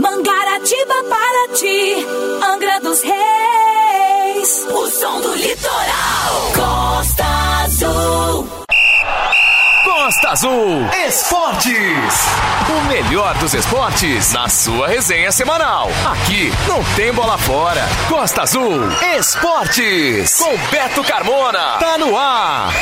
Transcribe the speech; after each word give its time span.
Mangaratiba 0.00 0.94
para 1.08 1.54
ti, 1.54 2.06
Angra 2.42 2.80
dos 2.80 3.02
Reis. 3.02 4.66
O 4.70 4.90
som 4.90 5.20
do 5.20 5.34
litoral. 5.34 6.52
Costa 6.54 7.24
Azul. 7.64 8.48
Costa 9.84 10.28
Azul 10.30 10.88
Esportes. 11.06 12.26
O 12.68 12.88
melhor 12.88 13.34
dos 13.38 13.54
esportes 13.54 14.32
na 14.32 14.48
sua 14.48 14.88
resenha 14.88 15.30
semanal. 15.30 15.88
Aqui 16.12 16.52
não 16.66 16.82
tem 16.96 17.12
bola 17.12 17.38
fora. 17.38 17.86
Costa 18.08 18.42
Azul 18.42 18.80
Esportes. 19.16 20.36
Com 20.38 20.56
Beto 20.70 21.04
Carmona. 21.04 21.78
Tá 21.78 21.96
no 21.98 22.16
ar. 22.18 22.72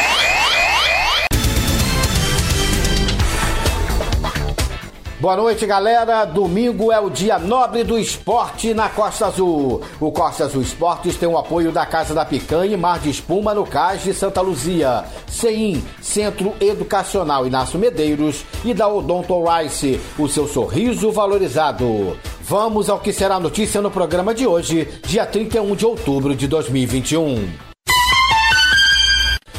Boa 5.22 5.36
noite, 5.36 5.64
galera. 5.66 6.24
Domingo 6.24 6.90
é 6.90 6.98
o 6.98 7.08
dia 7.08 7.38
nobre 7.38 7.84
do 7.84 7.96
esporte 7.96 8.74
na 8.74 8.88
Costa 8.88 9.26
Azul. 9.26 9.80
O 10.00 10.10
Costa 10.10 10.46
Azul 10.46 10.60
Esportes 10.60 11.16
tem 11.16 11.28
o 11.28 11.38
apoio 11.38 11.70
da 11.70 11.86
Casa 11.86 12.12
da 12.12 12.24
Picanha 12.24 12.74
e 12.74 12.76
Mar 12.76 12.98
de 12.98 13.10
Espuma 13.10 13.54
no 13.54 13.64
Cais 13.64 14.02
de 14.02 14.12
Santa 14.12 14.40
Luzia, 14.40 15.04
CEIM, 15.28 15.80
Centro 16.00 16.52
Educacional 16.60 17.46
Inácio 17.46 17.78
Medeiros 17.78 18.44
e 18.64 18.74
da 18.74 18.88
Odonto 18.88 19.40
Rice, 19.44 20.00
o 20.18 20.26
seu 20.26 20.48
sorriso 20.48 21.12
valorizado. 21.12 22.18
Vamos 22.40 22.90
ao 22.90 22.98
que 22.98 23.12
será 23.12 23.38
notícia 23.38 23.80
no 23.80 23.92
programa 23.92 24.34
de 24.34 24.44
hoje, 24.44 24.88
dia 25.06 25.24
31 25.24 25.76
de 25.76 25.86
outubro 25.86 26.34
de 26.34 26.48
2021. 26.48 27.71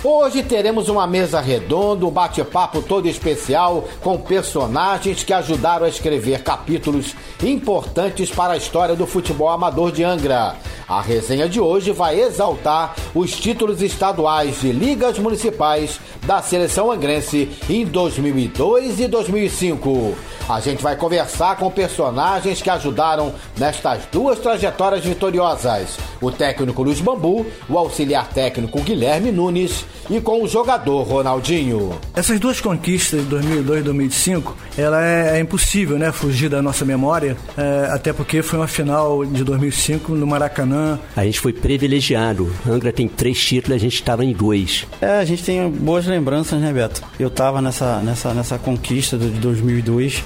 Hoje 0.06 0.44
teremos 0.44 0.90
uma 0.90 1.08
mesa 1.08 1.40
redonda, 1.40 2.06
um 2.06 2.12
bate-papo 2.12 2.82
todo 2.82 3.08
especial 3.08 3.86
com 4.02 4.18
personagens 4.18 5.24
que 5.24 5.32
ajudaram 5.32 5.86
a 5.86 5.90
escrever 5.90 6.44
capítulos 6.44 7.16
importantes 7.42 8.30
para 8.30 8.52
a 8.52 8.58
história 8.58 8.98
do 8.98 9.08
futebol 9.08 9.48
amador 9.48 9.94
de 9.94 10.04
Angra. 10.04 10.58
A 10.90 11.02
resenha 11.02 11.48
de 11.48 11.62
hoje 11.62 11.94
vai 11.94 12.20
exaltar 12.20 12.94
os 13.16 13.32
títulos 13.32 13.82
estaduais 13.82 14.60
de 14.60 14.74
ligas 14.74 15.18
municipais 15.18 16.02
da 16.24 16.42
seleção 16.42 16.92
angrense 16.92 17.50
em 17.70 17.86
2002 17.86 19.00
e 19.00 19.08
2005. 19.08 20.16
A 20.50 20.60
gente 20.60 20.84
vai 20.84 20.98
conversar 20.98 21.56
com 21.56 21.72
personagens 21.72 22.62
que 22.62 22.70
ajudaram 22.70 23.34
nestas 23.58 24.04
duas 24.12 24.38
trajetórias 24.40 25.06
vitoriosas: 25.06 25.98
o 26.22 26.30
técnico 26.30 26.84
Luiz 26.84 27.00
Bambu, 27.00 27.46
o 27.70 27.78
auxiliar 27.78 28.28
técnico 28.28 28.82
Guilherme 28.82 29.32
Nunes 29.32 29.86
e 30.10 30.20
com 30.20 30.44
o 30.44 30.48
jogador 30.48 31.04
Ronaldinho. 31.04 31.92
Essas 32.16 32.40
duas 32.40 32.60
conquistas 32.60 33.22
de 33.22 33.28
2002 33.28 33.80
e 33.80 33.84
2005, 33.84 34.58
ela 34.78 35.06
é, 35.06 35.38
é, 35.38 35.40
impossível, 35.40 35.98
né, 35.98 36.12
fugir 36.12 36.50
da 36.50 36.62
nossa 36.62 36.86
memória, 36.86 37.38
é, 37.58 37.88
até 37.92 38.12
porque 38.12 38.42
foi 38.42 38.60
uma 38.60 38.68
final 38.68 39.26
de 39.26 39.44
2005 39.44 40.14
no 40.14 40.28
Maracanã. 40.28 41.00
A 41.16 41.24
gente 41.24 41.40
foi 41.40 41.54
privilegiado. 41.54 42.52
Angra 42.68 42.92
tem 42.92 43.08
três 43.08 43.40
títulos, 43.40 43.76
a 43.76 43.80
gente 43.80 43.96
estava 43.96 44.24
em 44.24 44.34
dois. 44.34 44.86
É, 45.02 45.20
a 45.20 45.26
gente 45.26 45.44
tem 45.44 45.70
boas 45.70 46.06
lembranças, 46.06 46.60
né, 46.60 46.72
Beto? 46.72 47.02
Eu 47.20 47.28
estava 47.28 47.62
nessa, 47.62 48.00
nessa, 48.00 48.34
nessa 48.34 48.58
conquista 48.58 49.18
de 49.18 49.30
2002. 49.30 50.24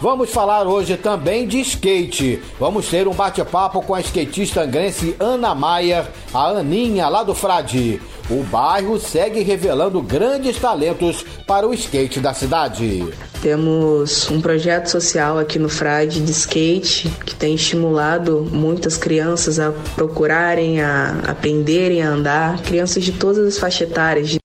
Vamos 0.00 0.30
falar 0.30 0.66
hoje 0.66 0.96
também 0.96 1.46
de 1.46 1.60
skate. 1.60 2.42
Vamos 2.58 2.88
ter 2.88 3.06
um 3.06 3.12
bate-papo 3.12 3.82
com 3.82 3.94
a 3.94 4.00
skatista 4.00 4.62
angrense 4.62 5.14
Ana 5.20 5.54
Maier, 5.54 6.06
a 6.32 6.48
Aninha 6.48 7.06
lá 7.06 7.22
do 7.22 7.34
Frade. 7.34 8.00
O 8.30 8.42
bairro 8.44 8.98
segue 8.98 9.42
revelando 9.42 10.00
grandes 10.00 10.58
talentos 10.58 11.22
para 11.46 11.68
o 11.68 11.74
skate 11.74 12.18
da 12.18 12.32
cidade. 12.32 13.12
Temos 13.42 14.30
um 14.30 14.40
projeto 14.40 14.86
social 14.86 15.38
aqui 15.38 15.58
no 15.58 15.68
Frade 15.68 16.20
de 16.20 16.30
skate 16.30 17.10
que 17.26 17.34
tem 17.34 17.54
estimulado 17.54 18.48
muitas 18.50 18.96
crianças 18.96 19.58
a 19.58 19.70
procurarem, 19.94 20.80
a 20.80 21.20
aprenderem 21.28 22.02
a 22.02 22.08
andar, 22.08 22.62
crianças 22.62 23.04
de 23.04 23.12
todas 23.12 23.46
as 23.46 23.58
faixas 23.58 23.90
etárias, 23.90 24.39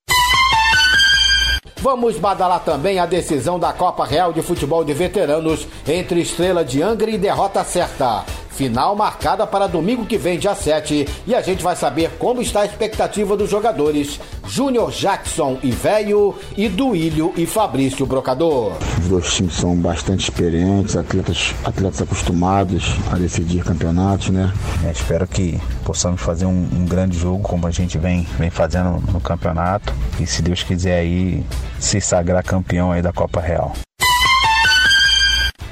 Vamos 1.85 2.18
badalar 2.18 2.62
também 2.62 2.97
a 2.97 3.06
decisão 3.06 3.59
da 3.59 3.72
Copa 3.72 4.03
Real 4.07 4.34
de 4.34 4.41
Futebol 4.41 4.84
de 4.84 4.91
Veteranos 4.91 5.68
entre 5.88 6.19
Estrela 6.19 6.66
de 6.66 6.81
Angra 6.81 7.12
e 7.12 7.16
Derrota 7.16 7.63
Certa. 7.63 8.25
Final 8.56 8.96
marcada 8.96 9.46
para 9.46 9.68
domingo 9.68 10.06
que 10.06 10.18
vem, 10.18 10.40
dia 10.40 10.56
7, 10.56 11.06
e 11.28 11.36
a 11.36 11.42
gente 11.42 11.62
vai 11.62 11.76
saber 11.76 12.12
como 12.18 12.42
está 12.42 12.62
a 12.62 12.66
expectativa 12.66 13.36
dos 13.36 13.50
jogadores 13.50 14.18
Júnior 14.48 14.92
Jackson 14.92 15.58
e 15.62 15.72
Velho 15.72 16.34
e 16.56 16.70
Duílio 16.70 17.34
e 17.36 17.46
Fabrício 17.46 18.06
Brocador. 18.06 18.78
Os 19.02 19.10
dois 19.10 19.34
times 19.34 19.56
são 19.56 19.76
bastante 19.76 20.30
experientes, 20.30 20.96
atletas, 20.96 21.54
atletas 21.66 22.02
acostumados 22.02 22.96
a 23.12 23.18
decidir 23.18 23.62
campeonatos, 23.62 24.30
né? 24.30 24.54
É, 24.86 24.92
espero 24.92 25.28
que 25.28 25.60
possamos 25.84 26.22
fazer 26.22 26.46
um, 26.46 26.70
um, 26.72 26.86
grande 26.86 27.18
jogo 27.18 27.44
como 27.44 27.68
a 27.68 27.72
gente 27.72 27.98
vem, 27.98 28.26
vem 28.40 28.50
fazendo 28.50 29.04
no 29.12 29.20
campeonato 29.20 29.94
e 30.18 30.26
se 30.26 30.42
Deus 30.42 30.64
quiser 30.64 31.00
aí 31.00 31.44
se 31.78 32.00
sagrar 32.00 32.42
campeão 32.42 32.94
aí 32.94 33.02
da 33.02 33.12
Copa 33.12 33.42
Real. 33.42 33.74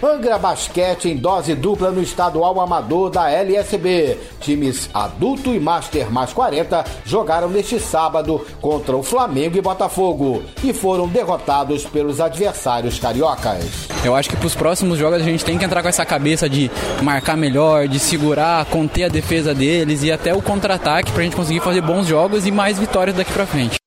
Angra 0.06 0.38
Basquete 0.38 1.10
em 1.10 1.16
dose 1.16 1.56
dupla 1.56 1.90
no 1.90 2.02
estadual 2.02 2.60
amador 2.60 3.10
da 3.10 3.30
LSB. 3.32 4.18
Times 4.42 4.90
adulto 4.94 5.54
e 5.54 5.60
master 5.60 6.12
mais 6.12 6.34
40 6.34 6.84
jogaram 7.06 7.50
neste 7.50 7.80
sábado 7.80 8.46
contra 8.60 8.98
o 8.98 9.02
Flamengo 9.02 9.58
e 9.58 9.62
Botafogo 9.62 10.44
e 10.62 10.74
foram 10.74 11.08
derrotados 11.08 11.86
pelos 11.86 12.20
adversários 12.20 13.00
cariocas. 13.00 13.88
Eu 14.04 14.14
acho 14.14 14.30
que 14.30 14.36
para 14.36 14.48
os 14.48 14.56
próximos 14.56 14.98
jogos 14.98 15.22
a 15.22 15.24
gente 15.24 15.46
tem 15.46 15.58
que 15.58 15.64
entrar 15.64 15.82
com 15.82 15.88
essa 15.88 16.06
cabeça 16.06 16.50
de 16.50 16.70
marcar 17.02 17.38
melhor, 17.38 17.88
de 17.88 18.00
segurar, 18.00 18.66
conter 18.66 19.06
a 19.06 19.10
defesa 19.10 19.54
deles 19.54 20.04
e 20.04 20.12
até 20.12 20.34
o 20.34 20.42
contra-ataque 20.42 21.12
para 21.12 21.22
a 21.22 21.24
gente 21.24 21.36
conseguir 21.36 21.62
fazer 21.62 21.82
bons 21.82 22.08
jogos 22.08 22.46
e 22.46 22.52
mais 22.52 22.78
vitórias 22.78 23.16
daqui 23.16 23.32
para 23.32 23.46
frente. 23.46 23.83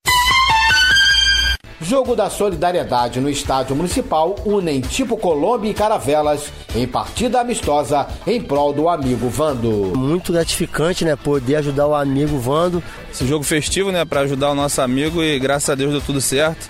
Jogo 1.87 2.17
da 2.17 2.29
Solidariedade 2.29 3.21
no 3.21 3.31
Estádio 3.31 3.77
Municipal 3.77 4.35
unem 4.45 4.81
Tipo 4.81 5.17
Colômbia 5.17 5.71
e 5.71 5.75
Caravelas 5.75 6.51
em 6.75 6.85
partida 6.85 7.41
amistosa 7.41 8.09
em 8.27 8.43
prol 8.43 8.73
do 8.73 8.89
amigo 8.89 9.29
Vando. 9.29 9.97
Muito 9.97 10.33
gratificante, 10.33 11.05
né? 11.05 11.15
Poder 11.15 11.55
ajudar 11.55 11.87
o 11.87 11.95
amigo 11.95 12.41
Vando. 12.41 12.83
Esse 13.09 13.25
jogo 13.25 13.45
festivo, 13.45 13.93
né? 13.93 14.05
Para 14.05 14.23
ajudar 14.23 14.51
o 14.51 14.55
nosso 14.57 14.83
amigo 14.83 15.23
e 15.23 15.39
graças 15.39 15.71
a 15.71 15.77
Deus 15.77 15.93
deu 15.93 16.01
tudo 16.01 16.21
certo. 16.21 16.69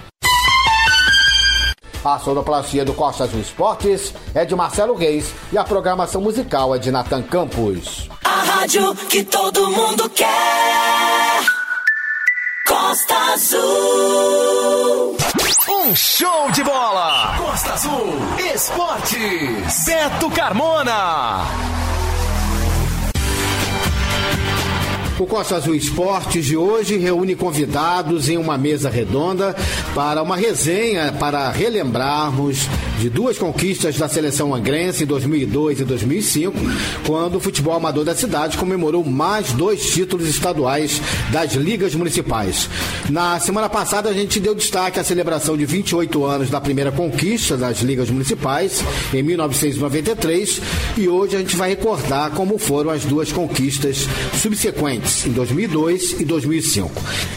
A 2.04 2.18
sonoplastia 2.18 2.84
do 2.84 2.92
Costa 2.92 3.24
Azul 3.24 3.40
Esportes 3.40 4.12
é 4.34 4.44
de 4.44 4.54
Marcelo 4.54 4.94
Reis 4.94 5.32
e 5.50 5.56
a 5.56 5.64
programação 5.64 6.20
musical 6.20 6.74
é 6.74 6.78
de 6.78 6.90
Natan 6.90 7.22
Campos. 7.22 8.10
A 8.22 8.42
rádio 8.42 8.94
que 9.08 9.24
todo 9.24 9.70
mundo 9.70 10.10
quer. 10.10 11.25
Costa 12.96 13.14
Azul. 13.34 15.16
Um 15.68 15.94
show 15.94 16.50
de 16.52 16.64
bola. 16.64 17.34
Costa 17.36 17.74
Azul 17.74 18.14
Esportes. 18.38 19.84
Beto 19.84 20.30
Carmona. 20.30 21.44
O 25.18 25.24
Costa 25.24 25.56
Azul 25.56 25.74
Esportes 25.74 26.44
de 26.44 26.58
hoje 26.58 26.98
reúne 26.98 27.34
convidados 27.34 28.28
em 28.28 28.36
uma 28.36 28.58
mesa 28.58 28.90
redonda 28.90 29.56
para 29.94 30.22
uma 30.22 30.36
resenha 30.36 31.10
para 31.18 31.50
relembrarmos 31.50 32.68
de 33.00 33.08
duas 33.08 33.38
conquistas 33.38 33.96
da 33.96 34.08
seleção 34.08 34.54
angrense 34.54 35.04
em 35.04 35.06
2002 35.06 35.80
e 35.80 35.84
2005, 35.84 36.58
quando 37.06 37.36
o 37.36 37.40
futebol 37.40 37.74
amador 37.74 38.04
da 38.04 38.14
cidade 38.14 38.58
comemorou 38.58 39.02
mais 39.04 39.52
dois 39.52 39.86
títulos 39.86 40.28
estaduais 40.28 41.00
das 41.32 41.54
ligas 41.54 41.94
municipais. 41.94 42.68
Na 43.08 43.40
semana 43.40 43.70
passada 43.70 44.10
a 44.10 44.12
gente 44.12 44.38
deu 44.38 44.54
destaque 44.54 45.00
à 45.00 45.04
celebração 45.04 45.56
de 45.56 45.64
28 45.64 46.24
anos 46.26 46.50
da 46.50 46.60
primeira 46.60 46.92
conquista 46.92 47.56
das 47.56 47.80
ligas 47.80 48.10
municipais 48.10 48.82
em 49.14 49.22
1993 49.22 50.60
e 50.98 51.08
hoje 51.08 51.36
a 51.36 51.38
gente 51.38 51.56
vai 51.56 51.70
recordar 51.70 52.32
como 52.32 52.58
foram 52.58 52.90
as 52.90 53.04
duas 53.04 53.32
conquistas 53.32 54.06
subsequentes 54.40 55.05
em 55.24 55.30
2002 55.30 56.20
e 56.20 56.24
2005. 56.24 56.90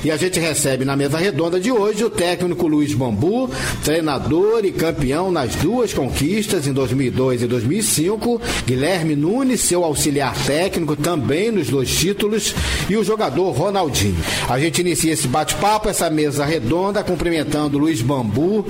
E 0.04 0.12
a 0.12 0.18
gente 0.18 0.40
recebe 0.40 0.86
na 0.86 0.96
mesa 0.96 1.18
redonda 1.18 1.60
de 1.60 1.72
hoje 1.72 2.04
o 2.04 2.10
técnico 2.10 2.68
Luiz 2.68 2.94
Bambu, 2.94 3.50
treinador 3.84 4.66
e 4.66 4.72
campeão 4.72 5.32
nas 5.32 5.56
duas 5.56 5.94
conquistas 5.94 6.66
em 6.68 6.74
2002 6.74 7.44
e 7.44 7.48
2005, 7.48 8.42
Guilherme 8.66 9.16
Nunes, 9.16 9.62
seu 9.62 9.84
auxiliar 9.84 10.36
técnico 10.46 10.96
também 10.96 11.52
nos 11.52 11.70
dois 11.70 11.90
títulos, 11.96 12.56
e 12.90 12.98
o 12.98 13.04
jogador 13.04 13.52
Ronaldinho. 13.52 14.18
A 14.50 14.60
gente 14.60 14.82
inicia 14.82 15.14
esse 15.14 15.28
bate-papo, 15.28 15.90
essa 15.90 16.10
mesa 16.10 16.46
redonda, 16.46 17.04
cumprimentando 17.04 17.78
Luiz 17.78 18.02
Bambu. 18.02 18.66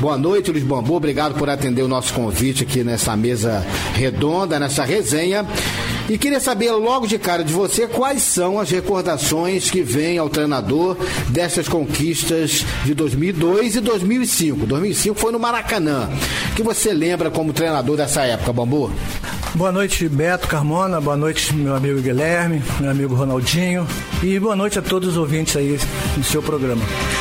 Boa 0.00 0.18
noite, 0.18 0.50
Luiz 0.50 0.64
Bambu. 0.64 0.94
Obrigado 0.94 1.34
por 1.34 1.48
atender 1.48 1.82
o 1.82 1.88
nosso 1.88 2.12
convite 2.12 2.64
aqui 2.64 2.84
nessa 2.84 3.16
mesa 3.16 3.64
redonda, 3.94 4.58
nessa 4.58 4.84
resenha. 4.84 5.46
E 6.12 6.18
queria 6.18 6.40
saber 6.40 6.70
logo 6.72 7.06
de 7.06 7.18
cara 7.18 7.42
de 7.42 7.54
você 7.54 7.86
quais 7.86 8.22
são 8.22 8.60
as 8.60 8.70
recordações 8.70 9.70
que 9.70 9.80
vêm 9.80 10.18
ao 10.18 10.28
treinador 10.28 10.94
dessas 11.30 11.66
conquistas 11.66 12.66
de 12.84 12.92
2002 12.92 13.76
e 13.76 13.80
2005. 13.80 14.66
2005 14.66 15.18
foi 15.18 15.32
no 15.32 15.38
Maracanã. 15.38 16.10
O 16.50 16.54
que 16.54 16.62
você 16.62 16.92
lembra 16.92 17.30
como 17.30 17.54
treinador 17.54 17.96
dessa 17.96 18.24
época, 18.24 18.52
Bambu? 18.52 18.92
Boa 19.54 19.70
noite, 19.70 20.08
Beto 20.08 20.48
Carmona. 20.48 20.98
Boa 20.98 21.16
noite, 21.16 21.54
meu 21.54 21.76
amigo 21.76 22.00
Guilherme, 22.00 22.62
meu 22.80 22.90
amigo 22.90 23.14
Ronaldinho. 23.14 23.86
E 24.22 24.38
boa 24.38 24.56
noite 24.56 24.78
a 24.78 24.82
todos 24.82 25.10
os 25.10 25.16
ouvintes 25.18 25.54
aí 25.54 25.78
do 26.16 26.24
seu 26.24 26.42
programa. 26.42 26.80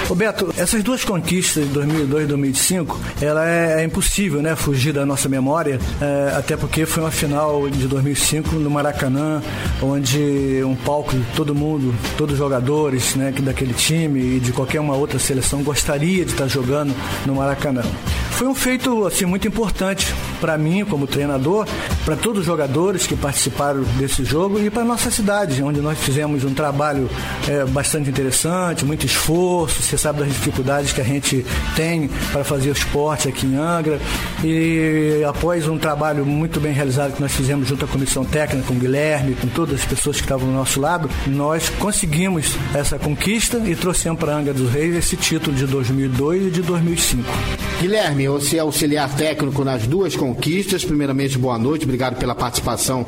Ô 0.10 0.16
Beto, 0.16 0.54
essas 0.58 0.82
duas 0.82 1.04
conquistas 1.04 1.68
de 1.68 1.74
2002 1.74 2.24
e 2.24 2.28
2005, 2.28 3.00
ela 3.22 3.50
é, 3.50 3.82
é, 3.82 3.84
impossível, 3.84 4.42
né, 4.42 4.56
fugir 4.56 4.94
da 4.94 5.06
nossa 5.06 5.28
memória, 5.28 5.78
é, 6.02 6.34
até 6.38 6.56
porque 6.56 6.86
foi 6.86 7.04
uma 7.04 7.12
final 7.12 7.70
de 7.70 7.86
2005 7.86 8.56
no 8.56 8.70
Maracanã, 8.70 9.42
onde 9.82 10.64
um 10.66 10.76
palco 10.76 11.14
de 11.14 11.26
todo 11.36 11.54
mundo, 11.54 11.94
todos 12.18 12.34
os 12.34 12.40
jogadores, 12.40 13.14
né, 13.16 13.34
daquele 13.42 13.74
time 13.74 14.38
e 14.38 14.40
de 14.40 14.54
qualquer 14.54 14.80
uma 14.80 14.96
outra 14.96 15.20
seleção 15.20 15.64
gostaria 15.64 16.24
de 16.24 16.32
estar 16.32 16.48
jogando 16.48 16.96
no 17.26 17.36
Maracanã. 17.36 17.84
Foi 18.42 18.48
um 18.48 18.56
feito 18.56 19.06
assim 19.06 19.24
muito 19.24 19.48
importante 19.48 20.12
para 20.40 20.58
mim 20.58 20.84
como 20.84 21.06
treinador, 21.06 21.68
para 22.04 22.16
todos 22.16 22.40
os 22.40 22.46
jogadores 22.48 23.06
que 23.06 23.16
participaram 23.16 23.84
desse 24.00 24.26
jogo 24.26 24.60
e 24.60 24.68
para 24.68 24.84
nossa 24.84 25.12
cidade, 25.12 25.62
onde 25.62 25.80
nós 25.80 26.00
fizemos 26.00 26.44
um 26.44 26.52
trabalho 26.52 27.08
é, 27.48 27.64
bastante 27.66 28.10
interessante, 28.10 28.84
muito 28.84 29.06
esforço. 29.06 29.84
Você 29.84 29.96
sabe 29.96 30.22
das 30.22 30.30
dificuldades 30.30 30.92
que 30.92 31.00
a 31.00 31.04
gente 31.04 31.46
tem 31.76 32.10
para 32.32 32.44
fazer 32.44 32.70
o 32.70 32.74
esporte 32.74 33.30
aqui 33.30 33.46
em 33.46 33.58
Angra. 33.58 34.00
E 34.44 35.24
após 35.30 35.68
um 35.68 35.78
trabalho 35.78 36.26
muito 36.26 36.60
bem 36.60 36.74
realizado 36.74 37.14
que 37.14 37.22
nós 37.22 37.34
fizemos 37.34 37.68
junto 37.68 37.86
à 37.86 37.88
comissão 37.88 38.26
técnica, 38.26 38.68
com 38.68 38.74
o 38.74 38.78
Guilherme, 38.78 39.36
com 39.36 39.50
todas 39.50 39.82
as 39.82 39.86
pessoas 39.86 40.16
que 40.16 40.24
estavam 40.24 40.48
do 40.48 40.54
nosso 40.56 40.82
lado, 40.82 41.08
nós 41.28 41.70
conseguimos 41.70 42.56
essa 42.74 42.98
conquista 42.98 43.62
e 43.64 43.76
trouxemos 43.76 44.20
para 44.20 44.36
Angra 44.36 44.52
dos 44.52 44.72
Reis 44.72 44.96
esse 44.96 45.16
título 45.16 45.56
de 45.56 45.68
2002 45.68 46.48
e 46.48 46.50
de 46.50 46.64
2005. 46.64 47.30
Guilherme, 47.80 48.31
você 48.32 48.58
é 48.58 48.60
auxiliar 48.60 49.14
técnico 49.16 49.64
nas 49.64 49.86
duas 49.86 50.16
conquistas. 50.16 50.86
Primeiramente, 50.86 51.38
boa 51.38 51.58
noite, 51.58 51.84
obrigado 51.84 52.18
pela 52.18 52.34
participação 52.34 53.06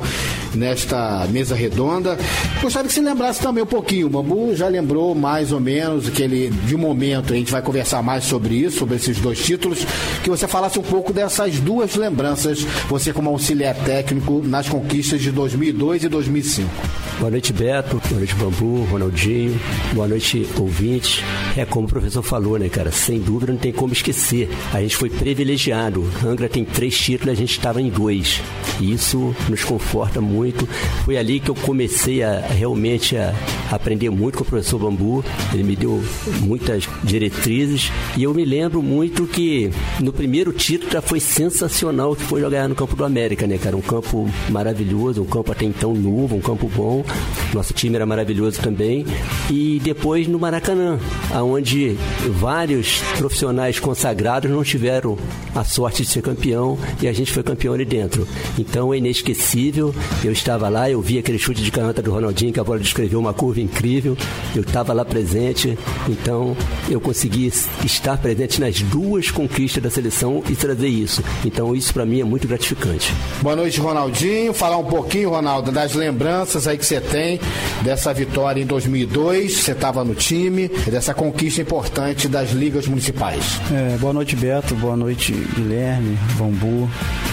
nesta 0.54 1.26
mesa 1.30 1.54
redonda. 1.54 2.18
Gostaria 2.60 2.88
que 2.88 2.94
você 2.94 3.00
lembrasse 3.00 3.40
também 3.40 3.62
um 3.62 3.66
pouquinho. 3.66 4.06
O 4.06 4.10
Bambu 4.10 4.54
já 4.54 4.68
lembrou 4.68 5.14
mais 5.14 5.52
ou 5.52 5.60
menos 5.60 6.08
que 6.08 6.22
ele, 6.22 6.50
de 6.50 6.76
momento, 6.76 7.32
a 7.32 7.36
gente 7.36 7.50
vai 7.50 7.62
conversar 7.62 8.02
mais 8.02 8.24
sobre 8.24 8.54
isso, 8.54 8.78
sobre 8.78 8.96
esses 8.96 9.18
dois 9.18 9.38
títulos, 9.38 9.86
que 10.22 10.30
você 10.30 10.46
falasse 10.46 10.78
um 10.78 10.82
pouco 10.82 11.12
dessas 11.12 11.58
duas 11.58 11.94
lembranças, 11.94 12.60
você 12.88 13.12
como 13.12 13.30
auxiliar 13.30 13.74
técnico 13.74 14.42
nas 14.44 14.68
conquistas 14.68 15.20
de 15.20 15.30
2002 15.30 16.04
e 16.04 16.08
2005. 16.08 16.70
Boa 17.18 17.30
noite, 17.30 17.52
Beto. 17.52 18.00
Boa 18.08 18.18
noite, 18.18 18.34
Bambu, 18.34 18.84
Ronaldinho. 18.90 19.58
Boa 19.94 20.08
noite, 20.08 20.46
ouvintes. 20.58 21.22
É 21.56 21.64
como 21.64 21.86
o 21.86 21.90
professor 21.90 22.22
falou, 22.22 22.58
né, 22.58 22.68
cara? 22.68 22.90
Sem 22.90 23.20
dúvida 23.20 23.52
não 23.52 23.58
tem 23.58 23.72
como 23.72 23.92
esquecer. 23.92 24.50
A 24.72 24.80
gente 24.80 24.96
foi 24.96 25.08
privilegiado. 25.08 26.04
Angra 26.24 26.48
tem 26.48 26.64
três 26.64 26.98
títulos, 26.98 27.32
a 27.32 27.36
gente 27.36 27.52
estava 27.52 27.80
em 27.80 27.88
dois. 27.88 28.42
E 28.80 28.92
isso 28.92 29.34
nos 29.48 29.64
conforta 29.64 30.20
muito. 30.20 30.66
Foi 31.04 31.16
ali 31.16 31.38
que 31.38 31.50
eu 31.50 31.54
comecei 31.54 32.22
a 32.22 32.40
realmente 32.40 33.16
a 33.16 33.32
aprender 33.70 34.10
muito 34.10 34.38
com 34.38 34.44
o 34.44 34.46
professor 34.46 34.78
Bambu. 34.78 35.24
Ele 35.52 35.62
me 35.62 35.76
deu 35.76 36.02
muitas 36.40 36.88
diretrizes. 37.04 37.92
E 38.16 38.24
eu 38.24 38.34
me 38.34 38.44
lembro 38.44 38.82
muito 38.82 39.26
que 39.26 39.70
no 40.00 40.12
primeiro 40.12 40.52
título 40.52 40.92
já 40.92 41.00
foi 41.00 41.20
sensacional 41.20 42.16
que 42.16 42.24
foi 42.24 42.40
jogar 42.40 42.68
no 42.68 42.74
campo 42.74 42.96
do 42.96 43.04
América, 43.04 43.46
né, 43.46 43.56
cara? 43.56 43.76
Um 43.76 43.82
campo 43.82 44.28
maravilhoso, 44.50 45.22
um 45.22 45.26
campo 45.26 45.52
até 45.52 45.64
então 45.64 45.94
novo, 45.94 46.34
um 46.34 46.40
campo 46.40 46.68
bom. 46.68 47.04
Nosso 47.52 47.72
time 47.72 47.96
era 47.96 48.04
maravilhoso 48.04 48.60
também. 48.60 49.06
E 49.50 49.80
depois 49.82 50.26
no 50.26 50.38
Maracanã, 50.38 50.98
onde 51.34 51.96
vários 52.32 53.00
profissionais 53.18 53.78
consagrados 53.78 54.50
não 54.50 54.64
tiveram 54.64 55.16
a 55.54 55.62
sorte 55.62 56.02
de 56.02 56.08
ser 56.08 56.22
campeão 56.22 56.78
e 57.00 57.06
a 57.06 57.12
gente 57.12 57.32
foi 57.32 57.42
campeão 57.42 57.74
ali 57.74 57.84
dentro. 57.84 58.26
Então 58.58 58.92
é 58.92 58.98
inesquecível. 58.98 59.94
Eu 60.24 60.32
estava 60.32 60.68
lá, 60.68 60.90
eu 60.90 61.00
vi 61.00 61.18
aquele 61.18 61.38
chute 61.38 61.62
de 61.62 61.70
canhota 61.70 62.02
do 62.02 62.10
Ronaldinho, 62.10 62.52
que 62.52 62.60
a 62.60 62.64
bola 62.64 62.78
descreveu 62.78 63.20
uma 63.20 63.32
curva 63.32 63.60
incrível. 63.60 64.16
Eu 64.54 64.62
estava 64.62 64.92
lá 64.92 65.04
presente, 65.04 65.78
então 66.08 66.56
eu 66.88 67.00
consegui 67.00 67.52
estar 67.84 68.18
presente 68.18 68.60
nas 68.60 68.80
duas 68.82 69.30
conquistas 69.30 69.82
da 69.82 69.90
seleção 69.90 70.42
e 70.48 70.56
trazer 70.56 70.88
isso. 70.88 71.22
Então 71.44 71.74
isso 71.74 71.92
para 71.92 72.04
mim 72.04 72.20
é 72.20 72.24
muito 72.24 72.48
gratificante. 72.48 73.12
Boa 73.40 73.54
noite, 73.54 73.80
Ronaldinho. 73.80 74.52
Falar 74.52 74.78
um 74.78 74.84
pouquinho, 74.84 75.30
Ronaldo, 75.30 75.70
das 75.70 75.94
lembranças 75.94 76.66
aí 76.66 76.76
que 76.76 76.84
você 76.84 76.93
tem 77.00 77.40
dessa 77.82 78.12
vitória 78.12 78.60
em 78.60 78.66
2002. 78.66 79.52
Você 79.56 79.72
estava 79.72 80.04
no 80.04 80.14
time, 80.14 80.68
dessa 80.68 81.14
conquista 81.14 81.60
importante 81.60 82.28
das 82.28 82.52
ligas 82.52 82.86
municipais. 82.86 83.60
É, 83.72 83.96
boa 83.98 84.12
noite, 84.12 84.36
Beto. 84.36 84.74
Boa 84.74 84.96
noite, 84.96 85.32
Guilherme, 85.32 86.18
Bambu. 86.36 86.88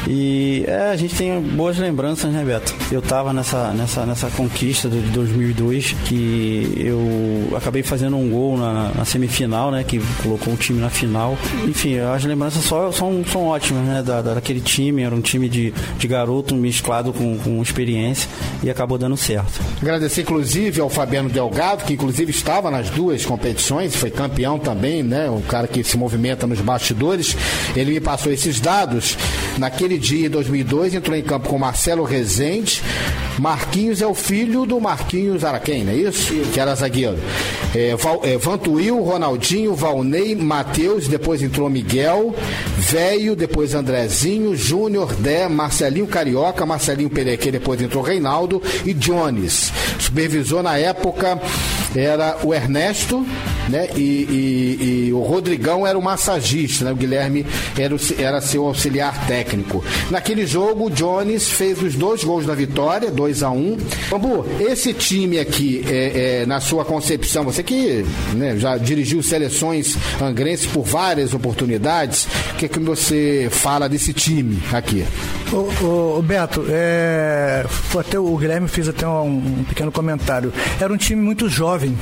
E 0.07 0.63
é, 0.67 0.91
a 0.91 0.95
gente 0.95 1.15
tem 1.15 1.39
boas 1.41 1.77
lembranças, 1.77 2.31
né, 2.31 2.43
Beto? 2.43 2.73
Eu 2.91 2.99
estava 2.99 3.33
nessa, 3.33 3.71
nessa, 3.71 4.05
nessa 4.05 4.29
conquista 4.31 4.89
de 4.89 4.99
2002 5.09 5.95
que 6.05 6.73
eu 6.77 7.55
acabei 7.55 7.83
fazendo 7.83 8.17
um 8.17 8.29
gol 8.29 8.57
na, 8.57 8.91
na, 8.93 9.05
semifinal, 9.05 9.71
né? 9.71 9.83
Que 9.83 9.99
colocou 10.23 10.53
o 10.53 10.57
time 10.57 10.79
na 10.79 10.89
final. 10.89 11.37
Enfim, 11.67 11.99
as 11.99 12.23
lembranças 12.23 12.63
só 12.63 12.91
são, 12.91 13.23
são 13.25 13.45
ótimas, 13.47 13.83
né? 13.83 14.03
Da, 14.03 14.21
daquele 14.21 14.61
time. 14.61 15.03
Era 15.03 15.15
um 15.15 15.21
time 15.21 15.47
de, 15.47 15.73
de 15.97 16.07
garoto 16.07 16.55
mesclado 16.55 17.13
com, 17.13 17.37
com 17.37 17.61
experiência 17.61 18.29
e 18.63 18.69
acabou 18.69 18.97
dando 18.97 19.17
certo. 19.17 19.50
Agradecer, 19.81 20.21
inclusive, 20.21 20.79
ao 20.79 20.89
Fabiano 20.89 21.29
Delgado, 21.29 21.83
que 21.83 21.93
inclusive 21.93 22.31
estava 22.31 22.69
nas 22.69 22.89
duas 22.89 23.25
competições, 23.25 23.95
foi 23.95 24.11
campeão 24.11 24.59
também, 24.59 25.03
né? 25.03 25.29
O 25.29 25.41
cara 25.41 25.67
que 25.67 25.83
se 25.83 25.97
movimenta 25.97 26.45
nos 26.45 26.61
bastidores. 26.61 27.35
Ele 27.75 27.91
me 27.91 27.99
passou 27.99 28.31
esses 28.31 28.59
dados. 28.59 29.17
Naquele 29.61 29.99
dia, 29.99 30.25
em 30.25 30.29
2002, 30.31 30.95
entrou 30.95 31.15
em 31.15 31.21
campo 31.21 31.47
com 31.47 31.59
Marcelo 31.59 32.03
Rezende. 32.03 32.81
Marquinhos 33.37 34.01
é 34.01 34.07
o 34.07 34.15
filho 34.15 34.65
do 34.65 34.81
Marquinhos 34.81 35.45
Araquém, 35.45 35.83
não 35.83 35.91
é 35.93 35.97
isso? 35.97 36.33
Que 36.51 36.59
era 36.59 36.73
zagueiro. 36.73 37.19
É, 37.75 37.95
Val, 37.95 38.21
é, 38.23 38.39
Vantuil, 38.39 38.99
Ronaldinho, 39.03 39.75
Valnei, 39.75 40.35
Matheus, 40.35 41.07
depois 41.07 41.43
entrou 41.43 41.69
Miguel, 41.69 42.33
Velho, 42.75 43.35
depois 43.35 43.75
Andrezinho, 43.75 44.55
Júnior, 44.55 45.13
Dé, 45.13 45.47
Marcelinho 45.47 46.07
Carioca, 46.07 46.65
Marcelinho 46.65 47.11
Perequê, 47.11 47.51
depois 47.51 47.79
entrou 47.79 48.03
Reinaldo 48.03 48.63
e 48.83 48.95
Jones. 48.95 49.71
Supervisor 49.99 50.63
na 50.63 50.79
época 50.79 51.39
era 51.95 52.35
o 52.43 52.51
Ernesto, 52.51 53.23
né? 53.71 53.89
E, 53.95 53.99
e, 53.99 55.07
e, 55.07 55.13
o 55.13 55.21
Rodrigão 55.21 55.87
era 55.87 55.97
o 55.97 56.01
massagista, 56.01 56.85
né? 56.85 56.91
O 56.91 56.95
Guilherme 56.95 57.45
era, 57.77 57.95
o, 57.95 57.99
era 58.17 58.41
seu 58.41 58.65
auxiliar 58.65 59.25
técnico. 59.25 59.83
Naquele 60.09 60.45
jogo, 60.45 60.87
o 60.87 60.89
Jones 60.89 61.49
fez 61.49 61.81
os 61.81 61.95
dois 61.95 62.23
gols 62.23 62.45
da 62.45 62.53
vitória, 62.53 63.09
2 63.09 63.43
a 63.43 63.49
1 63.49 63.57
um. 63.57 63.77
Bambu, 64.09 64.45
esse 64.59 64.93
time 64.93 65.39
aqui, 65.39 65.83
é, 65.87 66.41
é, 66.41 66.45
na 66.45 66.59
sua 66.59 66.83
concepção, 66.83 67.45
você 67.45 67.63
que 67.63 68.05
né, 68.33 68.57
já 68.57 68.77
dirigiu 68.77 69.23
seleções 69.23 69.95
angrenses 70.21 70.65
por 70.65 70.83
várias 70.83 71.33
oportunidades, 71.33 72.27
o 72.51 72.55
que, 72.57 72.65
é 72.65 72.67
que 72.67 72.79
você 72.79 73.47
fala 73.49 73.87
desse 73.87 74.11
time 74.11 74.61
aqui? 74.73 75.05
O, 75.51 76.17
o 76.17 76.21
Beto, 76.21 76.65
é, 76.69 77.65
até 77.97 78.19
o 78.19 78.35
Guilherme 78.37 78.67
fez 78.67 78.87
até 78.87 79.07
um, 79.07 79.37
um 79.59 79.63
pequeno 79.63 79.91
comentário. 79.91 80.53
Era 80.79 80.91
um 80.91 80.97
time 80.97 81.21
muito 81.21 81.49
jovem. 81.49 81.97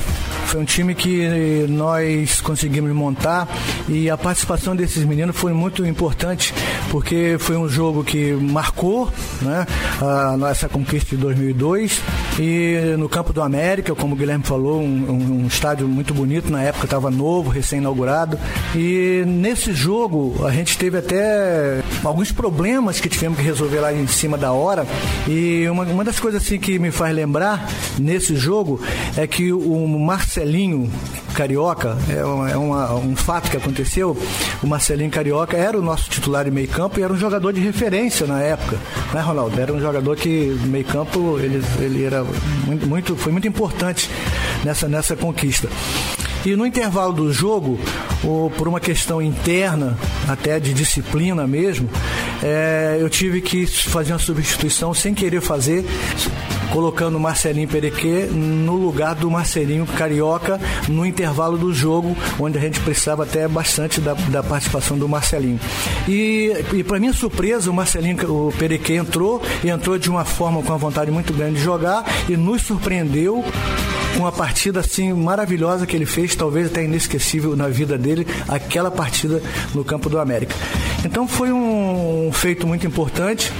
Foi 0.46 0.62
um 0.62 0.66
time 0.66 0.96
que 0.96 1.59
nós 1.68 2.42
conseguimos 2.42 2.92
montar 2.92 3.48
e 3.88 4.10
a 4.10 4.18
participação 4.18 4.76
desses 4.76 5.04
meninos 5.04 5.36
foi 5.36 5.54
muito 5.54 5.86
importante 5.86 6.54
porque 6.90 7.38
foi 7.40 7.58
um 7.58 7.68
jogo 7.68 8.04
que 8.04 8.34
marcou 8.34 9.12
né, 9.42 9.66
a 10.02 10.38
nossa 10.38 10.68
conquista 10.68 11.16
de 11.16 11.22
2002 11.22 12.02
e 12.40 12.96
no 12.98 13.10
campo 13.10 13.34
do 13.34 13.42
América, 13.42 13.94
como 13.94 14.14
o 14.14 14.18
Guilherme 14.18 14.44
falou, 14.44 14.82
um, 14.82 15.42
um 15.44 15.48
estádio 15.48 15.88
muito 15.88 16.14
bonito, 16.14 16.52
na 16.52 16.64
época 16.64 16.86
estava 16.86 17.12
novo, 17.12 17.50
recém-inaugurado. 17.50 18.40
E 18.76 19.24
nesse 19.28 19.74
jogo 19.74 20.46
a 20.46 20.52
gente 20.52 20.78
teve 20.78 20.98
até 20.98 21.82
alguns 22.04 22.32
problemas 22.32 23.00
que 23.00 23.10
tivemos 23.10 23.38
que 23.38 23.44
resolver 23.44 23.80
lá 23.80 23.94
em 23.94 24.08
cima 24.08 24.38
da 24.38 24.52
hora. 24.52 24.88
E 25.28 25.68
uma, 25.70 25.84
uma 25.84 26.04
das 26.04 26.20
coisas 26.20 26.42
assim 26.42 26.60
que 26.60 26.80
me 26.80 26.92
faz 26.92 27.14
lembrar 27.16 27.68
nesse 27.98 28.36
jogo 28.36 28.80
é 29.18 29.28
que 29.28 29.52
o 29.52 29.88
Marcelinho 29.88 30.90
Carioca, 31.34 31.98
é, 32.10 32.24
uma, 32.24 32.50
é 32.50 32.58
uma, 32.58 32.94
um 32.96 33.16
fato 33.16 33.50
que 33.50 33.58
aconteceu. 33.58 34.18
O 34.62 34.68
Marcelinho 34.68 35.10
Carioca 35.10 35.56
era 35.58 35.78
o 35.78 35.82
nosso 35.82 36.10
titular 36.10 36.46
de 36.46 36.52
meio 36.52 36.68
campo 36.68 37.00
e 37.00 37.04
era 37.04 37.12
um 37.12 37.18
jogador 37.18 37.54
de 37.54 37.60
referência 37.62 38.26
na 38.28 38.42
época, 38.42 38.78
né, 39.14 39.22
Ronaldo? 39.22 39.60
Era 39.60 39.74
um 39.74 39.80
jogador 39.80 40.16
que 40.16 40.58
meio 40.66 40.86
campo 40.86 41.40
ele, 41.40 41.64
ele 41.80 42.04
era 42.04 42.24
muito, 42.66 42.88
muito, 42.88 43.16
foi 43.16 43.32
muito 43.32 43.48
importante 43.48 44.10
nessa, 44.64 44.88
nessa 44.88 45.16
conquista. 45.16 45.70
E 46.46 46.56
no 46.56 46.66
intervalo 46.66 47.12
do 47.12 47.34
jogo, 47.34 47.78
ou 48.24 48.50
por 48.50 48.68
uma 48.68 48.80
questão 48.80 49.22
interna, 49.22 49.98
até 50.28 50.58
de 50.58 50.74
disciplina 50.74 51.46
mesmo, 51.46 51.90
é, 52.44 52.98
eu 53.00 53.10
tive 53.10 53.42
que 53.42 53.66
fazer 53.66 54.14
uma 54.14 54.20
substituição 54.20 54.94
sem 54.94 55.14
querer 55.14 55.42
fazer 55.42 55.86
colocando 56.72 57.18
o 57.18 57.20
Marcelinho 57.20 57.68
Perequê 57.68 58.28
no 58.32 58.76
lugar 58.76 59.16
do 59.16 59.30
Marcelinho 59.30 59.86
Carioca 59.86 60.60
no 60.88 61.06
intervalo 61.06 61.58
do 61.58 61.74
jogo, 61.74 62.16
onde 62.40 62.58
a 62.58 62.62
gente 62.62 62.80
precisava 62.82 63.24
até 63.24 63.48
bastante 63.48 64.00
da, 64.00 64.14
da 64.14 64.44
participação 64.44 64.98
do 64.98 65.08
Marcelinho. 65.08 65.60
E, 66.08 66.54
e 66.74 66.84
para 66.84 67.00
minha 67.00 67.14
surpresa, 67.14 67.70
o 67.70 67.74
Marcelinho 67.74 68.20
o 68.30 68.54
Perequê 68.58 68.96
entrou 68.96 69.42
e 69.64 69.70
entrou 69.70 69.98
de 69.98 70.10
uma 70.10 70.26
forma 70.26 70.62
com 70.62 70.70
uma 70.70 70.78
vontade 70.78 71.12
muito 71.12 71.34
grande 71.34 71.56
de 71.56 71.64
jogar 71.64 72.06
e 72.28 72.38
nos 72.38 72.62
surpreendeu 72.62 73.44
uma 74.20 74.32
partida 74.32 74.80
assim 74.80 75.14
maravilhosa 75.14 75.86
que 75.86 75.96
ele 75.96 76.06
fez, 76.06 76.36
talvez 76.36 76.68
até 76.68 76.84
inesquecível 76.84 77.56
na 77.56 77.68
vida 77.68 77.98
dele, 77.98 78.28
aquela 78.48 78.92
partida 78.92 79.42
no 79.74 79.84
campo 79.84 80.10
do 80.10 80.20
América. 80.20 80.56
Então 81.04 81.28
foi 81.28 81.52
um 81.52 82.30
feito 82.32 82.68
muito 82.68 82.86
importante 82.86 83.52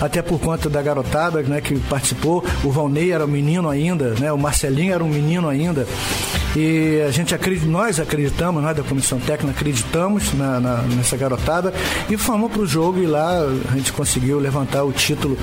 até 0.00 0.22
por 0.22 0.40
conta 0.40 0.68
da 0.68 0.82
garotada 0.82 1.42
né, 1.42 1.60
que 1.60 1.78
participou. 1.80 2.44
O 2.64 2.70
Valnei 2.70 3.12
era 3.12 3.24
um 3.24 3.28
menino 3.28 3.68
ainda, 3.68 4.10
né, 4.18 4.32
o 4.32 4.38
Marcelinho 4.38 4.92
era 4.92 5.04
um 5.04 5.08
menino 5.08 5.48
ainda. 5.48 5.86
E 6.56 7.02
a 7.06 7.10
gente 7.10 7.34
acredita, 7.34 7.66
nós 7.66 8.00
acreditamos, 8.00 8.62
nós 8.62 8.74
da 8.74 8.82
comissão 8.82 9.20
técnica 9.20 9.58
acreditamos 9.58 10.32
na, 10.32 10.58
na, 10.58 10.76
nessa 10.84 11.14
garotada 11.14 11.70
e 12.08 12.16
fomos 12.16 12.50
para 12.50 12.62
o 12.62 12.66
jogo 12.66 13.02
e 13.02 13.06
lá 13.06 13.42
a 13.70 13.76
gente 13.76 13.92
conseguiu 13.92 14.38
levantar 14.38 14.82
o 14.82 14.90
título 14.90 15.36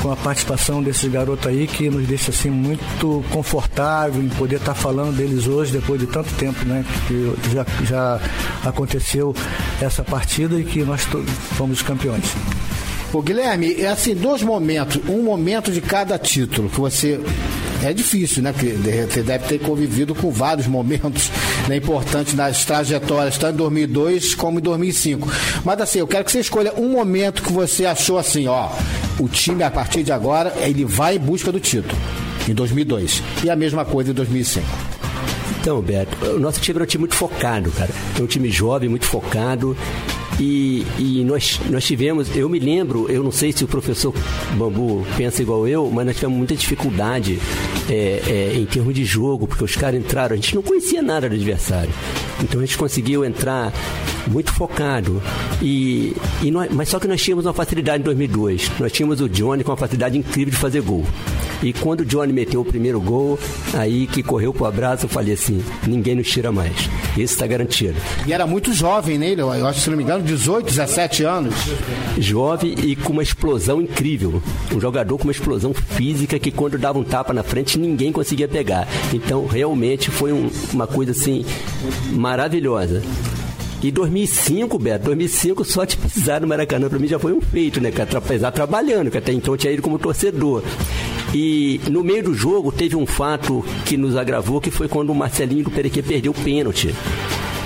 com 0.00 0.12
a 0.12 0.16
participação 0.16 0.80
desses 0.80 1.10
garotos 1.10 1.48
aí 1.48 1.66
que 1.66 1.90
nos 1.90 2.06
deixa 2.06 2.30
assim 2.30 2.48
muito 2.48 3.24
confortável 3.30 4.22
em 4.22 4.28
poder 4.28 4.56
estar 4.56 4.74
tá 4.74 4.78
falando 4.78 5.16
deles 5.16 5.48
hoje 5.48 5.72
depois 5.72 6.00
de 6.00 6.06
tanto 6.06 6.32
tempo, 6.34 6.64
né? 6.64 6.84
Que 7.08 7.34
já, 7.52 7.66
já 7.84 8.20
aconteceu 8.64 9.34
essa 9.80 10.04
partida 10.04 10.60
e 10.60 10.62
que 10.62 10.84
nós 10.84 11.00
fomos 11.56 11.82
campeões. 11.82 12.36
O 13.12 13.20
Guilherme, 13.20 13.74
é 13.80 13.88
assim, 13.88 14.14
dois 14.14 14.42
momentos, 14.42 15.00
um 15.08 15.24
momento 15.24 15.72
de 15.72 15.80
cada 15.80 16.16
título 16.18 16.70
que 16.70 16.80
você 16.80 17.20
é 17.82 17.92
difícil, 17.92 18.42
né? 18.42 18.52
Você 18.52 19.22
deve 19.22 19.46
ter 19.46 19.58
convivido 19.58 20.14
com 20.14 20.30
vários 20.30 20.66
momentos 20.66 21.30
né, 21.68 21.76
importantes 21.76 22.34
nas 22.34 22.64
trajetórias, 22.64 23.36
tanto 23.36 23.54
em 23.54 23.58
2002 23.58 24.34
como 24.34 24.58
em 24.58 24.62
2005. 24.62 25.28
Mas 25.64 25.80
assim, 25.80 25.98
eu 25.98 26.06
quero 26.06 26.24
que 26.24 26.32
você 26.32 26.40
escolha 26.40 26.72
um 26.76 26.88
momento 26.88 27.42
que 27.42 27.52
você 27.52 27.84
achou 27.86 28.18
assim, 28.18 28.46
ó, 28.46 28.70
o 29.18 29.28
time 29.28 29.62
a 29.62 29.70
partir 29.70 30.02
de 30.02 30.12
agora 30.12 30.52
ele 30.60 30.84
vai 30.84 31.16
em 31.16 31.20
busca 31.20 31.50
do 31.50 31.60
título 31.60 31.96
em 32.48 32.54
2002 32.54 33.22
e 33.44 33.50
a 33.50 33.56
mesma 33.56 33.84
coisa 33.84 34.10
em 34.10 34.14
2005. 34.14 34.66
Então, 35.60 35.80
Beto, 35.80 36.24
o 36.26 36.40
nosso 36.40 36.60
time 36.60 36.76
era 36.76 36.84
um 36.84 36.86
time 36.86 37.02
muito 37.02 37.14
focado, 37.14 37.70
cara. 37.70 37.90
É 38.18 38.22
um 38.22 38.26
time 38.26 38.50
jovem, 38.50 38.88
muito 38.88 39.06
focado. 39.06 39.76
E, 40.40 40.84
e, 40.98 41.22
nós, 41.24 41.60
nós 41.70 41.84
tivemos, 41.84 42.34
eu 42.34 42.48
me 42.48 42.58
lembro, 42.58 43.08
eu 43.08 43.22
não 43.22 43.30
sei 43.30 43.52
se 43.52 43.62
o 43.62 43.68
professor 43.68 44.12
Bambu 44.56 45.06
pensa 45.16 45.40
igual 45.40 45.68
eu, 45.68 45.88
mas 45.88 46.06
nós 46.06 46.16
tivemos 46.16 46.36
muita 46.36 46.56
dificuldade 46.56 47.38
é, 47.88 48.22
é, 48.26 48.54
em 48.56 48.66
termos 48.66 48.94
de 48.94 49.04
jogo, 49.04 49.46
porque 49.46 49.64
os 49.64 49.76
caras 49.76 50.00
entraram, 50.00 50.34
a 50.34 50.36
gente 50.36 50.54
não 50.54 50.62
conhecia 50.62 51.02
nada 51.02 51.28
do 51.28 51.34
adversário. 51.34 51.92
Então 52.42 52.60
a 52.60 52.64
gente 52.64 52.78
conseguiu 52.78 53.24
entrar 53.24 53.72
muito 54.28 54.52
focado. 54.52 55.22
E, 55.60 56.14
e 56.42 56.50
nós, 56.50 56.70
mas 56.72 56.88
só 56.88 56.98
que 56.98 57.08
nós 57.08 57.20
tínhamos 57.20 57.46
uma 57.46 57.52
facilidade 57.52 58.00
em 58.00 58.04
2002. 58.04 58.70
Nós 58.78 58.92
tínhamos 58.92 59.20
o 59.20 59.28
Johnny 59.28 59.64
com 59.64 59.70
uma 59.70 59.76
facilidade 59.76 60.16
incrível 60.16 60.52
de 60.52 60.58
fazer 60.58 60.82
gol. 60.82 61.04
E 61.62 61.72
quando 61.72 62.00
o 62.00 62.04
Johnny 62.04 62.32
meteu 62.32 62.60
o 62.60 62.64
primeiro 62.64 63.00
gol, 63.00 63.38
aí 63.74 64.06
que 64.06 64.22
correu 64.22 64.52
pro 64.52 64.66
abraço, 64.66 65.04
eu 65.04 65.08
falei 65.08 65.34
assim: 65.34 65.62
ninguém 65.86 66.14
nos 66.14 66.28
tira 66.28 66.50
mais. 66.50 66.72
Esse 67.12 67.34
está 67.34 67.46
garantido. 67.46 67.94
E 68.26 68.32
era 68.32 68.46
muito 68.46 68.72
jovem 68.72 69.18
nele, 69.18 69.42
né? 69.42 69.60
eu 69.60 69.66
acho, 69.66 69.80
se 69.80 69.90
não 69.90 69.96
me 69.96 70.02
engano, 70.02 70.24
18, 70.24 70.66
17 70.66 71.24
anos. 71.24 71.54
Jovem 72.18 72.74
e 72.82 72.96
com 72.96 73.12
uma 73.12 73.22
explosão 73.22 73.80
incrível. 73.80 74.42
Um 74.74 74.80
jogador 74.80 75.16
com 75.18 75.24
uma 75.24 75.32
explosão 75.32 75.72
física 75.72 76.38
que 76.38 76.50
quando 76.50 76.78
dava 76.78 76.98
um 76.98 77.04
tapa 77.04 77.32
na 77.32 77.42
frente, 77.42 77.78
ninguém 77.78 78.12
conseguia 78.12 78.48
pegar. 78.48 78.88
Então, 79.12 79.46
realmente 79.46 80.10
foi 80.10 80.32
um, 80.32 80.50
uma 80.72 80.86
coisa 80.86 81.12
assim 81.12 81.44
maravilhosa. 82.12 83.02
E 83.82 83.90
2005, 83.90 84.78
Beto, 84.78 85.06
2005 85.06 85.64
só 85.64 85.84
de 85.84 85.96
pisar 85.98 86.40
no 86.40 86.46
Maracanã 86.46 86.88
para 86.88 86.98
mim 87.00 87.08
já 87.08 87.18
foi 87.18 87.32
um 87.32 87.40
feito, 87.40 87.80
né? 87.80 87.90
Apesar 88.16 88.52
trabalhando, 88.52 89.10
que 89.10 89.18
até 89.18 89.32
então 89.32 89.56
tinha 89.56 89.72
ido 89.72 89.82
como 89.82 89.98
torcedor. 89.98 90.62
E 91.34 91.80
no 91.90 92.04
meio 92.04 92.24
do 92.24 92.34
jogo 92.34 92.70
teve 92.70 92.94
um 92.94 93.06
fato 93.06 93.64
que 93.86 93.96
nos 93.96 94.16
agravou, 94.16 94.60
que 94.60 94.70
foi 94.70 94.88
quando 94.88 95.10
o 95.10 95.14
Marcelinho 95.14 95.64
do 95.64 95.70
Perequê 95.70 96.02
perdeu 96.02 96.32
o 96.32 96.34
pênalti. 96.34 96.94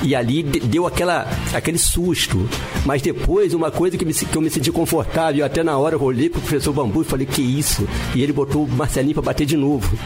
E 0.02 0.14
ali 0.14 0.42
deu 0.42 0.86
aquela, 0.86 1.26
aquele 1.52 1.78
susto. 1.78 2.48
Mas 2.84 3.02
depois, 3.02 3.54
uma 3.54 3.70
coisa 3.70 3.96
que, 3.96 4.04
me, 4.04 4.14
que 4.14 4.36
eu 4.36 4.42
me 4.42 4.50
senti 4.50 4.70
confortável, 4.70 5.44
até 5.44 5.64
na 5.64 5.76
hora 5.76 5.96
eu 5.96 6.02
olhei 6.02 6.28
pro 6.28 6.40
professor 6.40 6.72
Bambu 6.72 7.02
e 7.02 7.04
falei, 7.04 7.26
que 7.26 7.42
isso? 7.42 7.88
E 8.14 8.22
ele 8.22 8.32
botou 8.32 8.64
o 8.64 8.68
Marcelinho 8.68 9.14
para 9.14 9.24
bater 9.24 9.46
de 9.46 9.56
novo. 9.56 9.98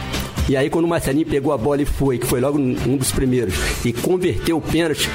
E 0.49 0.57
aí, 0.57 0.71
quando 0.71 0.87
o 0.87 0.89
Marcelinho 0.89 1.27
pegou 1.27 1.53
a 1.53 1.59
bola 1.59 1.83
e 1.83 1.85
foi, 1.85 2.19
que 2.19 2.27
foi 2.27 2.41
logo 2.41 2.59
um 2.59 2.97
dos 2.97 3.13
primeiros, 3.13 3.55
e 3.85 3.93
converteu 3.93 4.57
o 4.57 4.61
pênalti, 4.61 5.09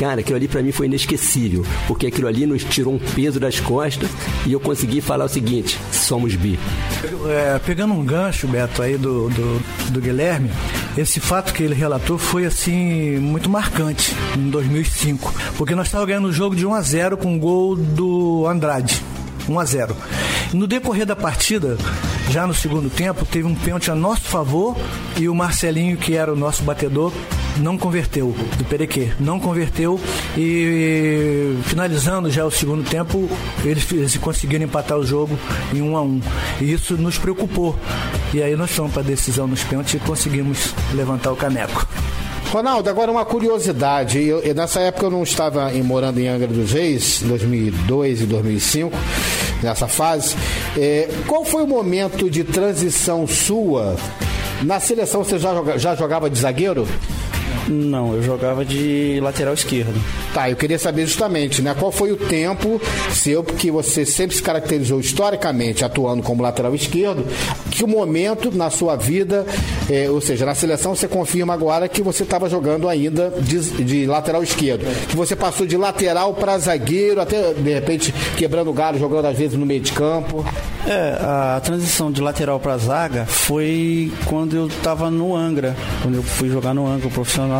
Cara, 0.00 0.20
aquilo 0.20 0.36
ali 0.36 0.48
para 0.48 0.62
mim 0.62 0.72
foi 0.72 0.86
inesquecível, 0.86 1.62
porque 1.86 2.06
aquilo 2.06 2.26
ali 2.26 2.46
nos 2.46 2.64
tirou 2.64 2.94
um 2.94 2.98
peso 2.98 3.38
das 3.38 3.60
costas 3.60 4.08
e 4.46 4.52
eu 4.54 4.58
consegui 4.58 5.02
falar 5.02 5.26
o 5.26 5.28
seguinte: 5.28 5.78
somos 5.92 6.34
bi. 6.34 6.58
É, 7.28 7.60
pegando 7.66 7.92
um 7.92 8.02
gancho, 8.02 8.48
Beto, 8.48 8.80
aí 8.80 8.96
do, 8.96 9.28
do, 9.28 9.62
do 9.90 10.00
Guilherme, 10.00 10.50
esse 10.96 11.20
fato 11.20 11.52
que 11.52 11.62
ele 11.62 11.74
relatou 11.74 12.16
foi 12.16 12.46
assim 12.46 13.18
muito 13.18 13.50
marcante 13.50 14.16
em 14.38 14.48
2005, 14.48 15.34
porque 15.58 15.74
nós 15.74 15.88
estávamos 15.88 16.08
ganhando 16.08 16.28
o 16.28 16.32
jogo 16.32 16.56
de 16.56 16.64
1 16.64 16.72
a 16.72 16.80
0 16.80 17.18
com 17.18 17.36
o 17.36 17.38
gol 17.38 17.76
do 17.76 18.46
Andrade. 18.48 19.02
1 19.46 19.58
a 19.60 19.64
0. 19.66 19.96
No 20.54 20.66
decorrer 20.66 21.04
da 21.04 21.14
partida, 21.14 21.76
já 22.30 22.46
no 22.46 22.54
segundo 22.54 22.88
tempo, 22.88 23.26
teve 23.26 23.46
um 23.46 23.54
pênalti 23.54 23.90
a 23.90 23.94
nosso 23.94 24.22
favor 24.22 24.78
e 25.18 25.28
o 25.28 25.34
Marcelinho, 25.34 25.98
que 25.98 26.14
era 26.14 26.32
o 26.32 26.36
nosso 26.36 26.62
batedor, 26.62 27.12
não 27.58 27.76
converteu, 27.76 28.34
do 28.56 28.64
Perequê, 28.64 29.10
não 29.18 29.38
converteu 29.38 30.00
e 30.36 31.56
finalizando 31.64 32.30
já 32.30 32.44
o 32.44 32.50
segundo 32.50 32.88
tempo, 32.88 33.28
eles, 33.64 33.90
eles 33.92 34.16
conseguiram 34.16 34.64
empatar 34.64 34.98
o 34.98 35.04
jogo 35.04 35.38
em 35.72 35.82
um 35.82 35.96
a 35.96 36.02
um. 36.02 36.20
E 36.60 36.72
isso 36.72 36.96
nos 36.96 37.18
preocupou. 37.18 37.76
E 38.32 38.42
aí 38.42 38.56
nós 38.56 38.70
fomos 38.70 38.92
para 38.92 39.02
a 39.02 39.04
decisão 39.04 39.46
nos 39.46 39.62
pênaltis 39.64 39.94
e 39.94 39.98
conseguimos 39.98 40.74
levantar 40.94 41.32
o 41.32 41.36
caneco. 41.36 41.86
Ronaldo, 42.50 42.90
agora 42.90 43.10
uma 43.12 43.24
curiosidade. 43.24 44.20
Eu, 44.20 44.40
eu, 44.40 44.54
nessa 44.54 44.80
época 44.80 45.06
eu 45.06 45.10
não 45.10 45.22
estava 45.22 45.72
em, 45.72 45.82
morando 45.82 46.18
em 46.18 46.26
Angra 46.26 46.48
dos 46.48 46.72
Reis, 46.72 47.22
2002 47.22 48.22
e 48.22 48.26
2005, 48.26 48.96
nessa 49.62 49.86
fase. 49.86 50.34
É, 50.76 51.08
qual 51.28 51.44
foi 51.44 51.62
o 51.62 51.66
momento 51.66 52.28
de 52.28 52.42
transição 52.42 53.24
sua? 53.26 53.96
Na 54.62 54.80
seleção 54.80 55.22
você 55.22 55.38
já, 55.38 55.78
já 55.78 55.94
jogava 55.94 56.28
de 56.28 56.40
zagueiro? 56.40 56.88
Não, 57.70 58.14
eu 58.14 58.22
jogava 58.22 58.64
de 58.64 59.20
lateral 59.22 59.54
esquerdo. 59.54 59.94
Tá, 60.34 60.50
eu 60.50 60.56
queria 60.56 60.78
saber 60.78 61.06
justamente, 61.06 61.62
né? 61.62 61.74
Qual 61.78 61.92
foi 61.92 62.10
o 62.10 62.16
tempo 62.16 62.80
seu, 63.12 63.44
porque 63.44 63.70
você 63.70 64.04
sempre 64.04 64.34
se 64.34 64.42
caracterizou 64.42 64.98
historicamente 64.98 65.84
atuando 65.84 66.20
como 66.20 66.42
lateral 66.42 66.74
esquerdo, 66.74 67.24
que 67.70 67.84
o 67.84 67.88
momento 67.88 68.50
na 68.50 68.70
sua 68.70 68.96
vida, 68.96 69.46
é, 69.88 70.10
ou 70.10 70.20
seja, 70.20 70.44
na 70.44 70.54
seleção 70.54 70.96
você 70.96 71.06
confirma 71.06 71.54
agora 71.54 71.88
que 71.88 72.02
você 72.02 72.24
estava 72.24 72.48
jogando 72.48 72.88
ainda 72.88 73.30
de, 73.40 73.60
de, 73.84 74.06
lateral 74.06 74.42
esquerdo. 74.42 74.84
Que 75.06 75.16
você 75.16 75.36
passou 75.36 75.64
de 75.64 75.76
lateral 75.76 76.34
para 76.34 76.58
zagueiro, 76.58 77.20
até 77.20 77.54
de 77.54 77.72
repente 77.72 78.12
quebrando 78.36 78.72
galho, 78.72 78.98
jogando 78.98 79.26
às 79.26 79.38
vezes 79.38 79.56
no 79.56 79.64
meio 79.64 79.80
de 79.80 79.92
campo. 79.92 80.44
É, 80.86 81.18
a 81.20 81.60
transição 81.62 82.10
de 82.10 82.20
lateral 82.20 82.58
para 82.58 82.76
zaga 82.78 83.26
foi 83.26 84.10
quando 84.24 84.56
eu 84.56 84.66
estava 84.66 85.08
no 85.10 85.36
Angra, 85.36 85.76
quando 86.02 86.16
eu 86.16 86.22
fui 86.22 86.48
jogar 86.48 86.74
no 86.74 86.86
Angra 86.86 87.08
profissional 87.10 87.59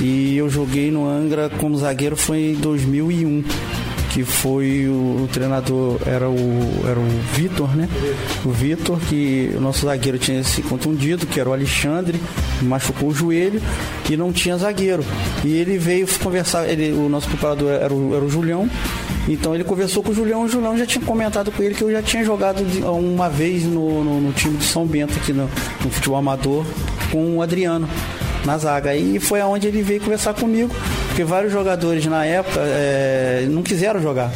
e 0.00 0.36
eu 0.36 0.50
joguei 0.50 0.90
no 0.90 1.08
Angra 1.08 1.48
como 1.48 1.76
zagueiro 1.78 2.16
foi 2.16 2.50
em 2.50 2.54
2001 2.54 3.44
que 4.12 4.24
foi 4.24 4.86
o, 4.88 5.22
o, 5.24 5.28
treinador 5.32 5.98
era 6.04 6.28
o 6.28 6.86
era 6.86 7.00
o 7.00 7.08
Vitor, 7.32 7.74
né? 7.74 7.88
O 8.44 8.50
Vitor 8.50 8.98
que 9.08 9.50
o 9.56 9.60
nosso 9.60 9.86
zagueiro 9.86 10.18
tinha 10.18 10.44
se 10.44 10.60
contundido, 10.60 11.26
que 11.26 11.40
era 11.40 11.48
o 11.48 11.52
Alexandre, 11.52 12.20
machucou 12.60 13.08
o 13.08 13.14
joelho 13.14 13.62
e 14.10 14.16
não 14.16 14.30
tinha 14.30 14.58
zagueiro. 14.58 15.02
E 15.42 15.56
ele 15.56 15.78
veio 15.78 16.06
conversar, 16.22 16.68
ele, 16.68 16.92
o 16.92 17.08
nosso 17.08 17.26
preparador 17.26 17.72
era 17.72 17.94
o, 17.94 18.14
era 18.14 18.22
o 18.22 18.28
Julião. 18.28 18.68
Então 19.26 19.54
ele 19.54 19.64
conversou 19.64 20.02
com 20.02 20.10
o 20.10 20.14
Julião, 20.14 20.42
o 20.42 20.48
Julião 20.48 20.76
já 20.76 20.84
tinha 20.84 21.02
comentado 21.02 21.50
com 21.50 21.62
ele 21.62 21.74
que 21.74 21.82
eu 21.82 21.90
já 21.90 22.02
tinha 22.02 22.22
jogado 22.22 22.60
uma 22.84 23.30
vez 23.30 23.64
no, 23.64 24.04
no, 24.04 24.20
no 24.20 24.32
time 24.32 24.58
de 24.58 24.64
São 24.64 24.84
Bento 24.84 25.14
aqui 25.16 25.32
no, 25.32 25.48
no 25.82 25.90
futebol 25.90 26.18
amador 26.18 26.66
com 27.10 27.38
o 27.38 27.40
Adriano 27.42 27.88
na 28.44 28.58
zaga. 28.58 28.94
E 28.94 29.18
foi 29.20 29.40
aonde 29.40 29.66
ele 29.66 29.82
veio 29.82 30.00
conversar 30.00 30.34
comigo, 30.34 30.74
porque 31.08 31.24
vários 31.24 31.52
jogadores 31.52 32.04
na 32.06 32.24
época 32.24 32.60
é, 32.60 33.46
não 33.48 33.62
quiseram 33.62 34.00
jogar. 34.00 34.30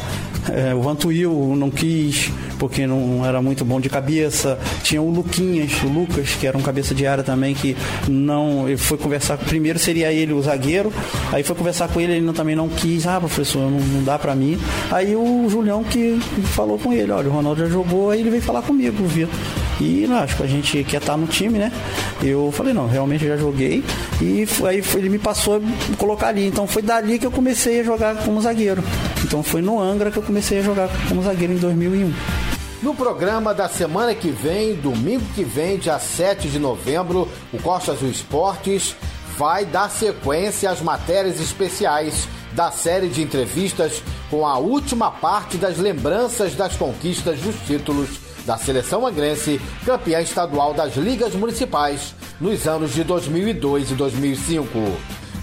É, 0.49 0.73
o 0.73 0.81
Vantuil 0.81 1.55
não 1.57 1.69
quis, 1.69 2.31
porque 2.57 2.87
não 2.87 3.25
era 3.25 3.41
muito 3.41 3.65
bom 3.65 3.79
de 3.79 3.89
cabeça. 3.89 4.57
Tinha 4.81 5.01
o 5.01 5.09
Luquinhas, 5.09 5.71
o 5.83 5.87
Lucas, 5.87 6.29
que 6.39 6.47
era 6.47 6.57
um 6.57 6.61
cabeça 6.61 6.95
de 6.95 7.05
área 7.05 7.23
também, 7.23 7.53
que 7.53 7.75
não. 8.07 8.67
Ele 8.67 8.77
foi 8.77 8.97
conversar. 8.97 9.37
Primeiro 9.37 9.77
seria 9.77 10.11
ele 10.11 10.33
o 10.33 10.41
zagueiro, 10.41 10.91
aí 11.31 11.43
foi 11.43 11.55
conversar 11.55 11.89
com 11.89 11.99
ele, 11.99 12.13
ele 12.13 12.33
também 12.33 12.55
não 12.55 12.69
quis. 12.69 13.05
Ah, 13.05 13.19
professor, 13.19 13.59
não, 13.59 13.79
não 13.79 14.03
dá 14.03 14.17
para 14.17 14.35
mim. 14.35 14.57
Aí 14.91 15.15
o 15.15 15.47
Julião 15.49 15.83
que 15.83 16.19
falou 16.53 16.79
com 16.79 16.93
ele: 16.93 17.11
olha, 17.11 17.27
o 17.27 17.31
Ronaldo 17.31 17.61
já 17.65 17.69
jogou, 17.69 18.11
aí 18.11 18.21
ele 18.21 18.29
veio 18.29 18.41
falar 18.41 18.61
comigo, 18.61 19.05
viu? 19.05 19.27
E 19.79 20.05
acho 20.05 20.37
que 20.37 20.43
a 20.43 20.47
gente 20.47 20.83
quer 20.83 20.97
estar 20.97 21.17
no 21.17 21.27
time, 21.27 21.59
né? 21.59 21.71
Eu 22.21 22.51
falei, 22.51 22.73
não, 22.73 22.87
realmente 22.87 23.23
eu 23.23 23.29
já 23.29 23.37
joguei. 23.37 23.83
E 24.21 24.47
aí 24.67 24.83
ele 24.95 25.09
me 25.09 25.19
passou 25.19 25.57
a 25.57 25.95
colocar 25.97 26.27
ali. 26.29 26.47
Então 26.47 26.65
foi 26.65 26.81
dali 26.81 27.19
que 27.19 27.25
eu 27.25 27.31
comecei 27.31 27.81
a 27.81 27.83
jogar 27.83 28.15
como 28.23 28.41
zagueiro. 28.41 28.83
Então 29.23 29.43
foi 29.43 29.61
no 29.61 29.79
Angra 29.79 30.09
que 30.09 30.17
eu 30.17 30.23
comecei 30.23 30.59
a 30.59 30.63
jogar 30.63 30.89
como 31.07 31.21
zagueiro 31.21 31.53
em 31.53 31.57
2001. 31.57 32.13
No 32.81 32.93
programa 32.95 33.53
da 33.53 33.67
semana 33.67 34.13
que 34.13 34.29
vem, 34.29 34.75
domingo 34.75 35.23
que 35.33 35.43
vem, 35.43 35.77
dia 35.77 35.97
7 35.97 36.47
de 36.47 36.59
novembro, 36.59 37.27
o 37.51 37.57
Costa 37.59 37.91
Azul 37.91 38.09
Esportes 38.09 38.95
vai 39.37 39.65
dar 39.65 39.89
sequência 39.89 40.69
às 40.69 40.81
matérias 40.81 41.39
especiais 41.39 42.27
da 42.53 42.71
série 42.71 43.07
de 43.07 43.21
entrevistas 43.21 44.01
com 44.29 44.45
a 44.45 44.57
última 44.57 45.11
parte 45.11 45.57
das 45.57 45.77
lembranças 45.77 46.55
das 46.55 46.75
conquistas 46.75 47.39
dos 47.39 47.55
títulos 47.67 48.26
da 48.47 48.57
seleção 48.57 49.05
angrense, 49.05 49.59
campeã 49.85 50.21
estadual 50.21 50.73
das 50.73 50.95
ligas 50.95 51.35
municipais 51.35 52.15
nos 52.39 52.65
anos 52.65 52.93
de 52.93 53.03
2002 53.03 53.91
e 53.91 53.93
2005 53.93 54.69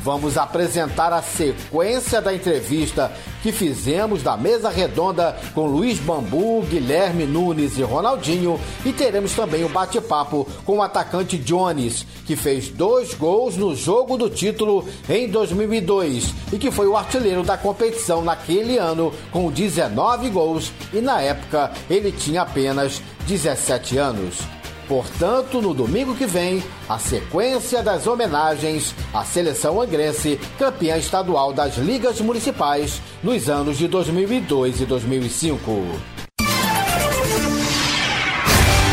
vamos 0.03 0.37
apresentar 0.37 1.13
a 1.15 1.23
sequência 1.23 2.21
da 2.21 2.35
entrevista 2.35 3.11
que 3.45 3.53
fizemos 3.53 4.23
da 4.23 4.39
mesa 4.39 4.71
redonda 4.71 5.37
com 5.55 5.67
Luiz 5.67 5.99
Bambu, 5.99 6.63
Guilherme 6.63 7.27
Nunes 7.27 7.77
e 7.77 7.83
Ronaldinho 7.83 8.59
e 8.87 8.91
teremos 8.91 9.35
também 9.35 9.63
o 9.63 9.69
bate-papo 9.69 10.49
com 10.65 10.79
o 10.79 10.83
atacante 10.83 11.37
Jones, 11.37 12.07
que 12.25 12.37
fez 12.37 12.71
dois 12.71 13.13
gols 13.13 13.55
no 13.55 13.77
jogo 13.77 14.17
do 14.17 14.31
título 14.31 14.89
em 15.07 15.29
2002 15.29 16.33
e 16.55 16.59
que 16.59 16.71
foi 16.71 16.87
o 16.87 16.97
artilheiro 16.97 17.43
da 17.43 17.59
competição 17.59 18.25
naquele 18.25 18.79
ano 18.79 19.13
com 19.31 19.51
19 19.51 20.31
gols 20.31 20.73
e 20.91 21.03
na 21.03 21.21
época 21.21 21.71
ele 21.91 22.13
tinha 22.13 22.41
apenas 22.41 23.03
17 23.27 23.99
anos. 23.99 24.54
Portanto, 24.89 25.63
no 25.63 25.73
domingo 25.73 26.15
que 26.15 26.27
vem, 26.27 26.63
a 26.89 26.99
sequência 26.99 27.83
das 27.83 28.07
homenagens 28.07 28.95
à 29.13 29.25
seleção 29.25 29.81
angrense, 29.81 30.39
campeã 30.59 30.97
estadual 30.97 31.53
das 31.53 31.77
ligas 31.77 32.21
municipais 32.21 33.01
nos 33.23 33.49
anos 33.49 33.79
de 33.79 33.89
2002 33.89 34.83
e 34.83 34.87
2005. 34.87 36.15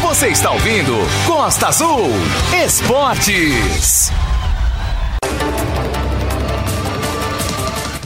Você 0.01 0.27
está 0.27 0.51
ouvindo 0.51 0.93
Costa 1.25 1.67
Azul 1.67 2.10
Esportes. 2.63 4.12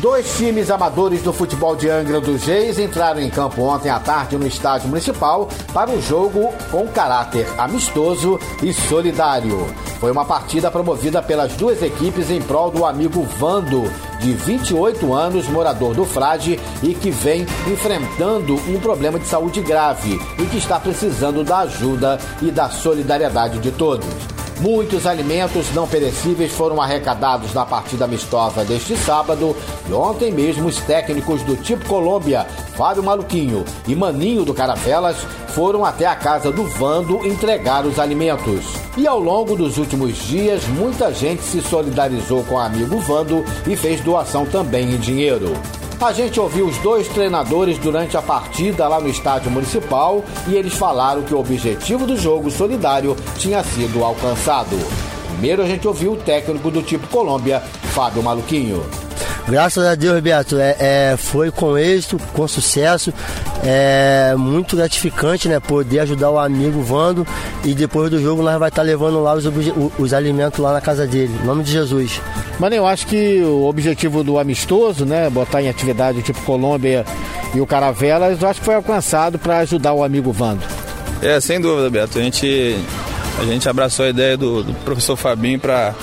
Dois 0.06 0.38
times 0.38 0.70
amadores 0.70 1.24
do 1.24 1.34
futebol 1.34 1.76
de 1.76 1.90
Angra 1.90 2.22
dos 2.22 2.46
Reis 2.46 2.78
entraram 2.78 3.20
em 3.20 3.28
campo 3.28 3.64
ontem 3.64 3.90
à 3.90 4.00
tarde 4.00 4.38
no 4.38 4.46
estádio 4.46 4.88
municipal 4.88 5.50
para 5.74 5.90
um 5.90 6.00
jogo 6.00 6.54
com 6.70 6.88
caráter 6.88 7.48
amistoso 7.58 8.40
e 8.62 8.72
solidário. 8.72 9.66
Foi 10.00 10.12
uma 10.12 10.24
partida 10.24 10.70
promovida 10.70 11.24
pelas 11.24 11.54
duas 11.54 11.82
equipes 11.82 12.30
em 12.30 12.40
prol 12.40 12.70
do 12.70 12.86
amigo 12.86 13.24
Vando, 13.40 13.92
de 14.20 14.32
28 14.34 15.12
anos, 15.12 15.50
morador 15.50 15.96
do 15.96 16.06
Frade 16.06 16.60
e 16.84 16.94
que 16.94 17.10
vem 17.10 17.42
enfrentando 17.66 18.54
um 18.54 18.80
problema 18.80 19.18
de 19.18 19.26
saúde 19.26 19.60
grave 19.60 20.22
e 20.38 20.46
que 20.46 20.58
está 20.58 20.80
precisando 20.80 21.44
da 21.44 21.62
ajuda 21.62 22.20
e 22.44 22.52
da 22.52 22.70
solidariedade 22.70 23.58
de 23.58 23.72
todos. 23.72 24.35
Muitos 24.66 25.06
alimentos 25.06 25.72
não 25.76 25.88
perecíveis 25.88 26.52
foram 26.52 26.82
arrecadados 26.82 27.54
na 27.54 27.64
partida 27.64 28.06
amistosa 28.06 28.66
deste 28.66 28.98
sábado 28.98 29.56
e 29.88 29.94
ontem 29.94 30.32
mesmo 30.32 30.68
os 30.68 30.78
técnicos 30.78 31.44
do 31.44 31.56
Tipo 31.56 31.86
Colômbia, 31.86 32.48
Fábio 32.76 33.04
Maluquinho 33.04 33.64
e 33.88 33.96
Maninho 33.96 34.44
do 34.44 34.56
Caravelas, 34.56 35.18
foram 35.50 35.86
até 35.86 36.08
a 36.08 36.16
casa 36.16 36.52
do 36.52 36.64
Vando 36.64 37.24
entregar 37.28 37.86
os 37.86 38.00
alimentos. 38.00 38.66
E 38.98 39.06
ao 39.06 39.20
longo 39.20 39.56
dos 39.56 39.78
últimos 39.78 40.18
dias, 40.18 40.66
muita 40.70 41.14
gente 41.14 41.44
se 41.44 41.62
solidarizou 41.62 42.44
com 42.46 42.56
o 42.56 42.60
amigo 42.60 42.98
Vando 43.02 43.46
e 43.68 43.76
fez 43.76 44.02
doação 44.02 44.48
também 44.48 44.96
em 44.96 44.98
dinheiro. 44.98 45.54
A 46.06 46.14
gente 46.14 46.40
ouviu 46.40 46.68
os 46.68 46.78
dois 46.78 47.08
treinadores 47.08 47.80
durante 47.80 48.16
a 48.16 48.22
partida 48.22 48.88
lá 48.88 49.00
no 49.02 49.10
estádio 49.10 49.50
municipal 49.50 50.24
e 50.48 50.54
eles 50.54 50.76
falaram 50.76 51.24
que 51.24 51.34
o 51.34 51.40
objetivo 51.40 52.06
do 52.06 52.16
jogo 52.16 52.52
solidário 52.52 53.16
tinha 53.40 53.64
sido 53.64 54.04
alcançado. 54.04 54.78
Primeiro 55.32 55.64
a 55.64 55.68
gente 55.68 55.88
ouviu 55.88 56.12
o 56.12 56.18
técnico 56.18 56.70
do 56.70 56.84
tipo 56.84 57.08
Colômbia, 57.08 57.60
Fábio 57.96 58.22
Maluquinho. 58.22 58.86
Graças 59.48 59.86
a 59.86 59.94
Deus, 59.94 60.20
Beto, 60.22 60.58
é, 60.58 60.76
é, 60.80 61.18
foi 61.18 61.52
com 61.52 61.78
êxito, 61.78 62.20
com 62.34 62.48
sucesso. 62.48 63.14
É 63.64 64.34
muito 64.36 64.76
gratificante, 64.76 65.48
né? 65.48 65.60
Poder 65.60 66.00
ajudar 66.00 66.32
o 66.32 66.40
amigo 66.40 66.82
Vando 66.82 67.28
e 67.64 67.76
depois 67.76 68.10
do 68.10 68.20
jogo 68.20 68.42
nós 68.42 68.58
vai 68.58 68.70
estar 68.70 68.82
levando 68.82 69.22
lá 69.22 69.36
os, 69.36 69.46
os 70.00 70.14
alimentos 70.14 70.60
lá 70.60 70.74
na 70.74 70.82
casa 70.82 71.06
dele. 71.06 71.32
Em 71.42 71.46
nome 71.46 71.64
de 71.64 71.72
Jesus. 71.72 72.20
Mas 72.60 72.74
eu 72.74 72.88
acho 72.88 73.06
que 73.06 73.42
o 73.42 73.66
objetivo 73.66 74.24
do 74.24 74.40
amistoso, 74.40 75.06
né? 75.06 75.30
Botar 75.30 75.62
em 75.62 75.70
atividade 75.70 76.24
tipo 76.24 76.42
Colômbia 76.42 77.06
e 77.54 77.62
o 77.62 77.68
Caravelas, 77.68 78.42
eu 78.42 78.50
acho 78.50 78.60
que 78.60 78.66
foi 78.66 78.76
alcançado 78.76 79.38
para 79.38 79.60
ajudar 79.60 79.94
o 79.94 80.04
amigo 80.04 80.32
Vando. 80.32 80.64
É, 81.22 81.40
sem 81.40 81.62
dúvida, 81.62 81.90
Beto. 81.90 82.18
A 82.18 82.22
gente, 82.22 82.76
a 83.40 83.46
gente 83.46 83.70
abraçou 83.70 84.06
a 84.06 84.10
ideia 84.10 84.36
do, 84.36 84.64
do 84.64 84.74
professor 84.74 85.16
Fabinho 85.16 85.60
para 85.60 85.94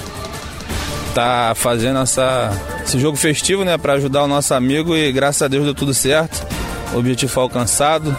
tá 1.14 1.52
fazendo 1.54 1.98
essa, 1.98 2.50
esse 2.84 2.98
jogo 2.98 3.16
festivo, 3.16 3.64
né, 3.64 3.78
para 3.78 3.94
ajudar 3.94 4.24
o 4.24 4.28
nosso 4.28 4.52
amigo 4.54 4.96
e 4.96 5.10
graças 5.12 5.42
a 5.42 5.48
Deus 5.48 5.64
deu 5.64 5.74
tudo 5.74 5.94
certo. 5.94 6.46
O 6.94 6.98
objetivo 6.98 7.40
alcançado. 7.40 8.14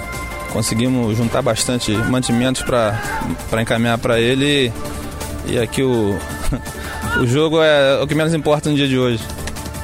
Conseguimos 0.52 1.18
juntar 1.18 1.42
bastante 1.42 1.92
mantimentos 1.92 2.62
para 2.62 3.62
encaminhar 3.62 3.98
para 3.98 4.20
ele 4.20 4.72
e, 5.48 5.54
e 5.54 5.60
aqui 5.60 5.82
o, 5.82 6.16
o 7.20 7.26
jogo 7.26 7.62
é 7.62 8.00
o 8.02 8.06
que 8.06 8.14
menos 8.14 8.34
importa 8.36 8.70
no 8.70 8.76
dia 8.76 8.88
de 8.88 8.98
hoje. 8.98 9.24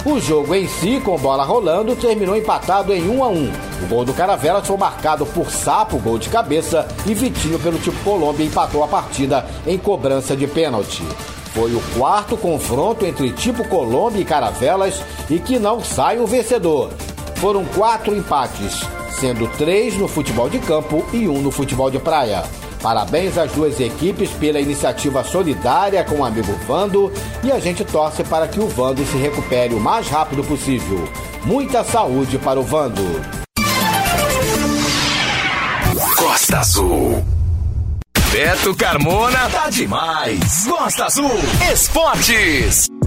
O 0.05 0.17
jogo 0.19 0.55
em 0.55 0.67
si, 0.67 1.01
com 1.03 1.17
bola 1.17 1.43
rolando, 1.43 1.95
terminou 1.95 2.35
empatado 2.35 2.93
em 2.93 3.09
1 3.09 3.23
a 3.23 3.27
1. 3.27 3.51
O 3.83 3.87
gol 3.87 4.05
do 4.05 4.13
Caravela 4.13 4.63
foi 4.63 4.77
marcado 4.77 5.25
por 5.25 5.51
Sapo, 5.51 5.97
gol 5.97 6.17
de 6.17 6.29
cabeça, 6.29 6.87
e 7.05 7.13
Vitinho 7.13 7.59
pelo 7.59 7.77
tipo 7.79 8.01
Colômbia 8.03 8.45
empatou 8.45 8.83
a 8.83 8.87
partida 8.87 9.45
em 9.67 9.77
cobrança 9.77 10.37
de 10.37 10.47
pênalti. 10.47 11.03
Foi 11.59 11.75
o 11.75 11.81
quarto 11.97 12.37
confronto 12.37 13.05
entre 13.05 13.33
tipo 13.33 13.67
Colômbia 13.67 14.21
e 14.21 14.25
Caravelas 14.25 15.01
e 15.29 15.39
que 15.39 15.59
não 15.59 15.83
sai 15.83 16.17
o 16.17 16.25
vencedor. 16.25 16.93
Foram 17.35 17.65
quatro 17.65 18.15
empates, 18.15 18.79
sendo 19.19 19.45
três 19.57 19.97
no 19.97 20.07
futebol 20.07 20.49
de 20.49 20.57
campo 20.59 21.05
e 21.11 21.27
um 21.27 21.41
no 21.41 21.51
futebol 21.51 21.91
de 21.91 21.99
praia. 21.99 22.45
Parabéns 22.81 23.37
às 23.37 23.51
duas 23.51 23.77
equipes 23.77 24.29
pela 24.29 24.57
iniciativa 24.57 25.21
solidária 25.21 26.01
com 26.05 26.19
o 26.19 26.23
amigo 26.23 26.53
Vando 26.65 27.11
e 27.43 27.51
a 27.51 27.59
gente 27.59 27.83
torce 27.83 28.23
para 28.23 28.47
que 28.47 28.61
o 28.61 28.67
Vando 28.69 29.05
se 29.05 29.17
recupere 29.17 29.73
o 29.73 29.81
mais 29.81 30.07
rápido 30.07 30.45
possível. 30.45 31.09
Muita 31.43 31.83
saúde 31.83 32.37
para 32.37 32.57
o 32.57 32.63
Vando. 32.63 33.03
Costa 36.15 36.59
Azul. 36.59 37.28
Beto 38.31 38.75
Carmona 38.75 39.49
tá 39.49 39.69
demais. 39.71 40.67
Costa 40.67 41.05
Azul 41.05 41.31
Esportes. 41.71 42.98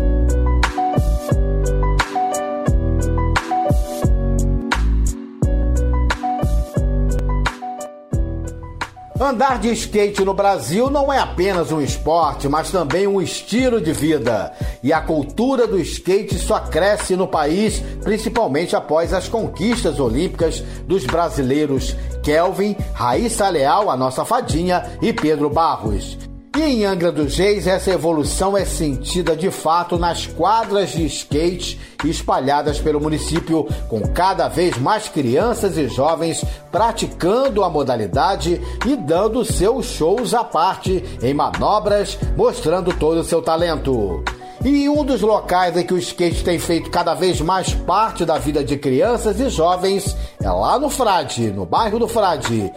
Andar 9.23 9.61
de 9.61 9.71
skate 9.71 10.25
no 10.25 10.35
Brasil 10.35 10.91
não 10.91 11.13
é 11.13 11.17
apenas 11.17 11.71
um 11.71 11.81
esporte, 11.81 12.49
mas 12.49 12.73
também 12.73 13.07
um 13.07 13.23
estilo 13.23 13.81
de 13.81 13.93
vida. 13.93 14.53
E 14.83 14.93
a 14.93 15.01
cultura 15.01 15.65
do 15.65 15.79
skate 15.79 16.37
só 16.41 16.59
cresce 16.59 17.15
no 17.15 17.29
país, 17.29 17.79
principalmente 18.03 18.75
após 18.75 19.13
as 19.13 19.29
conquistas 19.29 20.01
olímpicas 20.01 20.61
dos 20.89 21.07
brasileiros 21.07 21.95
Kelvin, 22.25 22.77
Raíssa 22.93 23.49
Leal, 23.49 23.89
a 23.89 23.97
nossa 23.97 24.25
fadinha, 24.25 24.99
e 25.01 25.13
Pedro 25.13 25.49
Barros. 25.49 26.19
E 26.55 26.61
em 26.61 26.85
Angra 26.85 27.11
dos 27.11 27.39
Reis, 27.39 27.67
essa 27.67 27.91
evolução 27.91 28.55
é 28.55 28.67
sentida 28.67 29.35
de 29.35 29.51
fato 29.51 29.97
nas 29.97 30.27
quadras 30.27 30.91
de 30.91 31.07
skate 31.07 31.81
espalhadas 32.05 32.79
pelo 32.79 33.01
município, 33.01 33.67
com 33.89 34.03
cada 34.09 34.49
vez 34.49 34.77
mais 34.77 35.09
crianças 35.09 35.79
e 35.79 35.89
jovens 35.89 36.45
praticando 36.71 37.65
a 37.65 37.71
modalidade 37.71 38.61
e 38.87 38.97
dando 38.97 39.43
seus 39.47 39.87
shows 39.87 40.35
à 40.35 40.45
parte 40.45 41.03
em 41.23 41.33
manobras, 41.33 42.19
mostrando 42.37 42.93
todo 42.99 43.21
o 43.21 43.25
seu 43.25 43.41
talento. 43.41 44.23
E 44.63 44.91
um 44.91 45.05
dos 45.05 45.23
locais 45.23 45.75
em 45.75 45.87
que 45.87 45.95
o 45.95 45.99
skate 45.99 46.45
tem 46.45 46.59
feito 46.59 46.91
cada 46.91 47.15
vez 47.15 47.41
mais 47.41 47.73
parte 47.73 48.27
da 48.27 48.37
vida 48.37 48.63
de 48.63 48.77
crianças 48.77 49.41
e 49.41 49.49
jovens 49.49 50.15
é 50.41 50.51
lá 50.51 50.79
no 50.79 50.91
Frade, 50.91 51.51
no 51.51 51.65
bairro 51.65 51.99
do 51.99 52.07
Frade. 52.07 52.71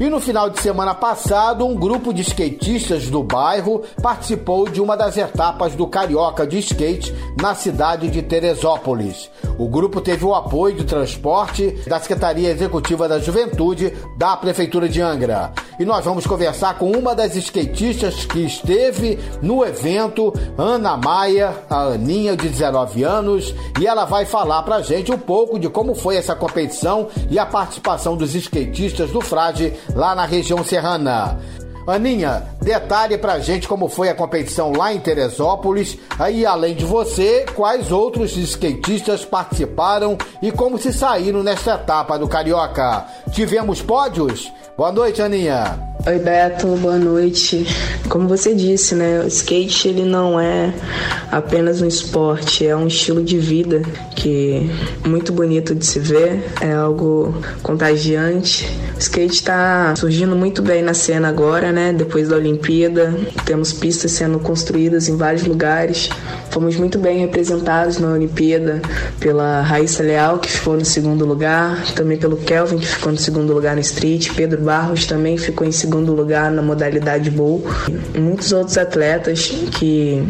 E 0.00 0.08
no 0.08 0.20
final 0.20 0.48
de 0.48 0.60
semana 0.60 0.94
passado, 0.94 1.66
um 1.66 1.74
grupo 1.74 2.14
de 2.14 2.22
skatistas 2.22 3.10
do 3.10 3.20
bairro 3.20 3.82
participou 4.00 4.68
de 4.68 4.80
uma 4.80 4.96
das 4.96 5.16
etapas 5.16 5.74
do 5.74 5.88
Carioca 5.88 6.46
de 6.46 6.56
Skate 6.58 7.12
na 7.36 7.52
cidade 7.56 8.08
de 8.08 8.22
Teresópolis. 8.22 9.28
O 9.58 9.66
grupo 9.66 10.00
teve 10.00 10.24
o 10.24 10.36
apoio 10.36 10.76
de 10.76 10.84
transporte 10.84 11.76
da 11.88 11.98
Secretaria 11.98 12.50
Executiva 12.50 13.08
da 13.08 13.18
Juventude 13.18 13.92
da 14.16 14.36
Prefeitura 14.36 14.88
de 14.88 15.00
Angra. 15.00 15.52
E 15.80 15.84
nós 15.84 16.04
vamos 16.04 16.26
conversar 16.26 16.76
com 16.78 16.90
uma 16.90 17.14
das 17.14 17.34
skatistas 17.36 18.24
que 18.24 18.40
esteve 18.40 19.18
no 19.40 19.64
evento, 19.64 20.32
Ana 20.56 20.96
Maia, 20.96 21.54
a 21.70 21.82
Aninha, 21.82 22.36
de 22.36 22.48
19 22.48 23.04
anos, 23.04 23.54
e 23.80 23.86
ela 23.86 24.04
vai 24.04 24.24
falar 24.24 24.62
pra 24.62 24.80
gente 24.80 25.12
um 25.12 25.18
pouco 25.18 25.58
de 25.58 25.68
como 25.68 25.94
foi 25.94 26.16
essa 26.16 26.34
competição 26.34 27.08
e 27.30 27.38
a 27.38 27.46
participação 27.46 28.16
dos 28.16 28.34
skatistas 28.34 29.10
do 29.10 29.20
Frade 29.20 29.72
lá 29.94 30.14
na 30.14 30.24
região 30.24 30.62
serrana. 30.64 31.38
Aninha, 31.86 32.42
detalhe 32.60 33.16
pra 33.16 33.38
gente 33.38 33.66
como 33.66 33.88
foi 33.88 34.10
a 34.10 34.14
competição 34.14 34.72
lá 34.72 34.92
em 34.92 35.00
Teresópolis. 35.00 35.96
Aí, 36.18 36.44
além 36.44 36.74
de 36.74 36.84
você, 36.84 37.46
quais 37.54 37.90
outros 37.90 38.36
skatistas 38.36 39.24
participaram 39.24 40.18
e 40.42 40.52
como 40.52 40.76
se 40.76 40.92
saíram 40.92 41.42
nesta 41.42 41.76
etapa 41.76 42.18
do 42.18 42.28
Carioca? 42.28 43.06
Tivemos 43.32 43.80
pódios? 43.80 44.52
Boa 44.76 44.92
noite, 44.92 45.22
Aninha. 45.22 45.87
Oi 46.06 46.18
Beto, 46.20 46.68
boa 46.76 46.96
noite. 46.96 47.66
Como 48.08 48.28
você 48.28 48.54
disse, 48.54 48.94
né, 48.94 49.20
o 49.20 49.26
skate 49.26 49.88
ele 49.88 50.04
não 50.04 50.38
é 50.38 50.72
apenas 51.30 51.82
um 51.82 51.86
esporte, 51.86 52.64
é 52.64 52.74
um 52.74 52.86
estilo 52.86 53.22
de 53.22 53.36
vida 53.36 53.82
que 54.14 54.70
é 55.04 55.08
muito 55.08 55.32
bonito 55.32 55.74
de 55.74 55.84
se 55.84 55.98
ver, 55.98 56.46
é 56.60 56.72
algo 56.72 57.34
contagiante. 57.62 58.64
O 58.94 58.98
skate 58.98 59.34
está 59.34 59.94
surgindo 59.96 60.34
muito 60.34 60.62
bem 60.62 60.82
na 60.82 60.94
cena 60.94 61.28
agora, 61.28 61.72
né? 61.72 61.92
Depois 61.92 62.28
da 62.28 62.36
Olimpíada, 62.36 63.12
temos 63.44 63.72
pistas 63.72 64.12
sendo 64.12 64.38
construídas 64.38 65.08
em 65.08 65.16
vários 65.16 65.44
lugares. 65.44 66.08
Fomos 66.50 66.76
muito 66.76 66.98
bem 66.98 67.18
representados 67.18 67.98
na 67.98 68.12
Olimpíada 68.12 68.80
pela 69.20 69.60
Raíssa 69.60 70.02
Leal, 70.02 70.38
que 70.38 70.50
ficou 70.50 70.76
no 70.76 70.84
segundo 70.84 71.26
lugar, 71.26 71.84
também 71.94 72.16
pelo 72.16 72.36
Kelvin, 72.36 72.78
que 72.78 72.86
ficou 72.86 73.12
no 73.12 73.18
segundo 73.18 73.52
lugar 73.52 73.74
no 73.74 73.80
street, 73.80 74.30
Pedro 74.34 74.62
Barros 74.62 75.04
também 75.04 75.36
ficou 75.36 75.66
em 75.66 75.72
segundo 75.72 75.87
lugar 75.96 76.50
na 76.50 76.62
modalidade 76.62 77.30
bowl. 77.30 77.64
Muitos 78.16 78.52
outros 78.52 78.76
atletas 78.76 79.52
que 79.78 80.22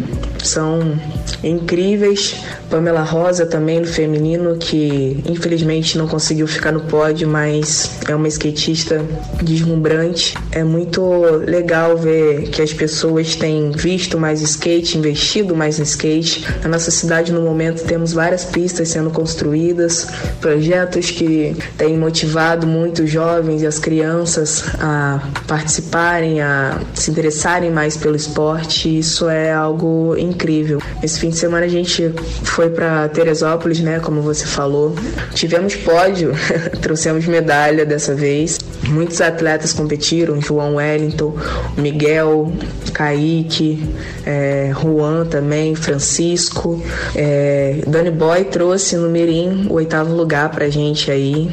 são 0.42 0.98
incríveis. 1.42 2.36
Pamela 2.70 3.02
Rosa 3.02 3.46
também 3.46 3.80
no 3.80 3.86
feminino, 3.86 4.56
que 4.56 5.22
infelizmente 5.26 5.96
não 5.96 6.06
conseguiu 6.06 6.46
ficar 6.46 6.70
no 6.70 6.80
pódio, 6.80 7.26
mas 7.26 7.98
é 8.06 8.14
uma 8.14 8.28
skatista 8.28 9.02
deslumbrante. 9.42 10.34
É 10.52 10.62
muito 10.62 11.02
legal 11.46 11.96
ver 11.96 12.50
que 12.50 12.60
as 12.60 12.72
pessoas 12.72 13.34
têm 13.36 13.70
visto 13.70 14.18
mais 14.18 14.42
skate, 14.42 14.98
investido 14.98 15.56
mais 15.56 15.78
no 15.78 15.84
skate. 15.84 16.46
Na 16.62 16.68
nossa 16.68 16.90
cidade, 16.90 17.32
no 17.32 17.40
momento, 17.40 17.84
temos 17.84 18.12
várias 18.12 18.44
pistas 18.44 18.88
sendo 18.88 19.10
construídas, 19.10 20.06
projetos 20.40 21.10
que 21.10 21.56
têm 21.78 21.96
motivado 21.96 22.66
muitos 22.66 23.10
jovens 23.10 23.62
e 23.62 23.66
as 23.66 23.78
crianças 23.78 24.64
a 24.78 25.20
participarem, 25.48 26.42
a 26.42 26.78
se 26.94 27.10
interessarem 27.10 27.70
mais 27.70 27.96
pelo 27.96 28.14
esporte. 28.14 28.98
Isso 28.98 29.28
é 29.28 29.50
algo 29.50 30.14
incrível. 30.16 30.80
Esse 31.02 31.18
fim 31.18 31.30
de 31.30 31.38
semana 31.38 31.64
a 31.64 31.68
gente 31.68 32.12
foi 32.44 32.68
para 32.68 33.08
Teresópolis, 33.08 33.80
né, 33.80 33.98
como 33.98 34.20
você 34.20 34.46
falou. 34.46 34.94
Tivemos 35.34 35.74
pódio, 35.74 36.32
trouxemos 36.82 37.26
medalha 37.26 37.86
dessa 37.86 38.14
vez. 38.14 38.58
Muitos 38.88 39.20
atletas 39.20 39.72
competiram, 39.72 40.40
João 40.40 40.76
Wellington, 40.76 41.34
Miguel, 41.76 42.52
Kaique, 42.92 43.82
é, 44.24 44.72
Juan 44.74 45.26
também, 45.26 45.74
Francisco. 45.74 46.82
É, 47.14 47.82
Dani 47.86 48.10
Boy 48.10 48.44
trouxe 48.44 48.96
no 48.96 49.08
Mirim 49.08 49.66
o 49.68 49.74
oitavo 49.74 50.14
lugar 50.14 50.50
pra 50.50 50.68
gente 50.68 51.10
aí 51.10 51.48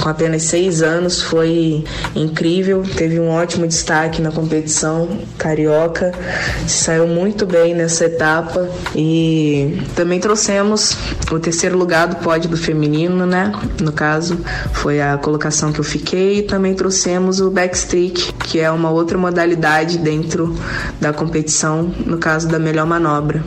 com 0.00 0.08
apenas 0.08 0.44
seis 0.44 0.82
anos, 0.82 1.22
foi 1.22 1.84
incrível, 2.14 2.84
teve 2.96 3.18
um 3.18 3.28
ótimo 3.28 3.66
destaque 3.66 4.20
na 4.20 4.30
competição 4.30 5.08
carioca, 5.38 6.12
saiu 6.66 7.06
muito 7.06 7.46
bem 7.46 7.74
nessa 7.74 8.04
etapa 8.04 8.68
e 8.94 9.82
também 9.94 10.20
trouxemos 10.20 10.96
o 11.30 11.38
terceiro 11.38 11.76
lugar 11.76 12.06
do 12.08 12.16
pódio 12.16 12.48
do 12.48 12.56
feminino, 12.56 13.26
né? 13.26 13.52
No 13.80 13.92
caso, 13.92 14.38
foi 14.72 15.00
a 15.00 15.16
colocação 15.16 15.72
que 15.72 15.80
eu 15.80 15.84
fiquei 15.84 16.38
e 16.38 16.42
também 16.42 16.74
trouxemos 16.76 17.40
o 17.40 17.50
backstreak, 17.50 18.32
que 18.34 18.60
é 18.60 18.70
uma 18.70 18.90
outra 18.90 19.18
modalidade 19.18 19.98
dentro 19.98 20.54
da 21.00 21.12
competição, 21.12 21.82
no 21.82 22.18
caso 22.18 22.46
da 22.46 22.58
melhor 22.58 22.86
manobra. 22.86 23.42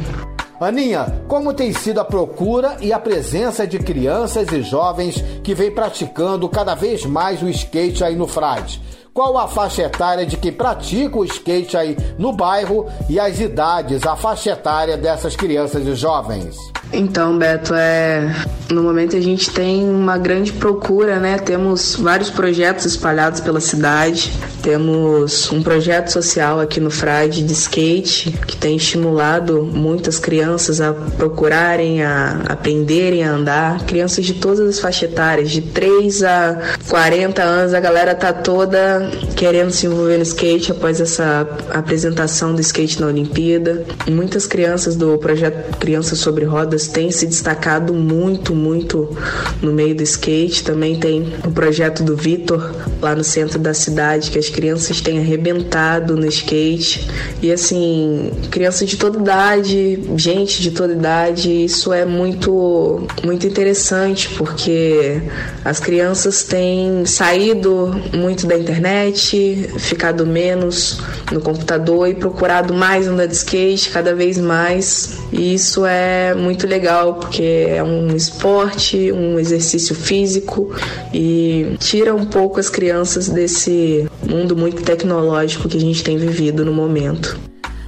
Aninha, 0.60 1.22
como 1.30 1.54
tem 1.54 1.72
sido 1.72 2.02
a 2.02 2.04
procura 2.04 2.76
e 2.82 2.92
a 2.92 3.00
presença 3.00 3.66
de 3.66 3.80
crianças 3.80 4.52
e 4.52 4.62
jovens 4.62 5.24
que 5.42 5.56
vem 5.56 5.72
praticando 5.72 6.50
cada 6.50 6.76
vez 6.76 7.06
mais 7.06 7.42
o 7.42 7.48
skate 7.48 8.04
aí 8.04 8.16
no 8.16 8.28
Frade? 8.28 8.82
Qual 9.14 9.38
a 9.38 9.48
faixa 9.48 9.84
etária 9.84 10.26
de 10.26 10.36
quem 10.36 10.52
pratica 10.52 11.18
o 11.18 11.24
skate 11.24 11.78
aí 11.78 11.96
no 12.18 12.34
bairro 12.34 12.88
e 13.08 13.20
as 13.20 13.40
idades, 13.40 14.06
a 14.06 14.18
faixa 14.18 14.52
etária 14.52 14.98
dessas 14.98 15.36
crianças 15.36 15.88
e 15.88 15.96
jovens? 15.96 16.58
Então, 16.92 17.38
Beto, 17.38 17.74
é 17.76 18.34
no 18.72 18.84
momento 18.84 19.16
a 19.16 19.20
gente 19.20 19.50
tem 19.50 19.90
uma 19.90 20.18
grande 20.18 20.54
procura, 20.54 21.20
né? 21.20 21.38
Temos 21.38 21.96
vários 21.96 22.30
projetos 22.30 22.86
espalhados 22.86 23.40
pela 23.40 23.60
cidade. 23.60 24.32
Temos 24.62 25.52
um 25.52 25.64
projeto 25.64 26.10
social 26.10 26.60
aqui 26.60 26.80
no 26.80 26.92
Frade 26.92 27.44
de 27.44 27.54
skate 27.54 28.32
que 28.46 28.56
tem 28.56 28.76
estimulado 28.76 29.64
muitas 29.64 30.20
crianças 30.20 30.80
a 30.82 30.94
procurarem, 30.94 32.04
a 32.04 32.44
aprenderem 32.48 33.24
a 33.24 33.32
andar. 33.32 33.86
Crianças 33.86 34.26
de 34.26 34.36
todas 34.36 34.60
as 34.60 34.80
faixas 34.80 35.10
etárias, 35.10 35.50
de 35.50 35.62
3 35.62 36.24
a 36.24 36.62
40 36.88 37.42
anos, 37.42 37.74
a 37.74 37.80
galera 37.80 38.14
tá 38.14 38.32
toda 38.32 39.10
querendo 39.36 39.72
se 39.72 39.88
envolver 39.88 40.18
no 40.18 40.24
skate 40.24 40.72
após 40.72 41.02
essa 41.02 41.48
apresentação 41.72 42.54
do 42.54 42.62
skate 42.62 43.02
na 43.02 43.08
Olimpíada. 43.08 43.86
Muitas 44.08 44.46
crianças 44.46 44.96
do 44.96 45.18
projeto 45.18 45.78
Crianças 45.78 46.20
sobre 46.20 46.46
Rodas 46.46 46.79
tem 46.88 47.12
se 47.12 47.26
destacado 47.26 47.94
muito, 47.94 48.56
muito 48.56 49.16
no 49.62 49.72
meio 49.72 49.96
do 49.96 50.04
skate. 50.04 50.64
Também 50.64 50.96
tem 51.00 51.34
o 51.46 51.52
projeto 51.52 52.04
do 52.04 52.16
Vitor 52.16 52.74
lá 53.02 53.16
no 53.16 53.24
centro 53.24 53.60
da 53.60 53.74
cidade, 53.74 54.32
que 54.32 54.40
as 54.40 54.50
crianças 54.50 55.02
têm 55.02 55.20
arrebentado 55.20 56.16
no 56.16 56.26
skate. 56.28 57.08
E 57.42 57.52
assim, 57.52 58.32
crianças 58.52 58.90
de 58.90 58.98
toda 58.98 59.20
idade, 59.20 60.04
gente 60.16 60.62
de 60.62 60.72
toda 60.72 60.94
idade, 60.94 61.66
isso 61.66 61.92
é 61.94 62.06
muito, 62.06 63.08
muito 63.24 63.48
interessante, 63.48 64.30
porque 64.38 65.22
as 65.64 65.80
crianças 65.80 66.44
têm 66.44 67.06
saído 67.06 67.96
muito 68.14 68.48
da 68.48 68.58
internet, 68.58 69.70
ficado 69.78 70.26
menos 70.26 71.00
no 71.32 71.42
computador 71.42 72.08
e 72.08 72.16
procurado 72.16 72.74
mais 72.74 73.08
andar 73.08 73.28
de 73.28 73.36
skate 73.36 73.90
cada 73.90 74.14
vez 74.16 74.38
mais. 74.38 75.18
E 75.32 75.54
isso 75.54 75.86
é 75.86 76.34
muito 76.34 76.66
legal 76.70 77.16
porque 77.16 77.68
é 77.70 77.84
um 77.84 78.16
esporte, 78.16 79.12
um 79.12 79.38
exercício 79.40 79.94
físico 79.96 80.74
e 81.14 81.76
tira 81.80 82.16
um 82.16 82.26
pouco 82.26 82.60
as 82.60 82.70
crianças 82.70 83.28
desse 83.28 84.08
mundo 84.24 84.56
muito 84.56 84.82
tecnológico 84.84 85.68
que 85.68 85.78
a 85.78 85.82
gente 85.82 86.04
tem 86.04 86.18
vivido 86.18 86.64
no 86.64 86.72
momento. 86.74 87.38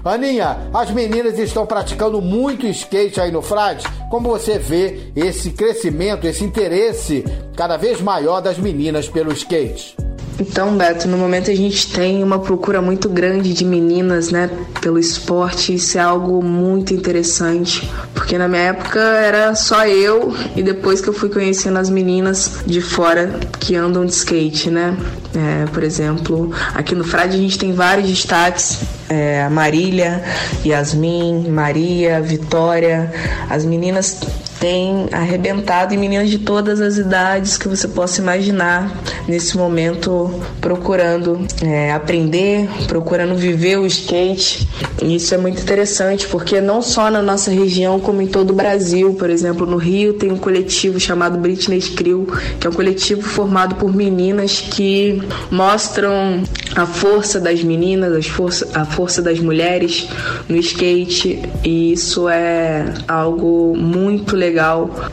Aninha, 0.03 0.57
as 0.73 0.89
meninas 0.89 1.37
estão 1.37 1.65
praticando 1.65 2.19
muito 2.21 2.65
skate 2.65 3.21
aí 3.21 3.31
no 3.31 3.41
Frade. 3.41 3.85
Como 4.09 4.29
você 4.29 4.57
vê 4.57 5.11
esse 5.15 5.51
crescimento, 5.51 6.25
esse 6.25 6.43
interesse 6.43 7.23
cada 7.55 7.77
vez 7.77 8.01
maior 8.01 8.41
das 8.41 8.57
meninas 8.57 9.07
pelo 9.07 9.31
skate? 9.31 9.95
Então, 10.39 10.75
Beto, 10.75 11.07
no 11.07 11.17
momento 11.17 11.51
a 11.51 11.55
gente 11.55 11.91
tem 11.91 12.23
uma 12.23 12.39
procura 12.39 12.81
muito 12.81 13.07
grande 13.09 13.53
de 13.53 13.63
meninas, 13.63 14.31
né, 14.31 14.49
pelo 14.81 14.97
esporte. 14.97 15.75
Isso 15.75 15.97
é 15.97 16.01
algo 16.01 16.43
muito 16.43 16.93
interessante, 16.93 17.89
porque 18.13 18.37
na 18.37 18.47
minha 18.47 18.63
época 18.63 18.99
era 18.99 19.53
só 19.55 19.85
eu 19.85 20.33
e 20.55 20.63
depois 20.63 21.01
que 21.01 21.09
eu 21.09 21.13
fui 21.13 21.29
conhecendo 21.29 21.77
as 21.77 21.89
meninas 21.89 22.63
de 22.65 22.81
fora 22.81 23.39
que 23.59 23.75
andam 23.75 24.05
de 24.05 24.13
skate, 24.13 24.69
né? 24.69 24.97
É, 25.33 25.65
por 25.67 25.83
exemplo, 25.83 26.51
aqui 26.73 26.93
no 26.93 27.03
Frade 27.03 27.37
a 27.37 27.39
gente 27.39 27.57
tem 27.57 27.71
vários 27.73 28.07
destaques: 28.09 28.79
é, 29.09 29.43
a 29.43 29.49
Marília, 29.49 30.23
Yasmin, 30.65 31.49
Maria, 31.49 32.21
Vitória. 32.21 33.11
As 33.49 33.63
meninas 33.63 34.19
tem 34.61 35.07
arrebentado 35.11 35.91
em 35.91 35.97
meninas 35.97 36.29
de 36.29 36.37
todas 36.37 36.79
as 36.79 36.95
idades 36.97 37.57
que 37.57 37.67
você 37.67 37.87
possa 37.87 38.21
imaginar 38.21 38.95
nesse 39.27 39.57
momento 39.57 40.39
procurando 40.61 41.47
é, 41.63 41.91
aprender, 41.91 42.69
procurando 42.87 43.35
viver 43.35 43.79
o 43.79 43.87
skate. 43.87 44.67
E 45.01 45.15
isso 45.15 45.33
é 45.33 45.37
muito 45.39 45.59
interessante 45.59 46.27
porque 46.27 46.61
não 46.61 46.79
só 46.79 47.09
na 47.09 47.23
nossa 47.23 47.49
região, 47.49 47.99
como 47.99 48.21
em 48.21 48.27
todo 48.27 48.51
o 48.51 48.53
Brasil, 48.53 49.15
por 49.15 49.31
exemplo, 49.31 49.65
no 49.65 49.77
Rio 49.77 50.13
tem 50.13 50.31
um 50.31 50.37
coletivo 50.37 50.99
chamado 50.99 51.39
Britney 51.39 51.81
Crew, 51.81 52.27
que 52.59 52.67
é 52.67 52.69
um 52.69 52.73
coletivo 52.73 53.23
formado 53.23 53.75
por 53.75 53.91
meninas 53.91 54.61
que 54.61 55.23
mostram 55.49 56.43
a 56.75 56.85
força 56.85 57.39
das 57.39 57.63
meninas, 57.63 58.15
a 58.15 58.21
força, 58.29 58.69
a 58.75 58.85
força 58.85 59.23
das 59.23 59.39
mulheres 59.39 60.07
no 60.47 60.55
skate 60.57 61.41
e 61.63 61.93
isso 61.93 62.29
é 62.29 62.85
algo 63.07 63.75
muito 63.75 64.35
legal 64.35 64.50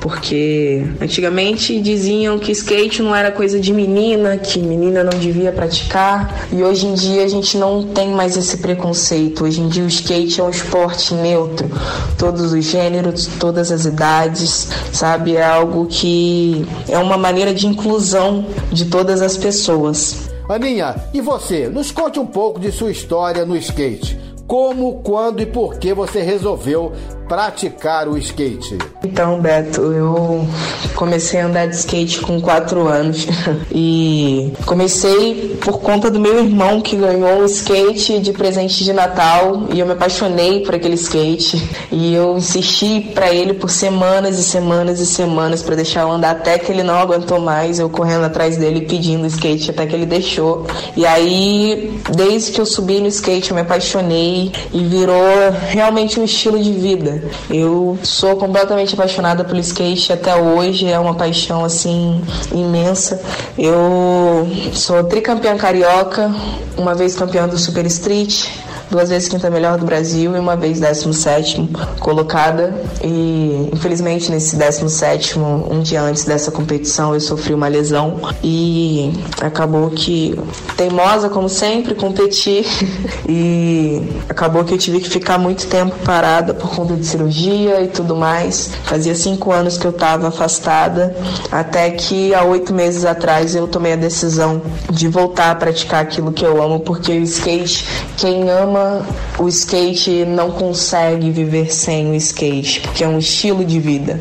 porque 0.00 0.84
antigamente 1.00 1.80
diziam 1.80 2.38
que 2.38 2.52
skate 2.52 3.02
não 3.02 3.14
era 3.14 3.30
coisa 3.30 3.60
de 3.60 3.72
menina, 3.72 4.36
que 4.36 4.58
menina 4.58 5.04
não 5.04 5.18
devia 5.18 5.52
praticar 5.52 6.48
e 6.52 6.62
hoje 6.62 6.86
em 6.86 6.94
dia 6.94 7.24
a 7.24 7.28
gente 7.28 7.56
não 7.56 7.82
tem 7.82 8.10
mais 8.10 8.36
esse 8.36 8.58
preconceito. 8.58 9.44
Hoje 9.44 9.60
em 9.60 9.68
dia 9.68 9.84
o 9.84 9.88
skate 9.88 10.40
é 10.40 10.44
um 10.44 10.50
esporte 10.50 11.14
neutro, 11.14 11.70
todos 12.16 12.52
os 12.52 12.64
gêneros, 12.64 13.26
todas 13.38 13.70
as 13.70 13.84
idades, 13.84 14.68
sabe? 14.92 15.36
É 15.36 15.44
algo 15.44 15.86
que 15.86 16.66
é 16.88 16.98
uma 16.98 17.16
maneira 17.16 17.54
de 17.54 17.66
inclusão 17.66 18.46
de 18.72 18.86
todas 18.86 19.22
as 19.22 19.36
pessoas. 19.36 20.28
Aninha, 20.48 20.94
e 21.12 21.20
você? 21.20 21.68
Nos 21.68 21.90
conte 21.90 22.18
um 22.18 22.26
pouco 22.26 22.58
de 22.58 22.72
sua 22.72 22.90
história 22.90 23.44
no 23.44 23.54
skate. 23.56 24.18
Como, 24.46 25.02
quando 25.02 25.42
e 25.42 25.46
por 25.46 25.78
que 25.78 25.92
você 25.92 26.22
resolveu 26.22 26.92
praticar 27.28 28.08
o 28.08 28.16
skate? 28.16 28.78
Então, 29.04 29.40
Beto, 29.40 29.80
eu 29.80 30.48
comecei 30.94 31.40
a 31.40 31.46
andar 31.46 31.66
de 31.66 31.76
skate 31.76 32.20
com 32.20 32.40
4 32.40 32.88
anos 32.88 33.26
e 33.70 34.52
comecei 34.66 35.58
por 35.60 35.78
conta 35.80 36.10
do 36.10 36.18
meu 36.18 36.38
irmão 36.38 36.80
que 36.80 36.96
ganhou 36.96 37.42
um 37.42 37.44
skate 37.44 38.18
de 38.18 38.32
presente 38.32 38.82
de 38.82 38.92
Natal 38.92 39.68
e 39.72 39.78
eu 39.78 39.86
me 39.86 39.92
apaixonei 39.92 40.60
por 40.60 40.74
aquele 40.74 40.94
skate 40.94 41.62
e 41.92 42.14
eu 42.14 42.36
insisti 42.36 43.12
para 43.14 43.32
ele 43.32 43.54
por 43.54 43.70
semanas 43.70 44.38
e 44.38 44.42
semanas 44.42 44.98
e 44.98 45.06
semanas 45.06 45.62
para 45.62 45.76
deixar 45.76 46.02
eu 46.02 46.10
andar 46.10 46.30
até 46.30 46.58
que 46.58 46.72
ele 46.72 46.82
não 46.82 46.96
aguentou 46.96 47.40
mais, 47.40 47.78
eu 47.78 47.88
correndo 47.88 48.24
atrás 48.24 48.56
dele 48.56 48.82
pedindo 48.82 49.26
skate 49.26 49.70
até 49.70 49.86
que 49.86 49.94
ele 49.94 50.06
deixou. 50.06 50.66
E 50.96 51.04
aí, 51.04 52.00
desde 52.14 52.52
que 52.52 52.60
eu 52.60 52.66
subi 52.66 53.00
no 53.00 53.08
skate, 53.08 53.50
eu 53.50 53.54
me 53.54 53.62
apaixonei 53.62 54.52
e 54.72 54.84
virou 54.84 55.52
realmente 55.68 56.18
um 56.18 56.24
estilo 56.24 56.58
de 56.62 56.72
vida. 56.72 57.17
Eu 57.50 57.98
sou 58.02 58.36
completamente 58.36 58.94
apaixonada 58.94 59.44
pelo 59.44 59.60
skate 59.60 60.12
até 60.12 60.34
hoje, 60.36 60.86
é 60.86 60.98
uma 60.98 61.14
paixão 61.14 61.64
assim 61.64 62.20
imensa. 62.52 63.20
Eu 63.56 64.48
sou 64.72 65.04
tricampeã 65.04 65.56
carioca, 65.56 66.32
uma 66.76 66.94
vez 66.94 67.14
campeã 67.16 67.48
do 67.48 67.58
Super 67.58 67.86
Street, 67.86 68.46
duas 68.90 69.10
vezes 69.10 69.28
quinta 69.28 69.50
melhor 69.50 69.78
do 69.78 69.84
Brasil 69.84 70.34
e 70.34 70.38
uma 70.38 70.56
vez 70.56 70.80
17 70.80 71.70
colocada. 72.00 72.74
E 73.02 73.70
infelizmente 73.72 74.30
nesse 74.30 74.56
17, 74.56 75.38
um 75.38 75.80
dia 75.80 76.02
antes 76.02 76.24
dessa 76.24 76.50
competição, 76.50 77.14
eu 77.14 77.20
sofri 77.20 77.54
uma 77.54 77.68
lesão 77.68 78.20
e 78.42 79.12
acabou 79.40 79.90
que, 79.90 80.38
teimosa 80.76 81.28
como 81.28 81.48
sempre, 81.48 81.94
competi 81.94 82.64
e 83.28 84.02
acabou 84.28 84.64
que 84.64 84.74
eu 84.74 84.78
tive 84.78 85.00
que 85.00 85.08
ficar 85.08 85.38
muito 85.38 85.66
tempo 85.66 85.94
parada 86.04 86.54
por 86.54 86.70
conta 86.74 86.94
de 86.94 87.06
cirurgia 87.06 87.82
e 87.82 87.88
tudo 87.88 88.16
mais. 88.16 88.70
Fazia 88.84 89.14
cinco 89.14 89.52
anos 89.52 89.76
que 89.76 89.86
eu 89.86 89.90
estava 89.90 90.28
afastada, 90.28 91.14
até 91.50 91.90
que 91.90 92.34
há 92.34 92.42
oito 92.44 92.72
meses 92.72 93.04
atrás 93.04 93.54
eu 93.54 93.66
tomei 93.66 93.92
a 93.92 93.96
decisão 93.96 94.62
de 94.90 95.08
voltar 95.08 95.50
a 95.50 95.54
praticar 95.54 96.02
aquilo 96.02 96.32
que 96.32 96.44
eu 96.44 96.62
amo, 96.62 96.80
porque 96.80 97.12
o 97.12 97.22
skate, 97.22 97.84
quem 98.16 98.48
ama 98.50 98.77
ama 98.78 99.06
o 99.38 99.48
skate 99.48 100.24
não 100.24 100.50
consegue 100.50 101.30
viver 101.30 101.72
sem 101.72 102.10
o 102.10 102.14
skate, 102.14 102.80
porque 102.80 103.04
é 103.04 103.08
um 103.08 103.18
estilo 103.18 103.64
de 103.64 103.80
vida. 103.80 104.20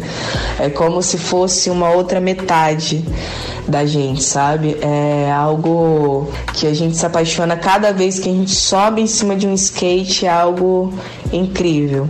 É 0.60 0.70
como 0.70 1.02
se 1.02 1.18
fosse 1.18 1.70
uma 1.70 1.90
outra 1.92 2.20
metade 2.20 3.06
da 3.68 3.86
gente, 3.86 4.24
sabe? 4.24 4.78
É 4.82 5.32
algo 5.32 6.30
que 6.54 6.66
a 6.66 6.74
gente 6.74 6.96
se 6.96 7.06
apaixona 7.06 7.56
cada 7.56 7.92
vez 7.92 8.20
que 8.20 8.30
a 8.30 8.34
gente 8.34 8.52
sobe 8.52 9.02
em 9.02 9.08
cima 9.08 9.36
de 9.36 9.48
um 9.48 9.54
skate, 9.54 10.26
é 10.26 10.30
algo 10.30 10.94
incrível. 11.32 12.08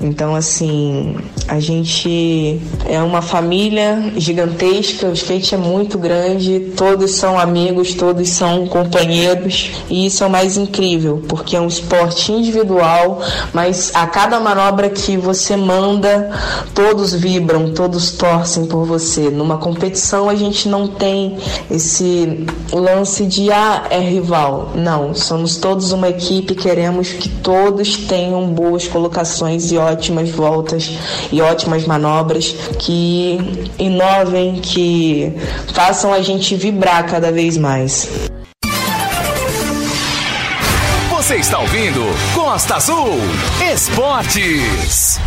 Então, 0.00 0.34
assim, 0.34 1.16
a 1.48 1.58
gente 1.58 2.60
é 2.84 3.00
uma 3.00 3.22
família 3.22 4.12
gigantesca, 4.16 5.06
o 5.06 5.12
skate 5.12 5.54
é 5.54 5.58
muito 5.58 5.96
grande, 5.96 6.72
todos 6.76 7.12
são 7.12 7.38
amigos, 7.38 7.94
todos 7.94 8.28
são 8.28 8.66
companheiros, 8.66 9.70
e 9.88 10.06
isso 10.06 10.22
é 10.22 10.26
o 10.26 10.30
mais 10.30 10.58
incrível, 10.58 11.22
porque 11.26 11.56
é 11.56 11.60
um 11.60 11.66
esporte 11.66 12.30
individual, 12.30 13.20
mas 13.54 13.90
a 13.94 14.06
cada 14.06 14.38
manobra 14.38 14.90
que 14.90 15.16
você 15.16 15.56
manda, 15.56 16.30
todos 16.74 17.14
vibram, 17.14 17.72
todos 17.72 18.10
torcem 18.12 18.66
por 18.66 18.84
você. 18.84 19.30
Numa 19.30 19.56
competição, 19.56 20.28
a 20.28 20.34
gente 20.34 20.68
não 20.68 20.86
tem 20.98 21.38
esse 21.70 22.46
lance 22.72 23.24
de 23.26 23.50
ah, 23.50 23.86
é 23.90 23.98
rival. 23.98 24.72
Não, 24.74 25.14
somos 25.14 25.56
todos 25.56 25.92
uma 25.92 26.08
equipe, 26.08 26.54
queremos 26.54 27.10
que 27.10 27.28
todos 27.28 27.96
tenham 27.96 28.46
boas 28.48 28.86
colocações 28.86 29.70
e 29.70 29.78
ótimas 29.78 30.30
voltas 30.30 30.90
e 31.30 31.40
ótimas 31.40 31.86
manobras 31.86 32.54
que 32.78 33.38
inovem, 33.78 34.56
que 34.56 35.32
façam 35.72 36.12
a 36.12 36.20
gente 36.20 36.54
vibrar 36.54 37.06
cada 37.06 37.30
vez 37.30 37.56
mais. 37.56 38.08
Você 41.10 41.36
está 41.36 41.58
ouvindo 41.58 42.00
Costa 42.34 42.76
Azul 42.76 43.18
Esportes. 43.72 45.18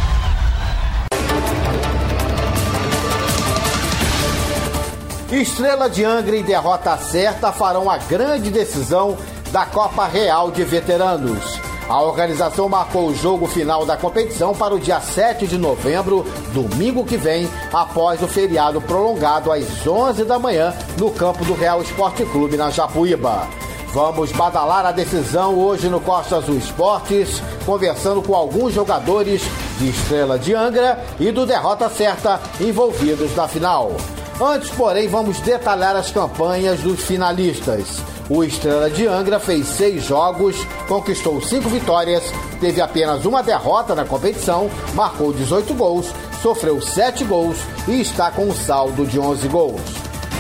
Estrela 5.32 5.88
de 5.88 6.04
Angra 6.04 6.36
e 6.36 6.42
derrota 6.42 6.98
certa 6.98 7.52
farão 7.52 7.88
a 7.88 7.98
grande 7.98 8.50
decisão 8.50 9.16
da 9.52 9.64
Copa 9.64 10.08
Real 10.08 10.50
de 10.50 10.64
Veteranos. 10.64 11.60
A 11.88 12.02
organização 12.02 12.68
marcou 12.68 13.08
o 13.08 13.16
jogo 13.16 13.46
final 13.46 13.86
da 13.86 13.96
competição 13.96 14.56
para 14.56 14.74
o 14.74 14.80
dia 14.80 15.00
7 15.00 15.46
de 15.46 15.58
novembro, 15.58 16.26
domingo 16.52 17.06
que 17.06 17.16
vem, 17.16 17.48
após 17.72 18.24
o 18.24 18.28
feriado 18.28 18.82
prolongado 18.82 19.52
às 19.52 19.86
11 19.86 20.24
da 20.24 20.40
manhã 20.40 20.74
no 20.98 21.12
campo 21.12 21.46
do 21.46 21.54
Real 21.54 21.80
Esporte 21.82 22.26
Clube 22.26 22.58
na 22.58 22.72
Japuíba. 22.72 23.48
Vamos 23.94 24.32
badalar 24.32 24.86
a 24.86 24.92
decisão 24.92 25.56
hoje 25.56 25.90
no 25.90 26.02
Costa 26.02 26.38
Azul 26.38 26.58
Esportes, 26.58 27.42
conversando 27.68 28.22
com 28.24 28.36
alguns 28.36 28.74
jogadores 28.74 29.44
de 29.78 29.90
Estrela 29.90 30.40
de 30.40 30.56
Angra 30.56 31.04
e 31.20 31.32
do 31.32 31.46
Derrota 31.46 31.88
Certa 31.88 32.40
envolvidos 32.60 33.36
na 33.36 33.48
final. 33.48 33.96
Antes, 34.42 34.70
porém, 34.70 35.06
vamos 35.10 35.42
detalhar 35.42 35.98
as 35.98 36.12
campanhas 36.12 36.80
dos 36.80 37.02
finalistas. 37.02 38.02
O 38.30 38.42
Estrela 38.42 38.90
de 38.90 39.06
Angra 39.06 39.38
fez 39.38 39.68
seis 39.68 40.06
jogos, 40.06 40.56
conquistou 40.88 41.42
cinco 41.42 41.68
vitórias, 41.68 42.24
teve 42.62 42.80
apenas 42.80 43.26
uma 43.26 43.44
derrota 43.44 43.94
na 43.94 44.06
competição, 44.06 44.70
marcou 44.94 45.34
18 45.34 45.74
gols, 45.74 46.06
sofreu 46.42 46.82
sete 46.82 47.26
gols 47.26 47.58
e 47.86 48.00
está 48.00 48.32
com 48.32 48.46
um 48.46 48.54
saldo 48.54 49.06
de 49.06 49.20
11 49.20 49.48
gols. 49.50 49.99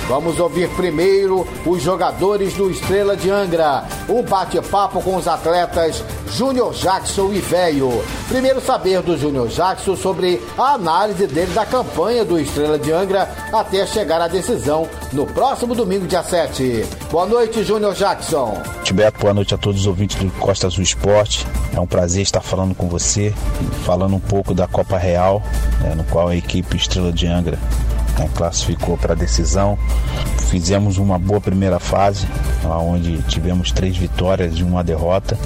Vamos 0.09 0.39
ouvir 0.39 0.67
primeiro 0.69 1.47
os 1.63 1.83
jogadores 1.83 2.55
do 2.55 2.71
Estrela 2.71 3.15
de 3.15 3.29
Angra. 3.29 3.83
Um 4.09 4.23
bate-papo 4.23 5.03
com 5.03 5.15
os 5.15 5.27
atletas 5.27 6.03
Júnior 6.31 6.73
Jackson 6.73 7.31
e 7.31 7.37
Velho. 7.37 8.03
Primeiro 8.27 8.59
saber 8.59 9.03
do 9.03 9.15
Júnior 9.15 9.47
Jackson 9.49 9.95
sobre 9.95 10.41
a 10.57 10.73
análise 10.73 11.27
dele 11.27 11.53
da 11.53 11.63
campanha 11.63 12.25
do 12.25 12.39
Estrela 12.39 12.79
de 12.79 12.91
Angra 12.91 13.29
até 13.53 13.85
chegar 13.85 14.19
à 14.19 14.27
decisão 14.27 14.89
no 15.13 15.27
próximo 15.27 15.75
domingo, 15.75 16.07
dia 16.07 16.23
7. 16.23 16.87
Boa 17.11 17.27
noite, 17.27 17.63
Júnior 17.63 17.93
Jackson. 17.93 18.59
Tibeto, 18.83 19.19
boa 19.19 19.35
noite 19.35 19.53
a 19.53 19.59
todos 19.59 19.81
os 19.81 19.85
ouvintes 19.85 20.15
do 20.15 20.31
Costa 20.39 20.65
Azul 20.65 20.81
Esporte. 20.81 21.45
É 21.71 21.79
um 21.79 21.85
prazer 21.85 22.23
estar 22.23 22.41
falando 22.41 22.73
com 22.73 22.89
você, 22.89 23.31
falando 23.85 24.15
um 24.15 24.19
pouco 24.19 24.55
da 24.55 24.67
Copa 24.67 24.97
Real, 24.97 25.39
né, 25.81 25.93
no 25.93 26.03
qual 26.05 26.29
a 26.29 26.35
equipe 26.35 26.75
Estrela 26.75 27.13
de 27.13 27.27
Angra 27.27 27.59
classificou 28.27 28.97
para 28.97 29.13
a 29.13 29.15
decisão. 29.15 29.77
Fizemos 30.49 30.97
uma 30.97 31.17
boa 31.17 31.39
primeira 31.39 31.79
fase, 31.79 32.27
onde 32.65 33.21
tivemos 33.23 33.71
três 33.71 33.95
vitórias 33.95 34.57
e 34.57 34.63
uma 34.63 34.83
derrota. 34.83 35.37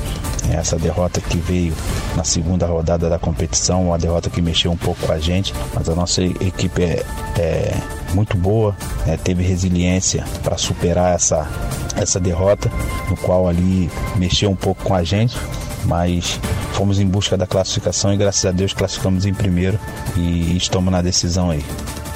Essa 0.52 0.78
derrota 0.78 1.22
que 1.22 1.38
veio 1.38 1.74
na 2.16 2.24
segunda 2.24 2.66
rodada 2.66 3.10
da 3.10 3.18
competição, 3.18 3.88
uma 3.88 3.98
derrota 3.98 4.30
que 4.30 4.42
mexeu 4.42 4.72
um 4.72 4.78
pouco 4.78 5.06
com 5.06 5.12
a 5.12 5.20
gente, 5.20 5.54
mas 5.74 5.88
a 5.88 5.96
nossa 5.96 6.22
equipe 6.22 6.84
é, 6.84 7.06
é 7.38 7.74
muito 8.14 8.38
boa, 8.38 8.76
né, 9.06 9.18
teve 9.22 9.44
resiliência 9.44 10.24
para 10.44 10.58
superar 10.58 11.16
essa, 11.16 11.48
essa 11.96 12.20
derrota, 12.20 12.70
no 13.10 13.18
qual 13.18 13.48
ali 13.48 13.90
mexeu 14.16 14.50
um 14.50 14.56
pouco 14.56 14.84
com 14.84 14.94
a 14.94 15.04
gente, 15.04 15.38
mas 15.86 16.40
fomos 16.74 17.00
em 17.00 17.06
busca 17.06 17.38
da 17.38 17.48
classificação 17.48 18.14
e 18.14 18.18
graças 18.18 18.46
a 18.46 18.52
Deus 18.52 18.74
classificamos 18.74 19.26
em 19.26 19.34
primeiro 19.34 19.80
e 20.16 20.56
estamos 20.56 20.92
na 20.92 21.02
decisão 21.02 21.50
aí. 21.50 21.64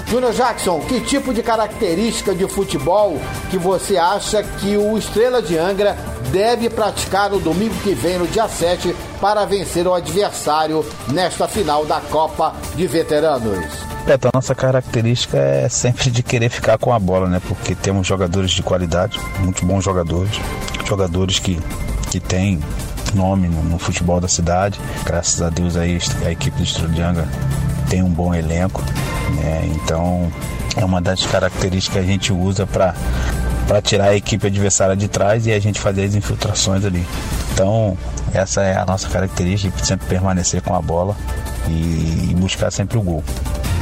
Júnior 0.10 0.32
Jackson, 0.32 0.80
que 0.80 1.02
tipo 1.02 1.34
de 1.34 1.44
característica 1.44 2.34
de 2.34 2.48
futebol 2.48 3.20
que 3.50 3.58
você 3.58 3.98
acha 3.98 4.42
que 4.42 4.78
o 4.78 4.98
Estrela 4.98 5.42
de 5.42 5.58
Angra 5.58 5.98
deve 6.32 6.70
praticar 6.70 7.30
no 7.30 7.40
domingo 7.40 7.76
que 7.84 7.94
vem, 7.94 8.18
no 8.18 8.26
dia 8.26 8.48
7, 8.48 8.96
para 9.20 9.44
vencer 9.46 9.86
o 9.86 9.94
adversário 9.94 10.86
nesta 11.10 11.46
final 11.46 11.86
da 11.86 12.00
Copa 12.00 12.56
de 12.76 12.88
Veteranos? 12.88 13.66
Beto, 14.06 14.30
a 14.30 14.32
nossa 14.34 14.56
característica 14.56 15.38
é 15.38 15.68
sempre 15.68 16.10
de 16.10 16.24
querer 16.24 16.50
ficar 16.50 16.78
com 16.78 16.94
a 16.94 17.00
bola, 17.00 17.28
né? 17.28 17.42
Porque 17.46 17.76
temos 17.76 18.08
jogadores 18.08 18.52
de 18.52 18.64
qualidade, 18.64 19.20
muito 19.40 19.66
bons 19.66 19.84
jogadores, 19.84 20.40
jogadores 20.86 21.40
que, 21.40 21.60
que 22.10 22.22
têm 22.22 22.62
nome 23.14 23.50
no, 23.50 23.62
no 23.62 23.78
futebol 23.78 24.22
da 24.22 24.30
cidade. 24.30 24.80
Graças 25.04 25.42
a 25.42 25.50
Deus 25.50 25.76
aí 25.76 26.00
a 26.26 26.32
equipe 26.32 26.56
do 26.56 26.64
Estrela 26.64 26.94
de 26.94 27.02
Angra 27.02 27.28
tem 27.90 28.04
um 28.04 28.10
bom 28.10 28.34
elenco, 28.34 28.82
né? 29.36 29.70
Então 29.76 30.32
é 30.76 30.86
uma 30.86 31.02
das 31.02 31.26
características 31.26 31.94
que 31.94 32.00
a 32.00 32.12
gente 32.12 32.32
usa 32.34 32.66
para 32.68 32.94
para 33.68 33.82
tirar 33.82 34.06
a 34.06 34.16
equipe 34.16 34.48
adversária 34.48 34.96
de 34.96 35.10
trás 35.10 35.46
e 35.46 35.52
a 35.52 35.60
gente 35.60 35.80
fazer 35.80 36.06
as 36.06 36.16
infiltrações 36.16 36.86
ali. 36.86 37.06
Então, 37.52 37.98
essa 38.34 38.62
é 38.62 38.78
a 38.78 38.86
nossa 38.86 39.10
característica, 39.10 39.78
sempre 39.84 40.08
permanecer 40.08 40.62
com 40.62 40.74
a 40.74 40.82
bola 40.82 41.18
e, 41.68 42.30
e 42.32 42.36
buscar 42.36 42.72
sempre 42.72 42.98
o 42.98 43.02
gol. 43.02 43.24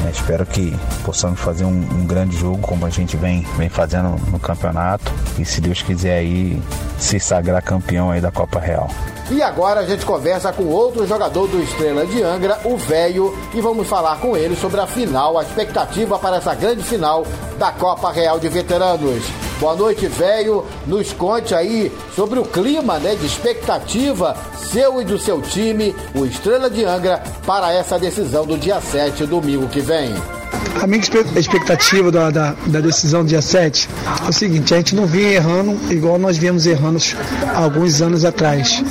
Né? 0.03 0.11
Espero 0.11 0.45
que 0.45 0.75
possamos 1.03 1.39
fazer 1.39 1.65
um, 1.65 1.69
um, 1.69 2.07
grande 2.07 2.35
jogo 2.35 2.57
como 2.59 2.85
a 2.85 2.89
gente 2.89 3.15
vem, 3.15 3.45
vem 3.57 3.69
fazendo 3.69 4.09
no 4.31 4.39
campeonato 4.39 5.11
e 5.37 5.45
se 5.45 5.61
Deus 5.61 5.81
quiser 5.81 6.17
aí 6.17 6.59
se 6.97 7.19
sagrar 7.19 7.61
campeão 7.61 8.09
aí 8.09 8.19
da 8.19 8.31
Copa 8.31 8.59
Real. 8.59 8.89
E 9.31 9.41
agora 9.41 9.81
a 9.81 9.85
gente 9.85 10.05
conversa 10.05 10.53
com 10.53 10.65
outro 10.65 11.05
jogador 11.07 11.47
do 11.47 11.59
Estrela 11.61 12.05
de 12.05 12.21
Angra, 12.21 12.59
o 12.63 12.77
Velho, 12.77 13.35
e 13.55 13.59
vamos 13.59 13.87
falar 13.87 14.19
com 14.19 14.37
ele 14.37 14.55
sobre 14.55 14.79
a 14.79 14.85
final, 14.85 15.39
a 15.39 15.43
expectativa 15.43 16.19
para 16.19 16.37
essa 16.37 16.53
grande 16.53 16.83
final 16.83 17.25
da 17.57 17.71
Copa 17.71 18.11
Real 18.11 18.39
de 18.39 18.47
Veteranos. 18.49 19.23
Boa 19.59 19.75
noite, 19.75 20.05
Velho. 20.07 20.63
Nos 20.85 21.11
conte 21.13 21.55
aí 21.55 21.91
sobre 22.15 22.37
o 22.37 22.45
clima 22.45 22.99
né, 22.99 23.15
de 23.15 23.25
expectativa 23.25 24.37
seu 24.57 25.01
e 25.01 25.05
do 25.05 25.17
seu 25.17 25.41
time, 25.41 25.95
o 26.13 26.25
Estrela 26.25 26.69
de 26.69 26.83
Angra, 26.85 27.23
para 27.47 27.73
essa 27.73 27.97
decisão 27.97 28.45
do 28.45 28.57
dia 28.57 28.79
7, 28.79 29.25
domingo 29.25 29.67
que 29.67 29.79
vem. 29.79 30.13
A 30.81 30.87
minha 30.87 31.01
expectativa 31.35 32.11
da, 32.11 32.29
da, 32.29 32.55
da, 32.67 32.79
decisão 32.79 33.23
do 33.23 33.29
dia 33.29 33.41
7 33.41 33.89
é 34.25 34.29
o 34.29 34.33
seguinte, 34.33 34.73
a 34.73 34.77
gente 34.77 34.95
não 34.95 35.05
vinha 35.05 35.33
errando 35.33 35.79
igual 35.89 36.19
nós 36.19 36.37
viemos 36.37 36.65
errando 36.65 36.99
alguns 37.53 38.01
anos 38.01 38.25
atrás. 38.25 38.83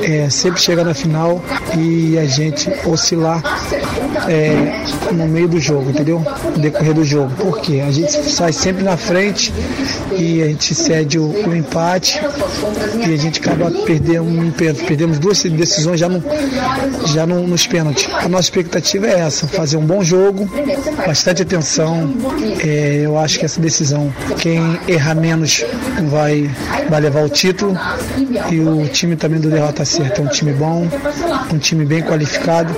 É, 0.00 0.28
sempre 0.30 0.60
chega 0.60 0.82
na 0.82 0.94
final 0.94 1.42
e 1.76 2.18
a 2.18 2.24
gente 2.24 2.70
oscilar 2.84 3.42
é, 4.28 5.12
no 5.12 5.26
meio 5.28 5.48
do 5.48 5.60
jogo, 5.60 5.90
entendeu? 5.90 6.24
No 6.44 6.58
decorrer 6.58 6.94
do 6.94 7.04
jogo. 7.04 7.30
Por 7.36 7.60
quê? 7.60 7.82
A 7.86 7.90
gente 7.90 8.12
sai 8.12 8.52
sempre 8.52 8.82
na 8.82 8.96
frente 8.96 9.52
e 10.12 10.42
a 10.42 10.46
gente 10.46 10.74
cede 10.74 11.18
o, 11.18 11.28
o 11.28 11.54
empate 11.54 12.20
e 13.06 13.12
a 13.12 13.16
gente 13.16 13.40
acaba 13.40 13.70
perdendo 13.84 14.24
um 14.24 14.46
Perdemos 14.86 15.18
duas 15.18 15.42
decisões 15.42 16.00
já, 16.00 16.08
no, 16.08 16.22
já 17.06 17.26
no, 17.26 17.46
nos 17.46 17.66
pênaltis. 17.66 18.08
A 18.12 18.28
nossa 18.28 18.44
expectativa 18.44 19.06
é 19.06 19.20
essa, 19.20 19.46
fazer 19.46 19.76
um 19.76 19.84
bom 19.84 20.02
jogo, 20.02 20.48
bastante 21.06 21.25
atenção. 21.30 22.14
É, 22.64 23.00
eu 23.02 23.18
acho 23.18 23.38
que 23.38 23.44
essa 23.44 23.60
decisão, 23.60 24.12
quem 24.38 24.78
errar 24.86 25.14
menos 25.14 25.64
vai, 26.08 26.50
vai 26.88 27.00
levar 27.00 27.24
o 27.24 27.28
título. 27.28 27.76
E 28.50 28.60
o 28.60 28.86
time 28.88 29.16
também 29.16 29.40
do 29.40 29.50
Derrota 29.50 29.84
Certa 29.84 30.20
é 30.20 30.24
um 30.24 30.28
time 30.28 30.52
bom, 30.52 30.86
um 31.52 31.58
time 31.58 31.84
bem 31.84 32.02
qualificado. 32.02 32.74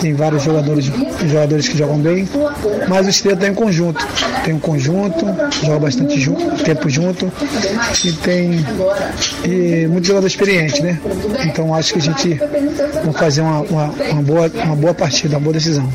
Tem 0.00 0.14
vários 0.14 0.42
jogadores, 0.42 0.90
jogadores 1.26 1.68
que 1.68 1.78
jogam 1.78 1.98
bem, 1.98 2.28
mas 2.88 3.06
o 3.06 3.10
Estrela 3.10 3.36
tem 3.36 3.50
um 3.50 3.54
conjunto. 3.54 4.04
Tem 4.44 4.52
um 4.52 4.58
conjunto, 4.58 5.24
joga 5.64 5.78
bastante 5.78 6.28
tempo 6.64 6.88
junto 6.88 7.32
e 8.04 8.12
tem 8.12 8.66
e 9.44 9.86
muito 9.86 10.06
jogador 10.06 10.26
experiente, 10.26 10.82
né? 10.82 10.98
Então 11.44 11.72
acho 11.74 11.92
que 11.92 12.00
a 12.00 12.02
gente 12.02 12.34
vai 12.34 13.12
fazer 13.12 13.42
uma, 13.42 13.60
uma, 13.60 13.84
uma 13.86 14.22
boa, 14.22 14.50
uma 14.64 14.76
boa 14.76 14.94
partida, 14.94 15.36
uma 15.36 15.40
boa 15.40 15.54
decisão. 15.54 15.88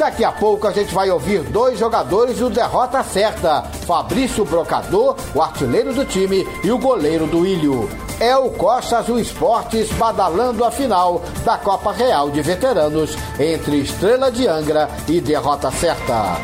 Daqui 0.00 0.24
a 0.24 0.32
pouco 0.32 0.66
a 0.66 0.72
gente 0.72 0.94
vai 0.94 1.10
ouvir 1.10 1.42
dois 1.42 1.78
jogadores 1.78 2.38
do 2.38 2.48
Derrota 2.48 3.02
Certa: 3.02 3.60
Fabrício 3.86 4.46
Brocador, 4.46 5.14
o 5.34 5.42
artilheiro 5.42 5.92
do 5.92 6.06
time, 6.06 6.48
e 6.64 6.72
o 6.72 6.78
goleiro 6.78 7.26
do 7.26 7.46
Ilho. 7.46 7.86
É 8.18 8.34
o 8.34 8.48
Costa 8.48 9.00
Azul 9.00 9.20
Esportes 9.20 9.92
badalando 9.92 10.64
a 10.64 10.70
final 10.70 11.20
da 11.44 11.58
Copa 11.58 11.92
Real 11.92 12.30
de 12.30 12.40
Veteranos 12.40 13.14
entre 13.38 13.82
Estrela 13.82 14.32
de 14.32 14.48
Angra 14.48 14.88
e 15.06 15.20
Derrota 15.20 15.70
Certa. 15.70 16.38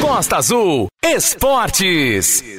Costa 0.00 0.38
Azul 0.38 0.88
Esportes. 1.00 2.58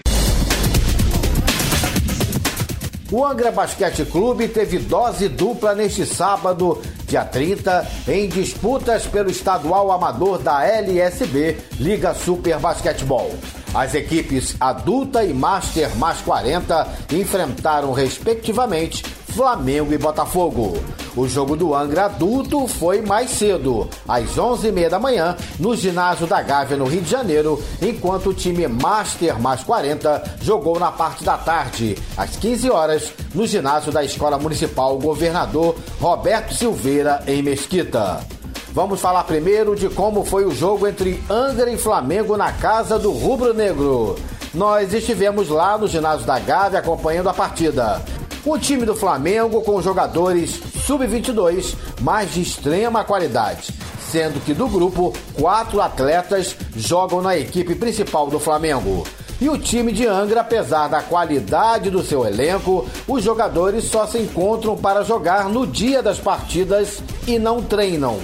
O 3.11 3.25
Angra 3.25 3.51
Basquete 3.51 4.05
Clube 4.05 4.47
teve 4.47 4.77
dose 4.77 5.27
dupla 5.27 5.73
neste 5.73 6.05
sábado, 6.05 6.79
dia 7.07 7.25
30, 7.25 7.87
em 8.07 8.29
disputas 8.29 9.07
pelo 9.07 9.31
estadual 9.31 9.91
amador 9.91 10.37
da 10.37 10.63
LSB, 10.63 11.57
Liga 11.79 12.13
Super 12.13 12.59
Basquetebol. 12.59 13.33
As 13.73 13.95
equipes 13.95 14.55
adulta 14.59 15.23
e 15.23 15.33
Master 15.33 15.95
mais 15.97 16.21
40 16.21 16.87
enfrentaram, 17.11 17.93
respectivamente, 17.93 19.03
Flamengo 19.33 19.93
e 19.93 19.97
Botafogo. 19.97 20.77
O 21.15 21.27
jogo 21.27 21.55
do 21.55 21.75
Angra 21.75 22.05
adulto 22.05 22.67
foi 22.67 23.01
mais 23.01 23.31
cedo, 23.31 23.89
às 24.07 24.35
11h30 24.35 24.89
da 24.89 24.99
manhã, 24.99 25.35
no 25.59 25.75
ginásio 25.75 26.27
da 26.27 26.41
Gávea, 26.41 26.77
no 26.77 26.85
Rio 26.85 27.01
de 27.01 27.09
Janeiro, 27.09 27.61
enquanto 27.81 28.29
o 28.29 28.33
time 28.33 28.67
Master 28.67 29.39
mais 29.39 29.63
40 29.63 30.37
jogou 30.41 30.79
na 30.79 30.91
parte 30.91 31.23
da 31.23 31.37
tarde, 31.37 31.97
às 32.15 32.35
15 32.35 32.69
horas, 32.69 33.13
no 33.33 33.45
ginásio 33.45 33.91
da 33.91 34.03
Escola 34.03 34.37
Municipal 34.37 34.97
Governador 34.97 35.75
Roberto 35.99 36.53
Silveira, 36.53 37.23
em 37.27 37.41
Mesquita. 37.41 38.19
Vamos 38.71 39.01
falar 39.01 39.23
primeiro 39.23 39.75
de 39.75 39.89
como 39.89 40.23
foi 40.23 40.45
o 40.45 40.51
jogo 40.51 40.87
entre 40.87 41.21
Angra 41.29 41.71
e 41.71 41.77
Flamengo 41.77 42.37
na 42.37 42.53
casa 42.53 42.99
do 42.99 43.11
Rubro 43.11 43.53
Negro. 43.53 44.15
Nós 44.53 44.93
estivemos 44.93 45.49
lá 45.49 45.77
no 45.77 45.87
ginásio 45.87 46.25
da 46.25 46.39
Gávea 46.39 46.79
acompanhando 46.79 47.29
a 47.29 47.33
partida. 47.33 48.01
O 48.45 48.57
time 48.57 48.85
do 48.85 48.95
Flamengo 48.95 49.61
com 49.61 49.81
jogadores 49.81 50.61
sub-22, 50.85 51.75
mas 51.99 52.33
de 52.33 52.41
extrema 52.41 53.03
qualidade, 53.03 53.73
sendo 53.99 54.43
que 54.43 54.53
do 54.53 54.67
grupo, 54.67 55.13
quatro 55.33 55.81
atletas 55.81 56.55
jogam 56.73 57.21
na 57.21 57.37
equipe 57.37 57.75
principal 57.75 58.27
do 58.27 58.39
Flamengo. 58.39 59.05
E 59.41 59.49
o 59.49 59.57
time 59.57 59.91
de 59.91 60.07
Angra, 60.07 60.41
apesar 60.41 60.87
da 60.87 61.01
qualidade 61.01 61.89
do 61.89 62.01
seu 62.01 62.25
elenco, 62.25 62.87
os 63.07 63.23
jogadores 63.23 63.85
só 63.85 64.07
se 64.07 64.17
encontram 64.17 64.77
para 64.77 65.03
jogar 65.03 65.49
no 65.49 65.67
dia 65.67 66.01
das 66.01 66.17
partidas 66.17 67.03
e 67.27 67.37
não 67.37 67.61
treinam. 67.61 68.19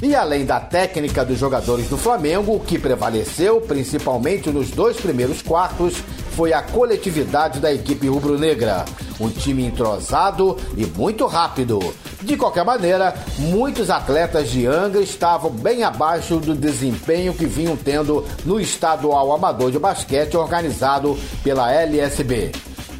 E 0.00 0.14
além 0.14 0.44
da 0.44 0.60
técnica 0.60 1.24
dos 1.24 1.38
jogadores 1.38 1.88
do 1.88 1.98
Flamengo, 1.98 2.54
o 2.54 2.60
que 2.60 2.78
prevaleceu, 2.78 3.60
principalmente 3.60 4.48
nos 4.48 4.70
dois 4.70 4.96
primeiros 4.96 5.42
quartos, 5.42 5.96
foi 6.36 6.52
a 6.52 6.62
coletividade 6.62 7.58
da 7.58 7.72
equipe 7.72 8.06
rubro-negra. 8.06 8.84
Um 9.20 9.28
time 9.28 9.64
entrosado 9.64 10.56
e 10.76 10.86
muito 10.86 11.26
rápido. 11.26 11.80
De 12.22 12.36
qualquer 12.36 12.64
maneira, 12.64 13.12
muitos 13.38 13.90
atletas 13.90 14.48
de 14.50 14.66
Angra 14.66 15.00
estavam 15.00 15.50
bem 15.50 15.82
abaixo 15.82 16.36
do 16.36 16.54
desempenho 16.54 17.34
que 17.34 17.46
vinham 17.46 17.76
tendo 17.76 18.24
no 18.44 18.60
estadual 18.60 19.32
amador 19.32 19.72
de 19.72 19.80
basquete 19.80 20.36
organizado 20.36 21.18
pela 21.42 21.72
LSB. 21.72 22.52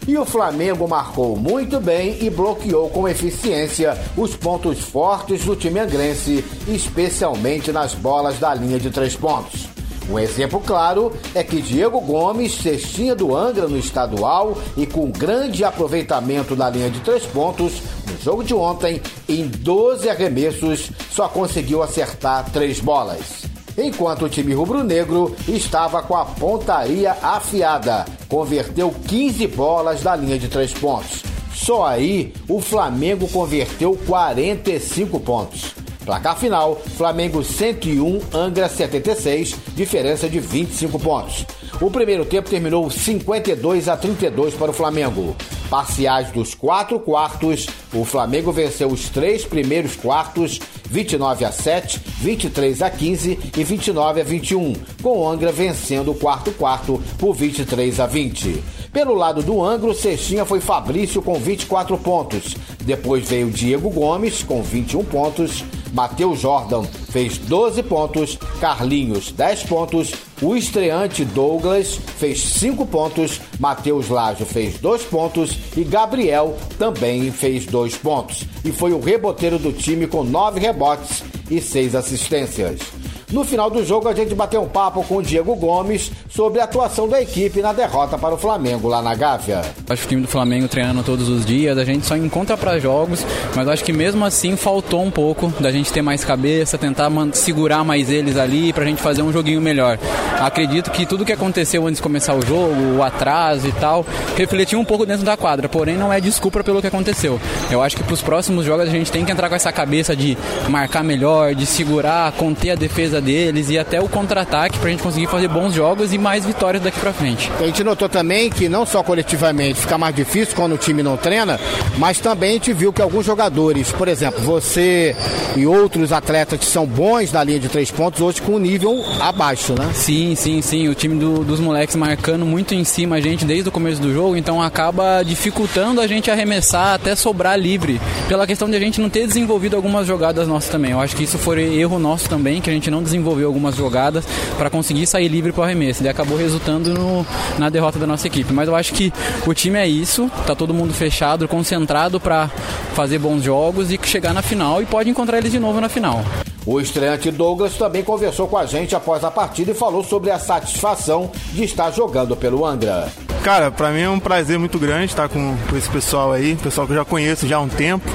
E 0.08 0.16
o 0.16 0.24
Flamengo 0.24 0.88
marcou 0.88 1.36
muito 1.36 1.78
bem 1.78 2.16
e 2.22 2.30
bloqueou 2.30 2.88
com 2.88 3.06
eficiência 3.06 3.94
os 4.16 4.34
pontos 4.34 4.80
fortes 4.80 5.44
do 5.44 5.54
time 5.54 5.80
angrense, 5.80 6.42
especialmente 6.66 7.70
nas 7.70 7.92
bolas 7.92 8.38
da 8.38 8.54
linha 8.54 8.78
de 8.78 8.88
três 8.90 9.14
pontos. 9.14 9.68
Um 10.08 10.18
exemplo 10.18 10.62
claro 10.64 11.12
é 11.34 11.44
que 11.44 11.60
Diego 11.60 12.00
Gomes, 12.00 12.54
cestinha 12.54 13.14
do 13.14 13.36
Angra 13.36 13.68
no 13.68 13.76
estadual 13.76 14.56
e 14.78 14.86
com 14.86 15.10
grande 15.10 15.62
aproveitamento 15.62 16.56
na 16.56 16.70
linha 16.70 16.88
de 16.88 17.00
três 17.00 17.26
pontos, 17.26 17.82
no 18.10 18.18
jogo 18.18 18.42
de 18.42 18.54
ontem, 18.54 19.02
em 19.28 19.46
12 19.46 20.08
arremessos, 20.08 20.90
só 21.10 21.28
conseguiu 21.28 21.82
acertar 21.82 22.50
três 22.50 22.80
bolas 22.80 23.46
enquanto 23.76 24.24
o 24.24 24.28
time 24.28 24.54
rubro-negro 24.54 25.36
estava 25.46 26.02
com 26.02 26.16
a 26.16 26.24
pontaria 26.24 27.12
afiada. 27.22 28.17
Converteu 28.28 28.94
15 29.06 29.46
bolas 29.48 30.02
da 30.02 30.14
linha 30.14 30.38
de 30.38 30.48
três 30.48 30.72
pontos. 30.72 31.22
Só 31.54 31.86
aí 31.86 32.32
o 32.48 32.60
Flamengo 32.60 33.26
converteu 33.28 33.98
45 34.06 35.18
pontos. 35.20 35.74
Placar 36.04 36.38
final: 36.38 36.76
Flamengo 36.96 37.42
101, 37.42 38.20
Angra 38.32 38.68
76, 38.68 39.56
diferença 39.74 40.28
de 40.28 40.40
25 40.40 40.98
pontos. 40.98 41.44
O 41.80 41.92
primeiro 41.92 42.24
tempo 42.24 42.50
terminou 42.50 42.90
52 42.90 43.88
a 43.88 43.96
32 43.96 44.54
para 44.54 44.72
o 44.72 44.74
Flamengo. 44.74 45.36
Parciais 45.70 46.32
dos 46.32 46.52
quatro 46.52 46.98
quartos, 46.98 47.68
o 47.92 48.04
Flamengo 48.04 48.50
venceu 48.50 48.88
os 48.88 49.08
três 49.08 49.44
primeiros 49.44 49.94
quartos, 49.94 50.58
29 50.90 51.44
a 51.44 51.52
7, 51.52 52.00
23 52.20 52.82
a 52.82 52.90
15 52.90 53.38
e 53.56 53.64
29 53.64 54.20
a 54.20 54.24
21, 54.24 54.72
com 55.00 55.28
Angra 55.28 55.52
vencendo 55.52 56.10
o 56.10 56.14
quarto 56.16 56.50
quarto 56.50 57.00
por 57.16 57.32
23 57.32 58.00
a 58.00 58.06
20. 58.06 58.60
Pelo 58.92 59.14
lado 59.14 59.42
do 59.42 59.62
Angro, 59.62 59.94
Cestinha 59.94 60.44
foi 60.44 60.60
Fabrício 60.60 61.20
com 61.20 61.34
24 61.34 61.96
pontos. 61.98 62.56
Depois 62.84 63.28
veio 63.28 63.50
Diego 63.50 63.90
Gomes 63.90 64.42
com 64.42 64.62
21 64.62 65.04
pontos. 65.04 65.64
Matheus 65.92 66.40
Jordan 66.40 66.84
fez 67.10 67.38
12 67.38 67.82
pontos. 67.82 68.38
Carlinhos, 68.60 69.30
10 69.32 69.64
pontos. 69.64 70.12
O 70.40 70.56
estreante 70.56 71.24
Douglas 71.24 71.98
fez 72.16 72.40
5 72.42 72.86
pontos. 72.86 73.40
Matheus 73.58 74.08
Lajo 74.08 74.44
fez 74.44 74.78
2 74.78 75.02
pontos. 75.04 75.56
E 75.76 75.84
Gabriel 75.84 76.56
também 76.78 77.30
fez 77.30 77.66
2 77.66 77.96
pontos. 77.96 78.44
E 78.64 78.72
foi 78.72 78.92
o 78.92 79.00
reboteiro 79.00 79.58
do 79.58 79.72
time 79.72 80.06
com 80.06 80.24
9 80.24 80.60
rebotes 80.60 81.22
e 81.50 81.60
6 81.60 81.94
assistências. 81.94 82.97
No 83.30 83.44
final 83.44 83.68
do 83.68 83.84
jogo, 83.84 84.08
a 84.08 84.14
gente 84.14 84.34
bateu 84.34 84.62
um 84.62 84.68
papo 84.68 85.04
com 85.04 85.16
o 85.16 85.22
Diego 85.22 85.54
Gomes 85.54 86.10
sobre 86.30 86.60
a 86.60 86.64
atuação 86.64 87.06
da 87.06 87.20
equipe 87.20 87.60
na 87.60 87.74
derrota 87.74 88.16
para 88.16 88.34
o 88.34 88.38
Flamengo 88.38 88.88
lá 88.88 89.02
na 89.02 89.14
Gávea. 89.14 89.60
Acho 89.86 90.00
que 90.02 90.06
o 90.06 90.08
time 90.08 90.22
do 90.22 90.28
Flamengo 90.28 90.66
treinando 90.66 91.02
todos 91.02 91.28
os 91.28 91.44
dias, 91.44 91.76
a 91.76 91.84
gente 91.84 92.06
só 92.06 92.16
encontra 92.16 92.56
para 92.56 92.78
jogos, 92.78 93.26
mas 93.54 93.68
acho 93.68 93.84
que 93.84 93.92
mesmo 93.92 94.24
assim 94.24 94.56
faltou 94.56 95.02
um 95.02 95.10
pouco 95.10 95.48
da 95.60 95.70
gente 95.70 95.92
ter 95.92 96.00
mais 96.00 96.24
cabeça, 96.24 96.78
tentar 96.78 97.10
segurar 97.34 97.84
mais 97.84 98.08
eles 98.08 98.38
ali 98.38 98.72
para 98.72 98.84
a 98.84 98.86
gente 98.86 99.02
fazer 99.02 99.20
um 99.20 99.30
joguinho 99.30 99.60
melhor. 99.60 99.98
Acredito 100.40 100.90
que 100.90 101.04
tudo 101.04 101.24
que 101.24 101.32
aconteceu 101.32 101.86
antes 101.86 101.96
de 101.96 102.02
começar 102.02 102.34
o 102.34 102.40
jogo, 102.46 102.96
o 102.96 103.02
atraso 103.02 103.68
e 103.68 103.72
tal, 103.72 104.06
refletiu 104.36 104.78
um 104.78 104.84
pouco 104.86 105.04
dentro 105.04 105.26
da 105.26 105.36
quadra, 105.36 105.68
porém 105.68 105.98
não 105.98 106.10
é 106.10 106.18
desculpa 106.18 106.64
pelo 106.64 106.80
que 106.80 106.86
aconteceu. 106.86 107.38
Eu 107.70 107.82
acho 107.82 107.94
que 107.94 108.02
para 108.02 108.14
os 108.14 108.22
próximos 108.22 108.64
jogos 108.64 108.88
a 108.88 108.90
gente 108.90 109.12
tem 109.12 109.22
que 109.22 109.32
entrar 109.32 109.50
com 109.50 109.54
essa 109.54 109.70
cabeça 109.70 110.16
de 110.16 110.38
marcar 110.68 111.04
melhor, 111.04 111.54
de 111.54 111.66
segurar, 111.66 112.32
conter 112.32 112.70
a 112.70 112.74
defesa 112.74 113.17
deles 113.20 113.70
e 113.70 113.78
até 113.78 114.00
o 114.00 114.08
contra-ataque 114.08 114.78
para 114.78 114.88
a 114.88 114.90
gente 114.90 115.02
conseguir 115.02 115.26
fazer 115.26 115.48
bons 115.48 115.74
jogos 115.74 116.12
e 116.12 116.18
mais 116.18 116.44
vitórias 116.44 116.82
daqui 116.82 116.98
para 116.98 117.12
frente. 117.12 117.50
A 117.60 117.64
gente 117.64 117.82
notou 117.84 118.08
também 118.08 118.50
que 118.50 118.68
não 118.68 118.84
só 118.84 119.02
coletivamente 119.02 119.80
fica 119.80 119.98
mais 119.98 120.14
difícil 120.14 120.54
quando 120.54 120.74
o 120.74 120.78
time 120.78 121.02
não 121.02 121.16
treina, 121.16 121.58
mas 121.96 122.18
também 122.18 122.50
a 122.50 122.52
gente 122.54 122.72
viu 122.72 122.92
que 122.92 123.02
alguns 123.02 123.26
jogadores, 123.26 123.90
por 123.92 124.08
exemplo, 124.08 124.40
você 124.42 125.14
e 125.56 125.66
outros 125.66 126.12
atletas 126.12 126.58
que 126.58 126.66
são 126.66 126.86
bons 126.86 127.32
na 127.32 127.42
linha 127.42 127.58
de 127.58 127.68
três 127.68 127.90
pontos, 127.90 128.20
hoje 128.20 128.40
com 128.42 128.52
um 128.52 128.58
nível 128.58 129.04
abaixo, 129.20 129.74
né? 129.78 129.90
Sim, 129.94 130.34
sim, 130.34 130.62
sim. 130.62 130.88
O 130.88 130.94
time 130.94 131.18
do, 131.18 131.44
dos 131.44 131.60
moleques 131.60 131.96
marcando 131.96 132.44
muito 132.46 132.74
em 132.74 132.84
cima 132.84 133.16
a 133.16 133.20
gente 133.20 133.44
desde 133.44 133.68
o 133.68 133.72
começo 133.72 134.00
do 134.00 134.12
jogo, 134.12 134.36
então 134.36 134.62
acaba 134.62 135.22
dificultando 135.22 136.00
a 136.00 136.06
gente 136.06 136.30
arremessar 136.30 136.94
até 136.94 137.14
sobrar 137.14 137.58
livre, 137.58 138.00
pela 138.28 138.46
questão 138.46 138.68
de 138.68 138.76
a 138.76 138.80
gente 138.80 139.00
não 139.00 139.08
ter 139.08 139.26
desenvolvido 139.26 139.76
algumas 139.76 140.06
jogadas 140.06 140.46
nossas 140.46 140.70
também. 140.70 140.92
Eu 140.92 141.00
acho 141.00 141.16
que 141.16 141.24
isso 141.24 141.38
foi 141.38 141.62
erro 141.78 141.98
nosso 141.98 142.28
também, 142.28 142.60
que 142.60 142.70
a 142.70 142.72
gente 142.72 142.90
não 142.90 143.02
desenvolveu 143.10 143.48
algumas 143.48 143.76
jogadas 143.76 144.24
para 144.56 144.70
conseguir 144.70 145.06
sair 145.06 145.28
livre 145.28 145.52
para 145.52 145.60
o 145.60 145.64
arremesso. 145.64 146.02
E 146.02 146.08
acabou 146.08 146.38
resultando 146.38 146.94
no, 146.94 147.26
na 147.58 147.68
derrota 147.68 147.98
da 147.98 148.06
nossa 148.06 148.26
equipe. 148.26 148.52
Mas 148.52 148.68
eu 148.68 148.74
acho 148.74 148.92
que 148.92 149.12
o 149.46 149.54
time 149.54 149.78
é 149.78 149.86
isso, 149.86 150.30
tá 150.46 150.54
todo 150.54 150.72
mundo 150.74 150.92
fechado, 150.92 151.48
concentrado 151.48 152.20
para 152.20 152.48
fazer 152.94 153.18
bons 153.18 153.42
jogos 153.42 153.92
e 153.92 153.98
chegar 154.02 154.32
na 154.32 154.42
final 154.42 154.82
e 154.82 154.86
pode 154.86 155.08
encontrar 155.10 155.38
eles 155.38 155.52
de 155.52 155.58
novo 155.58 155.80
na 155.80 155.88
final. 155.88 156.24
O 156.66 156.80
estreante 156.80 157.30
Douglas 157.30 157.74
também 157.74 158.02
conversou 158.02 158.46
com 158.46 158.58
a 158.58 158.66
gente 158.66 158.94
após 158.94 159.24
a 159.24 159.30
partida 159.30 159.70
e 159.70 159.74
falou 159.74 160.04
sobre 160.04 160.30
a 160.30 160.38
satisfação 160.38 161.30
de 161.52 161.64
estar 161.64 161.90
jogando 161.92 162.36
pelo 162.36 162.66
Angra. 162.66 163.08
Cara, 163.42 163.70
para 163.70 163.90
mim 163.90 164.02
é 164.02 164.10
um 164.10 164.20
prazer 164.20 164.58
muito 164.58 164.78
grande 164.78 165.06
estar 165.06 165.28
com, 165.30 165.56
com 165.70 165.76
esse 165.76 165.88
pessoal 165.88 166.32
aí, 166.32 166.56
pessoal 166.56 166.86
que 166.86 166.92
eu 166.92 166.98
já 166.98 167.04
conheço 167.06 167.48
já 167.48 167.56
há 167.56 167.60
um 167.60 167.68
tempo. 167.68 168.06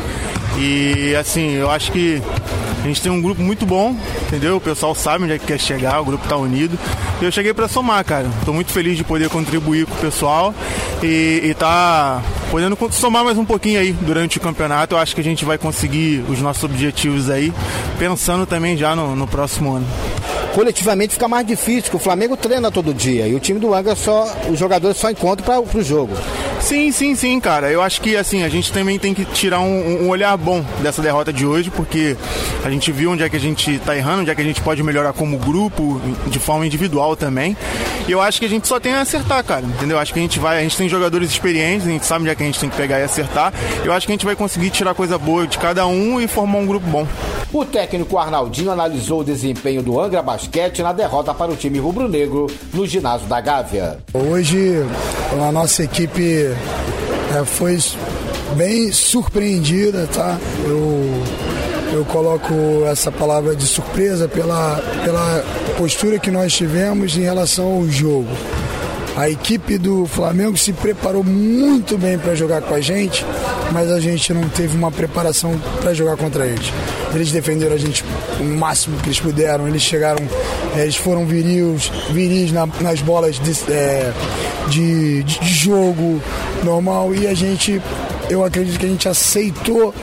E 0.60 1.16
assim, 1.16 1.54
eu 1.54 1.72
acho 1.72 1.92
que 1.92 2.22
a 2.84 2.88
gente 2.88 3.02
tem 3.02 3.10
um 3.10 3.22
grupo 3.22 3.42
muito 3.42 3.66
bom, 3.66 3.96
entendeu? 4.28 4.58
O 4.58 4.62
pessoal 4.62 4.94
sabe 4.94 5.24
onde 5.24 5.34
é 5.34 5.40
que 5.40 5.46
quer 5.46 5.58
chegar, 5.58 6.02
o 6.02 6.06
grupo 6.06 6.28
tá 6.28 6.36
unido. 6.36 6.78
E 7.22 7.24
eu 7.24 7.32
cheguei 7.32 7.54
para 7.54 7.70
somar, 7.70 8.04
cara. 8.04 8.30
Tô 8.46 8.52
muito 8.52 8.74
feliz 8.74 8.98
de 8.98 9.06
poder 9.06 9.30
contribuir 9.30 9.86
com 9.86 9.94
o 9.94 9.98
pessoal 10.00 10.54
e, 11.02 11.42
e 11.46 11.54
tá 11.54 12.22
podendo 12.52 12.78
somar 12.92 13.24
mais 13.24 13.38
um 13.38 13.46
pouquinho 13.46 13.80
aí 13.80 13.94
durante 13.94 14.38
o 14.38 14.42
campeonato. 14.42 14.96
Eu 14.96 15.00
acho 15.00 15.16
que 15.16 15.22
a 15.22 15.24
gente 15.24 15.46
vai 15.46 15.58
conseguir 15.58 16.26
os 16.28 16.40
nossos 16.40 16.66
objetivos 16.66 17.30
aí, 17.30 17.54
pensando 17.98 18.46
também 18.46 18.76
já 18.76 18.94
no, 18.94 19.16
no 19.16 19.28
próximo 19.28 19.76
ano 19.76 19.88
coletivamente 20.54 21.14
fica 21.14 21.28
mais 21.28 21.48
difícil, 21.48 21.90
que 21.90 21.96
o 21.96 22.00
Flamengo 22.00 22.38
treina 22.38 22.70
todo 22.70 22.94
dia 22.94 23.28
e 23.28 23.34
o 23.34 23.40
time 23.40 23.60
do 23.60 23.74
Angra 23.74 23.96
só, 23.96 24.32
os 24.50 24.60
jogadores 24.60 24.98
só 24.98 25.10
encontram 25.10 25.64
para 25.66 25.80
o 25.80 25.84
jogo. 25.84 26.14
Sim, 26.60 26.92
sim, 26.92 27.16
sim, 27.16 27.40
cara. 27.40 27.70
Eu 27.70 27.82
acho 27.82 28.02
que 28.02 28.16
assim, 28.16 28.44
a 28.44 28.50
gente 28.50 28.72
também 28.72 28.98
tem 28.98 29.14
que 29.14 29.26
tirar 29.26 29.60
um, 29.60 30.04
um, 30.04 30.10
olhar 30.10 30.36
bom 30.38 30.64
dessa 30.82 31.02
derrota 31.02 31.32
de 31.32 31.46
hoje, 31.46 31.70
porque 31.70 32.16
a 32.64 32.70
gente 32.70 32.92
viu 32.92 33.12
onde 33.12 33.24
é 33.24 33.30
que 33.30 33.36
a 33.36 33.40
gente 33.40 33.80
tá 33.80 33.96
errando, 33.96 34.22
onde 34.22 34.32
é 34.32 34.36
que 34.36 34.42
a 34.42 34.46
gente 34.46 34.62
pode 34.62 34.82
melhorar 34.82 35.14
como 35.14 35.38
grupo, 35.38 36.02
de 36.28 36.40
forma 36.40 36.66
individual 36.66 37.16
também. 37.16 37.56
E 38.08 38.12
eu 38.12 38.22
acho 38.22 38.40
que 38.40 38.46
a 38.46 38.50
gente 38.50 38.68
só 38.68 38.80
tem 38.80 38.94
a 38.94 39.02
acertar, 39.02 39.44
cara. 39.44 39.66
Entendeu? 39.66 39.98
Eu 39.98 40.02
acho 40.02 40.14
que 40.14 40.20
a 40.20 40.22
gente 40.22 40.40
vai, 40.40 40.60
a 40.60 40.62
gente 40.62 40.78
tem 40.78 40.88
jogadores 40.90 41.30
experientes, 41.30 41.88
a 41.88 41.92
gente 41.92 42.06
sabe 42.06 42.22
onde 42.22 42.32
é 42.32 42.36
que 42.36 42.44
a 42.44 42.46
gente 42.46 42.60
tem 42.60 42.70
que 42.70 42.78
pegar 42.78 43.00
e 43.00 43.04
acertar. 43.04 43.54
Eu 43.84 43.94
acho 43.94 44.06
que 44.06 44.12
a 44.12 44.16
gente 44.16 44.26
vai 44.26 44.36
conseguir 44.36 44.70
tirar 44.70 44.94
coisa 44.94 45.18
boa 45.18 45.46
de 45.46 45.58
cada 45.58 45.86
um 45.88 46.20
e 46.20 46.28
formar 46.28 46.60
um 46.60 46.66
grupo 46.66 46.88
bom. 46.88 47.08
O 47.54 47.64
técnico 47.64 48.18
Arnaldinho 48.18 48.72
analisou 48.72 49.20
o 49.20 49.24
desempenho 49.24 49.84
do 49.84 50.00
Angra 50.00 50.24
Basquete 50.24 50.82
na 50.82 50.92
derrota 50.92 51.36
para 51.36 51.52
o 51.52 51.56
time 51.56 51.78
rubro-negro 51.78 52.48
no 52.74 52.88
ginásio 52.88 53.28
da 53.28 53.40
Gávea. 53.40 54.00
Hoje 54.12 54.84
a 55.40 55.52
nossa 55.52 55.84
equipe 55.84 56.48
é, 57.32 57.46
foi 57.46 57.78
bem 58.56 58.92
surpreendida, 58.92 60.08
tá? 60.08 60.40
Eu, 60.66 61.24
eu 61.94 62.06
coloco 62.06 62.56
essa 62.88 63.12
palavra 63.12 63.56
de 63.56 63.68
surpresa 63.68 64.28
pela, 64.28 64.82
pela 65.06 65.44
postura 65.78 66.18
que 66.18 66.32
nós 66.32 66.52
tivemos 66.54 67.16
em 67.16 67.22
relação 67.22 67.72
ao 67.72 67.88
jogo. 67.88 68.30
A 69.16 69.30
equipe 69.30 69.78
do 69.78 70.08
Flamengo 70.08 70.58
se 70.58 70.74
preparou 70.74 71.24
muito 71.24 71.98
bem 72.00 72.18
para 72.18 72.34
jogar 72.34 72.62
com 72.62 72.74
a 72.74 72.82
gente, 72.82 73.24
mas 73.72 73.92
a 73.92 74.00
gente 74.00 74.34
não 74.34 74.50
teve 74.50 74.76
uma 74.76 74.92
preparação 74.92 75.56
para 75.82 75.94
jogar 75.94 76.18
contra 76.18 76.48
eles. 76.48 76.66
Eles 77.14 77.32
defenderam 77.32 77.76
a 77.76 77.78
gente 77.78 78.04
o 78.40 78.44
máximo 78.44 78.98
que 78.98 79.08
eles 79.08 79.20
puderam, 79.20 79.68
eles 79.68 79.84
chegaram, 79.84 80.24
eh, 80.76 80.82
eles 80.82 80.96
foram 80.96 81.28
viris, 81.28 81.92
viris 82.10 82.52
na, 82.52 82.66
nas 82.82 83.02
bolas 83.02 83.40
de, 83.40 83.72
é, 83.72 84.12
de, 84.70 85.22
de 85.22 85.48
jogo 85.48 86.20
normal 86.64 87.14
e 87.14 87.28
a 87.28 87.36
gente, 87.36 87.80
eu 88.32 88.44
acredito 88.44 88.80
que 88.80 88.86
a 88.88 88.90
gente 88.90 89.08
aceitou 89.08 89.94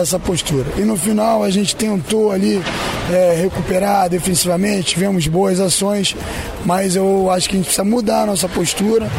essa 0.00 0.18
postura. 0.18 0.66
E 0.76 0.82
no 0.82 0.96
final 0.96 1.42
a 1.42 1.50
gente 1.50 1.74
tentou 1.74 2.30
ali 2.30 2.62
é, 3.10 3.34
recuperar 3.40 4.08
defensivamente, 4.08 4.94
tivemos 4.94 5.26
boas 5.26 5.58
ações, 5.60 6.14
mas 6.64 6.96
eu 6.96 7.30
acho 7.30 7.48
que 7.48 7.56
a 7.56 7.58
gente 7.58 7.66
precisa 7.66 7.84
mudar 7.84 8.22
a 8.22 8.26
nossa 8.26 8.48
postura, 8.48 9.10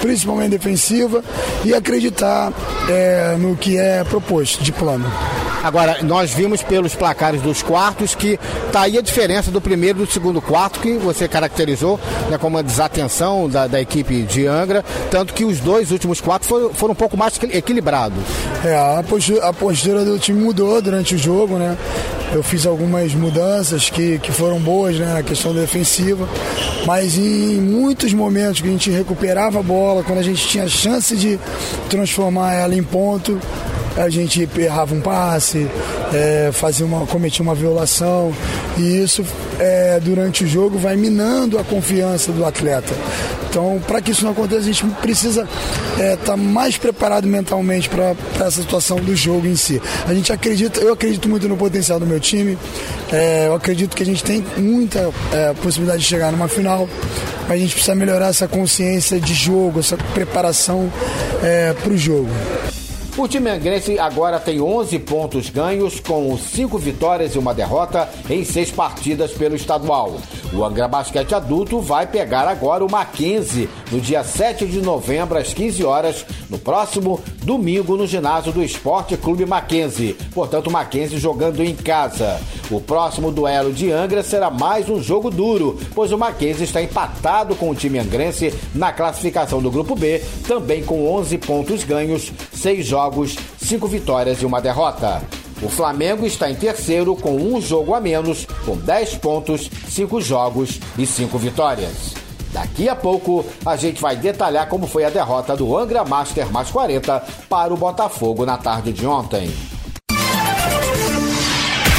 principalmente 0.00 0.50
defensiva, 0.50 1.22
e 1.64 1.74
acreditar 1.74 2.52
é, 2.88 3.36
no 3.38 3.56
que 3.56 3.78
é 3.78 4.02
proposto 4.04 4.62
de 4.62 4.72
plano. 4.72 5.10
Agora, 5.64 6.02
nós 6.02 6.30
vimos 6.30 6.62
pelos 6.62 6.94
placares 6.94 7.40
dos 7.40 7.62
quartos 7.62 8.14
que 8.14 8.38
tá 8.70 8.82
aí 8.82 8.98
a 8.98 9.00
diferença 9.00 9.50
do 9.50 9.62
primeiro 9.62 10.02
e 10.02 10.06
do 10.06 10.12
segundo 10.12 10.42
quarto, 10.42 10.78
que 10.78 10.98
você 10.98 11.26
caracterizou 11.26 11.98
né, 12.28 12.36
como 12.36 12.58
uma 12.58 12.62
desatenção 12.62 13.48
da, 13.48 13.66
da 13.66 13.80
equipe 13.80 14.24
de 14.24 14.46
Angra, 14.46 14.84
tanto 15.10 15.32
que 15.32 15.42
os 15.42 15.60
dois 15.60 15.90
últimos 15.90 16.20
quartos 16.20 16.46
foram, 16.46 16.74
foram 16.74 16.92
um 16.92 16.94
pouco 16.96 17.16
mais 17.16 17.40
equilibrados. 17.50 18.18
É, 18.62 18.76
a 18.76 19.02
postura, 19.02 19.48
a 19.48 19.52
postura 19.54 20.04
do 20.04 20.18
time 20.18 20.38
mudou 20.38 20.82
durante 20.82 21.14
o 21.14 21.18
jogo, 21.18 21.56
né? 21.56 21.78
Eu 22.34 22.42
fiz 22.42 22.66
algumas 22.66 23.14
mudanças 23.14 23.88
que, 23.88 24.18
que 24.18 24.32
foram 24.32 24.60
boas 24.60 24.98
né, 24.98 25.14
na 25.14 25.22
questão 25.22 25.54
defensiva, 25.54 26.28
mas 26.84 27.16
em 27.16 27.58
muitos 27.60 28.12
momentos 28.12 28.60
que 28.60 28.68
a 28.68 28.70
gente 28.70 28.90
recuperava 28.90 29.60
a 29.60 29.62
bola, 29.62 30.02
quando 30.02 30.18
a 30.18 30.22
gente 30.22 30.46
tinha 30.46 30.68
chance 30.68 31.16
de 31.16 31.38
transformar 31.88 32.52
ela 32.52 32.74
em 32.74 32.82
ponto, 32.82 33.40
a 33.96 34.08
gente 34.08 34.48
errava 34.56 34.94
um 34.94 35.00
passe, 35.00 35.68
é, 36.12 36.50
fazia 36.52 36.84
uma, 36.84 37.06
cometia 37.06 37.42
uma 37.42 37.54
violação, 37.54 38.32
e 38.76 39.02
isso 39.02 39.24
é, 39.58 40.00
durante 40.00 40.44
o 40.44 40.46
jogo 40.46 40.78
vai 40.78 40.96
minando 40.96 41.58
a 41.58 41.64
confiança 41.64 42.32
do 42.32 42.44
atleta. 42.44 42.92
Então, 43.48 43.80
para 43.86 44.00
que 44.00 44.10
isso 44.10 44.24
não 44.24 44.32
aconteça, 44.32 44.62
a 44.62 44.64
gente 44.64 44.84
precisa 45.00 45.46
estar 45.92 46.02
é, 46.02 46.16
tá 46.16 46.36
mais 46.36 46.76
preparado 46.76 47.28
mentalmente 47.28 47.88
para 47.88 48.16
essa 48.34 48.62
situação 48.62 48.96
do 48.96 49.14
jogo 49.14 49.46
em 49.46 49.54
si. 49.54 49.80
A 50.08 50.12
gente 50.12 50.32
acredita, 50.32 50.80
eu 50.80 50.92
acredito 50.92 51.28
muito 51.28 51.48
no 51.48 51.56
potencial 51.56 52.00
do 52.00 52.06
meu 52.06 52.18
time, 52.18 52.58
é, 53.12 53.46
eu 53.46 53.54
acredito 53.54 53.94
que 53.94 54.02
a 54.02 54.06
gente 54.06 54.24
tem 54.24 54.44
muita 54.56 55.08
é, 55.32 55.52
possibilidade 55.62 56.02
de 56.02 56.08
chegar 56.08 56.32
numa 56.32 56.48
final, 56.48 56.88
mas 57.42 57.52
a 57.52 57.56
gente 57.56 57.74
precisa 57.74 57.94
melhorar 57.94 58.26
essa 58.26 58.48
consciência 58.48 59.20
de 59.20 59.32
jogo, 59.32 59.78
essa 59.78 59.96
preparação 59.96 60.92
é, 61.40 61.72
para 61.74 61.92
o 61.92 61.96
jogo. 61.96 62.30
O 63.16 63.28
time 63.28 63.48
angrense 63.48 63.96
agora 63.96 64.40
tem 64.40 64.60
11 64.60 64.98
pontos 64.98 65.48
ganhos, 65.48 66.00
com 66.00 66.36
5 66.36 66.76
vitórias 66.78 67.36
e 67.36 67.38
uma 67.38 67.54
derrota 67.54 68.08
em 68.28 68.44
6 68.44 68.72
partidas 68.72 69.30
pelo 69.30 69.54
estadual. 69.54 70.16
O 70.52 70.64
Angra 70.64 70.88
Basquete 70.88 71.32
Adulto 71.32 71.80
vai 71.80 72.08
pegar 72.08 72.48
agora 72.48 72.84
o 72.84 72.90
Mackenzie 72.90 73.68
no 73.92 74.00
dia 74.00 74.24
7 74.24 74.66
de 74.66 74.80
novembro, 74.80 75.38
às 75.38 75.54
15 75.54 75.84
horas, 75.84 76.26
no 76.50 76.58
próximo 76.58 77.20
domingo, 77.44 77.96
no 77.96 78.04
ginásio 78.04 78.52
do 78.52 78.64
Esporte 78.64 79.16
Clube 79.16 79.46
Mackenzie. 79.46 80.14
Portanto, 80.32 80.70
Mackenzie 80.70 81.16
jogando 81.16 81.62
em 81.62 81.74
casa. 81.74 82.40
O 82.70 82.80
próximo 82.80 83.30
duelo 83.30 83.72
de 83.72 83.92
Angra 83.92 84.22
será 84.22 84.50
mais 84.50 84.88
um 84.88 85.00
jogo 85.00 85.30
duro, 85.30 85.78
pois 85.94 86.10
o 86.10 86.18
Mackenzie 86.18 86.64
está 86.64 86.82
empatado 86.82 87.54
com 87.54 87.70
o 87.70 87.74
time 87.74 87.98
angrense 87.98 88.52
na 88.74 88.90
classificação 88.90 89.60
do 89.60 89.70
Grupo 89.70 89.94
B, 89.94 90.20
também 90.48 90.82
com 90.82 91.06
11 91.14 91.38
pontos 91.38 91.84
ganhos, 91.84 92.32
6 92.64 92.86
jogos, 92.86 93.36
5 93.58 93.86
vitórias 93.86 94.40
e 94.40 94.46
uma 94.46 94.58
derrota. 94.58 95.22
O 95.60 95.68
Flamengo 95.68 96.24
está 96.24 96.50
em 96.50 96.54
terceiro 96.54 97.14
com 97.14 97.36
um 97.36 97.60
jogo 97.60 97.94
a 97.94 98.00
menos, 98.00 98.46
com 98.64 98.74
10 98.74 99.16
pontos, 99.16 99.70
5 99.90 100.18
jogos 100.22 100.80
e 100.96 101.04
5 101.04 101.36
vitórias. 101.36 102.14
Daqui 102.54 102.88
a 102.88 102.96
pouco 102.96 103.44
a 103.66 103.76
gente 103.76 104.00
vai 104.00 104.16
detalhar 104.16 104.66
como 104.66 104.86
foi 104.86 105.04
a 105.04 105.10
derrota 105.10 105.54
do 105.54 105.76
Angra 105.76 106.06
Master 106.06 106.50
mais 106.50 106.70
40 106.70 107.22
para 107.50 107.74
o 107.74 107.76
Botafogo 107.76 108.46
na 108.46 108.56
tarde 108.56 108.94
de 108.94 109.06
ontem. 109.06 109.54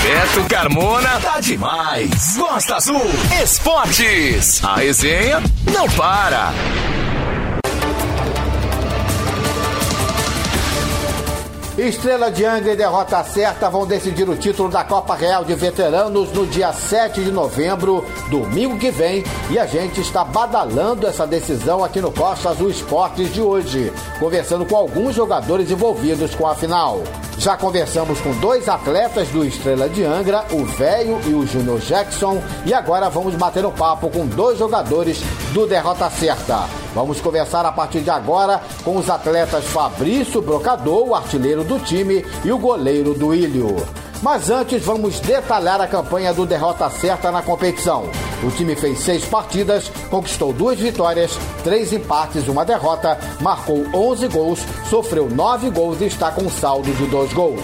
Beto 0.02 0.50
Carmona 0.50 1.20
tá 1.20 1.40
demais. 1.42 2.38
Costa 2.38 2.78
Azul 2.78 3.02
Esportes. 3.40 4.64
A 4.64 4.78
resenha 4.78 5.44
não 5.72 5.88
para. 5.92 6.54
Estrela 11.88 12.32
de 12.32 12.44
Angra 12.44 12.74
e 12.74 12.76
derrota 12.76 13.24
certa 13.24 13.70
vão 13.70 13.86
decidir 13.86 14.28
o 14.28 14.36
título 14.36 14.70
da 14.70 14.84
Copa 14.84 15.14
Real 15.14 15.46
de 15.46 15.54
Veteranos 15.54 16.32
no 16.32 16.48
dia 16.48 16.74
7 16.74 17.24
de 17.24 17.32
novembro, 17.32 18.04
domingo 18.28 18.78
que 18.80 18.90
vem, 18.90 19.24
e 19.52 19.60
a 19.60 19.68
gente 19.68 20.02
está 20.02 20.24
badalando 20.24 21.06
essa 21.06 21.28
decisão 21.28 21.84
aqui 21.84 22.02
no 22.02 22.12
Costa 22.12 22.50
Azul 22.50 22.72
Esportes 22.72 23.32
de 23.32 23.40
hoje, 23.40 23.94
conversando 24.20 24.66
com 24.66 24.76
alguns 24.76 25.16
jogadores 25.16 25.70
envolvidos 25.70 26.34
com 26.34 26.48
a 26.48 26.56
final. 26.56 27.04
Já 27.38 27.58
conversamos 27.58 28.20
com 28.22 28.32
dois 28.40 28.70
atletas 28.70 29.28
do 29.28 29.44
Estrela 29.44 29.90
de 29.90 30.04
Angra, 30.04 30.46
o 30.52 30.64
Velho 30.66 31.20
e 31.28 31.34
o 31.34 31.46
Júnior 31.46 31.80
Jackson, 31.80 32.42
e 32.66 32.74
agora 32.74 33.10
vamos 33.10 33.36
bater 33.36 33.66
um 33.66 33.72
papo 33.72 34.10
com 34.10 34.26
dois 34.26 34.58
jogadores 34.58 35.22
do 35.54 35.68
Derrota 35.68 36.10
Certa. 36.10 36.68
Vamos 36.94 37.20
conversar 37.20 37.66
a 37.66 37.72
partir 37.72 38.00
de 38.00 38.10
agora 38.10 38.62
com 38.84 38.96
os 38.96 39.10
atletas 39.10 39.66
Fabrício 39.66 40.42
Brocador, 40.42 41.10
o 41.10 41.16
artilheiro 41.16 41.64
do 41.64 41.78
time, 41.78 42.26
e 42.44 42.52
o 42.52 42.58
goleiro 42.58 43.14
do 43.14 43.36
Ilho. 43.36 44.05
Mas 44.22 44.50
antes, 44.50 44.84
vamos 44.84 45.20
detalhar 45.20 45.80
a 45.80 45.88
campanha 45.88 46.34
do 46.34 46.46
Derrota 46.46 46.90
Certa 46.90 47.32
na 47.32 47.42
competição. 47.42 48.10
O 48.44 48.50
time 48.52 48.76
fez 48.76 49.00
seis 49.00 49.26
partidas, 49.26 49.90
conquistou 50.10 50.54
duas 50.54 50.80
vitórias, 50.80 51.38
três 51.64 51.92
empates 51.94 52.46
e 52.48 52.50
uma 52.50 52.66
derrota, 52.66 53.18
marcou 53.42 53.86
11 53.94 54.28
gols, 54.28 54.60
sofreu 54.90 55.30
nove 55.30 55.70
gols 55.70 56.02
e 56.02 56.06
está 56.06 56.32
com 56.32 56.50
saldo 56.50 56.92
de 56.94 57.06
dois 57.08 57.32
gols. 57.34 57.62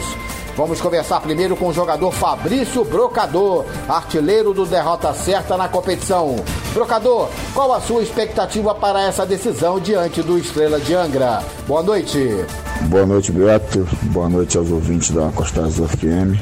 Vamos 0.55 0.81
conversar 0.81 1.21
primeiro 1.21 1.55
com 1.55 1.69
o 1.69 1.73
jogador 1.73 2.11
Fabrício 2.11 2.83
Brocador, 2.83 3.65
artilheiro 3.87 4.53
do 4.53 4.65
Derrota 4.65 5.13
Certa 5.13 5.55
na 5.55 5.69
competição. 5.69 6.35
Brocador, 6.73 7.29
qual 7.53 7.73
a 7.73 7.81
sua 7.81 8.01
expectativa 8.01 8.73
para 8.73 9.01
essa 9.01 9.25
decisão 9.25 9.77
diante 9.77 10.23
do 10.23 10.37
Estrela 10.37 10.79
de 10.79 10.95
Angra? 10.95 11.43
Boa 11.67 11.83
noite. 11.83 12.45
Boa 12.83 13.05
noite, 13.05 13.31
Beto. 13.31 13.85
Boa 14.03 14.29
noite 14.29 14.57
aos 14.57 14.71
ouvintes 14.71 15.11
da 15.11 15.29
Costa 15.35 15.63
Azul 15.63 15.87
FM. 15.87 16.39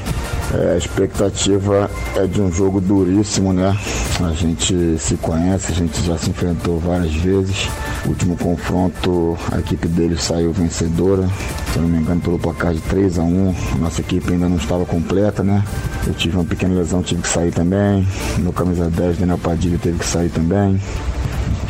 É, 0.54 0.74
a 0.74 0.78
expectativa 0.78 1.90
é 2.16 2.26
de 2.26 2.42
um 2.42 2.52
jogo 2.52 2.80
duríssimo, 2.82 3.54
né? 3.54 3.76
A 4.24 4.34
gente 4.34 4.98
se 4.98 5.16
conhece, 5.18 5.72
a 5.72 5.76
gente 5.76 6.02
já 6.04 6.18
se 6.18 6.30
enfrentou 6.30 6.80
várias 6.80 7.14
vezes. 7.14 7.68
O 8.06 8.10
último 8.10 8.36
confronto, 8.36 9.38
a 9.52 9.60
equipe 9.60 9.88
dele 9.88 10.18
saiu 10.18 10.52
vencedora, 10.52 11.28
se 11.72 11.78
eu 11.78 11.84
não 11.84 11.90
me 11.90 12.00
engano, 12.00 12.20
pelo 12.20 12.40
placar 12.40 12.74
de 12.74 12.82
3 12.82 13.20
a 13.20 13.22
1 13.22 13.56
Nossa 13.80 14.02
equipe 14.02 14.32
ainda 14.32 14.50
não 14.50 14.58
estava 14.58 14.86
completa, 14.86 15.44
né? 15.44 15.64
Eu 16.08 16.14
tive 16.14 16.36
uma 16.36 16.46
pequena 16.46 16.76
lesão, 16.76 17.04
tive 17.04 17.22
que 17.22 17.30
sair 17.30 17.52
também. 17.52 18.08
Meu 18.40 18.52
camisa 18.52 18.90
10, 18.90 19.20
Daniel 19.20 19.38
Padilha, 19.38 19.78
teve 19.78 20.00
que 20.00 20.06
sair 20.06 20.19
também. 20.28 20.82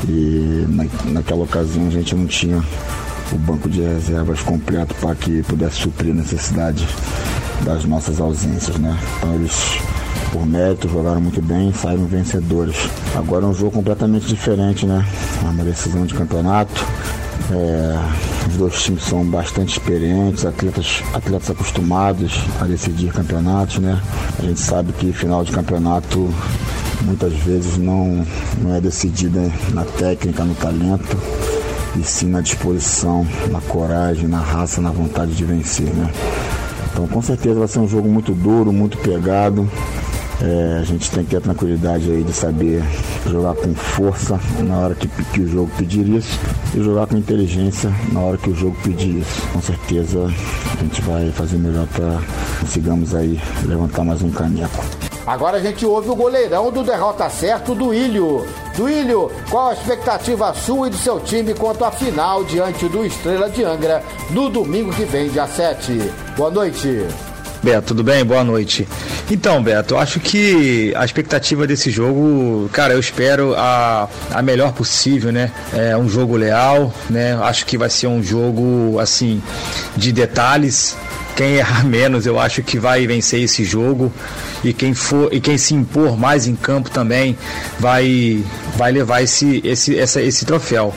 E 0.08 0.66
na, 0.70 0.86
naquela 1.12 1.44
ocasião 1.44 1.88
a 1.88 1.92
gente 1.92 2.16
não 2.16 2.26
tinha 2.26 2.64
o 3.32 3.38
banco 3.38 3.70
de 3.70 3.82
reservas 3.82 4.42
completo 4.42 4.96
para 4.96 5.14
que 5.14 5.44
pudesse 5.44 5.82
suprir 5.82 6.12
a 6.12 6.16
necessidade 6.16 6.88
das 7.64 7.86
nossas 7.86 8.20
ausências, 8.20 8.78
né? 8.78 8.98
Então 9.18 9.36
eles, 9.36 9.78
por 10.32 10.46
mérito, 10.46 10.88
jogaram 10.90 11.22
muito 11.22 11.42
bem 11.42 11.70
e 11.70 11.74
saíram 11.74 12.06
vencedores. 12.06 12.76
Agora 13.16 13.46
é 13.46 13.48
um 13.48 13.54
jogo 13.54 13.72
completamente 13.72 14.28
diferente, 14.28 14.86
né? 14.86 15.06
É 15.44 15.50
uma 15.50 15.64
decisão 15.64 16.06
de 16.06 16.14
campeonato. 16.14 16.86
É, 17.52 18.48
os 18.48 18.58
dois 18.58 18.82
times 18.82 19.04
são 19.04 19.26
bastante 19.26 19.74
experientes, 19.74 20.46
atletas, 20.46 21.04
atletas 21.14 21.50
acostumados 21.50 22.40
a 22.60 22.66
decidir 22.66 23.12
campeonatos, 23.12 23.80
né? 23.80 24.02
A 24.38 24.42
gente 24.44 24.60
sabe 24.60 24.94
que 24.94 25.12
final 25.12 25.44
de 25.44 25.52
campeonato 25.52 26.34
muitas 27.02 27.34
vezes 27.34 27.78
não, 27.78 28.26
não 28.62 28.76
é 28.76 28.82
decidida 28.82 29.52
na 29.74 29.86
técnica, 29.86 30.44
no 30.44 30.56
talento, 30.56 31.18
e 31.96 32.04
sim 32.04 32.28
na 32.28 32.42
disposição, 32.42 33.26
na 33.50 33.62
coragem, 33.62 34.28
na 34.28 34.40
raça, 34.40 34.82
na 34.82 34.92
vontade 34.92 35.34
de 35.34 35.44
vencer, 35.44 35.94
né? 35.94 36.12
Então 36.92 37.08
com 37.08 37.22
certeza 37.22 37.60
vai 37.60 37.68
ser 37.68 37.80
um 37.80 37.88
jogo 37.88 38.10
muito 38.10 38.34
duro, 38.34 38.72
muito 38.72 38.98
pegado. 38.98 39.70
É, 40.42 40.80
a 40.80 40.84
gente 40.86 41.12
tem 41.12 41.24
que 41.24 41.32
ter 41.32 41.38
a 41.38 41.42
tranquilidade 41.42 42.10
aí 42.10 42.24
de 42.24 42.32
saber 42.32 42.82
jogar 43.26 43.56
com 43.56 43.76
força 43.76 44.40
na 44.64 44.78
hora 44.78 44.96
que, 44.96 45.08
que, 45.08 45.42
o 45.42 45.50
jogo 45.50 45.70
pedir 45.78 46.08
isso 46.08 46.40
e 46.74 46.82
jogar 46.82 47.08
com 47.08 47.18
inteligência 47.18 47.94
na 48.14 48.22
hora 48.22 48.38
que 48.38 48.50
o 48.50 48.56
jogo 48.56 48.76
pedir 48.82 49.20
isso. 49.20 49.42
Com 49.52 49.62
certeza 49.62 50.26
a 50.26 50.82
gente 50.82 51.02
vai 51.02 51.30
fazer 51.32 51.58
melhor 51.58 51.88
para 51.88 52.22
consigamos 52.62 53.14
aí 53.14 53.40
levantar 53.66 54.06
mais 54.06 54.22
um 54.22 54.32
caneco. 54.32 55.09
Agora 55.30 55.58
a 55.58 55.62
gente 55.62 55.86
ouve 55.86 56.10
o 56.10 56.16
goleirão 56.16 56.72
do 56.72 56.84
derrota 56.84 57.30
certo 57.30 57.76
do 57.76 57.94
Ilho. 57.94 58.48
Do 58.76 58.90
Ilho, 58.90 59.32
qual 59.48 59.70
a 59.70 59.74
expectativa 59.74 60.52
sua 60.56 60.88
e 60.88 60.90
do 60.90 60.98
seu 60.98 61.20
time 61.20 61.54
quanto 61.54 61.86
à 61.86 61.92
final 61.92 62.44
diante 62.44 62.90
do 62.90 63.06
Estrela 63.06 63.48
de 63.48 63.64
Angra 63.64 64.02
no 64.32 64.50
domingo 64.50 64.92
que 64.92 65.04
vem, 65.06 65.30
dia 65.30 65.46
7? 65.46 66.00
Boa 66.36 66.50
noite. 66.50 67.06
Beto, 67.62 67.90
tudo 67.90 68.04
bem? 68.04 68.26
Boa 68.26 68.44
noite. 68.44 68.88
Então, 69.30 69.62
Beto, 69.62 69.98
acho 69.98 70.20
que 70.20 70.92
a 70.96 71.06
expectativa 71.06 71.68
desse 71.68 71.92
jogo, 71.92 72.68
cara, 72.74 72.94
eu 72.94 73.00
espero 73.00 73.54
a, 73.56 74.10
a 74.32 74.42
melhor 74.42 74.72
possível, 74.72 75.32
né? 75.32 75.52
É 75.72 75.96
um 75.96 76.10
jogo 76.10 76.38
leal, 76.38 76.92
né? 77.08 77.38
Acho 77.44 77.68
que 77.68 77.78
vai 77.78 77.92
ser 77.92 78.08
um 78.08 78.24
jogo, 78.24 78.98
assim, 78.98 79.44
de 79.96 80.12
detalhes. 80.12 80.98
Quem 81.40 81.56
errar 81.56 81.86
menos, 81.88 82.26
eu 82.26 82.38
acho 82.38 82.62
que 82.62 82.78
vai 82.78 83.08
vencer 83.08 83.42
esse 83.42 83.64
jogo 83.64 84.12
e 84.62 84.74
quem 84.74 84.94
for 84.94 85.34
e 85.34 85.40
quem 85.40 85.58
se 85.58 85.74
impor 85.74 86.18
mais 86.18 86.46
em 86.46 86.54
campo 86.54 86.90
também 86.90 87.38
vai 87.80 88.44
vai 88.76 88.92
levar 88.92 89.22
esse 89.22 89.62
esse 89.64 89.98
essa, 89.98 90.22
esse 90.22 90.46
troféu. 90.46 90.94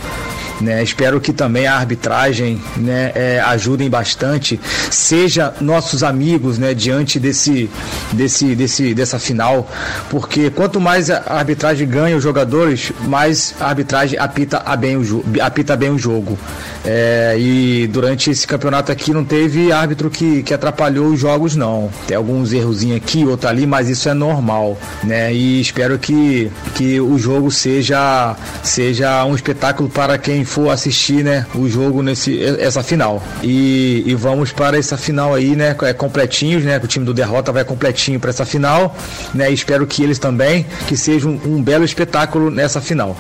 Né? 0.63 0.81
Espero 0.83 1.21
que 1.21 1.33
também 1.33 1.67
a 1.67 1.75
arbitragem 1.75 2.61
né, 2.77 3.11
é, 3.17 3.41
ajudem 3.41 3.91
bastante, 3.91 4.61
seja 4.91 5.53
nossos 5.61 6.05
amigos 6.05 6.57
né, 6.57 6.73
diante 6.73 7.19
desse, 7.19 7.69
desse, 8.13 8.55
desse, 8.55 8.95
dessa 8.95 9.19
final, 9.19 9.69
porque 10.09 10.51
quanto 10.51 10.81
mais 10.81 11.11
a 11.11 11.35
arbitragem 11.35 11.89
ganha 11.89 12.17
os 12.17 12.23
jogadores, 12.23 12.93
mais 13.09 13.55
a 13.59 13.67
arbitragem 13.67 14.17
apita, 14.19 14.63
a 14.65 14.77
bem, 14.77 14.97
o, 14.97 15.25
apita 15.41 15.77
bem 15.77 15.91
o 15.91 15.99
jogo. 15.99 16.39
É, 16.85 17.37
e 17.39 17.87
durante 17.89 18.31
esse 18.31 18.47
campeonato 18.47 18.91
aqui 18.91 19.13
não 19.13 19.25
teve 19.25 19.71
árbitro 19.71 20.11
que, 20.11 20.43
que 20.43 20.53
atrapalhou 20.53 21.09
os 21.09 21.21
jogos, 21.21 21.57
não. 21.57 21.91
Tem 22.07 22.17
alguns 22.17 22.53
errozinhos 22.53 22.97
aqui, 22.97 23.25
outro 23.25 23.49
ali, 23.49 23.67
mas 23.67 23.89
isso 23.89 24.09
é 24.09 24.15
normal. 24.15 24.79
Né? 25.03 25.33
E 25.33 25.61
espero 25.61 25.99
que, 25.99 26.51
que 26.75 27.01
o 27.01 27.19
jogo 27.19 27.51
seja, 27.51 28.37
seja 28.63 29.25
um 29.25 29.35
espetáculo 29.35 29.89
para 29.89 30.19
quem 30.19 30.45
for 30.53 30.71
assistir, 30.71 31.25
né, 31.25 31.47
o 31.55 31.67
jogo 31.67 32.03
nesse 32.03 32.43
essa 32.61 32.83
final. 32.83 33.23
E, 33.43 34.03
e 34.07 34.15
vamos 34.15 34.53
para 34.53 34.77
essa 34.77 34.97
final 34.99 35.35
aí, 35.35 35.57
né, 35.57 35.75
é 35.83 35.93
completinhos, 35.95 36.63
né, 36.63 36.79
o 36.83 36.87
time 36.87 37.07
do 37.07 37.15
Derrota 37.15 37.51
vai 37.51 37.65
completinho 37.65 38.21
para 38.21 38.31
essa 38.31 38.45
final, 38.45 38.95
né, 39.33 39.51
e 39.51 39.55
espero 39.55 39.87
que 39.87 40.03
eles 40.03 40.19
também 40.19 40.67
que 40.87 40.97
seja 40.97 41.27
um, 41.27 41.41
um 41.47 41.63
belo 41.63 41.85
espetáculo 41.85 42.51
nessa 42.51 42.81
final. 42.81 43.17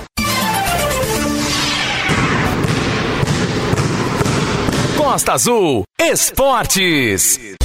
Costa 4.96 5.32
Azul 5.32 5.84
Esportes. 5.98 7.61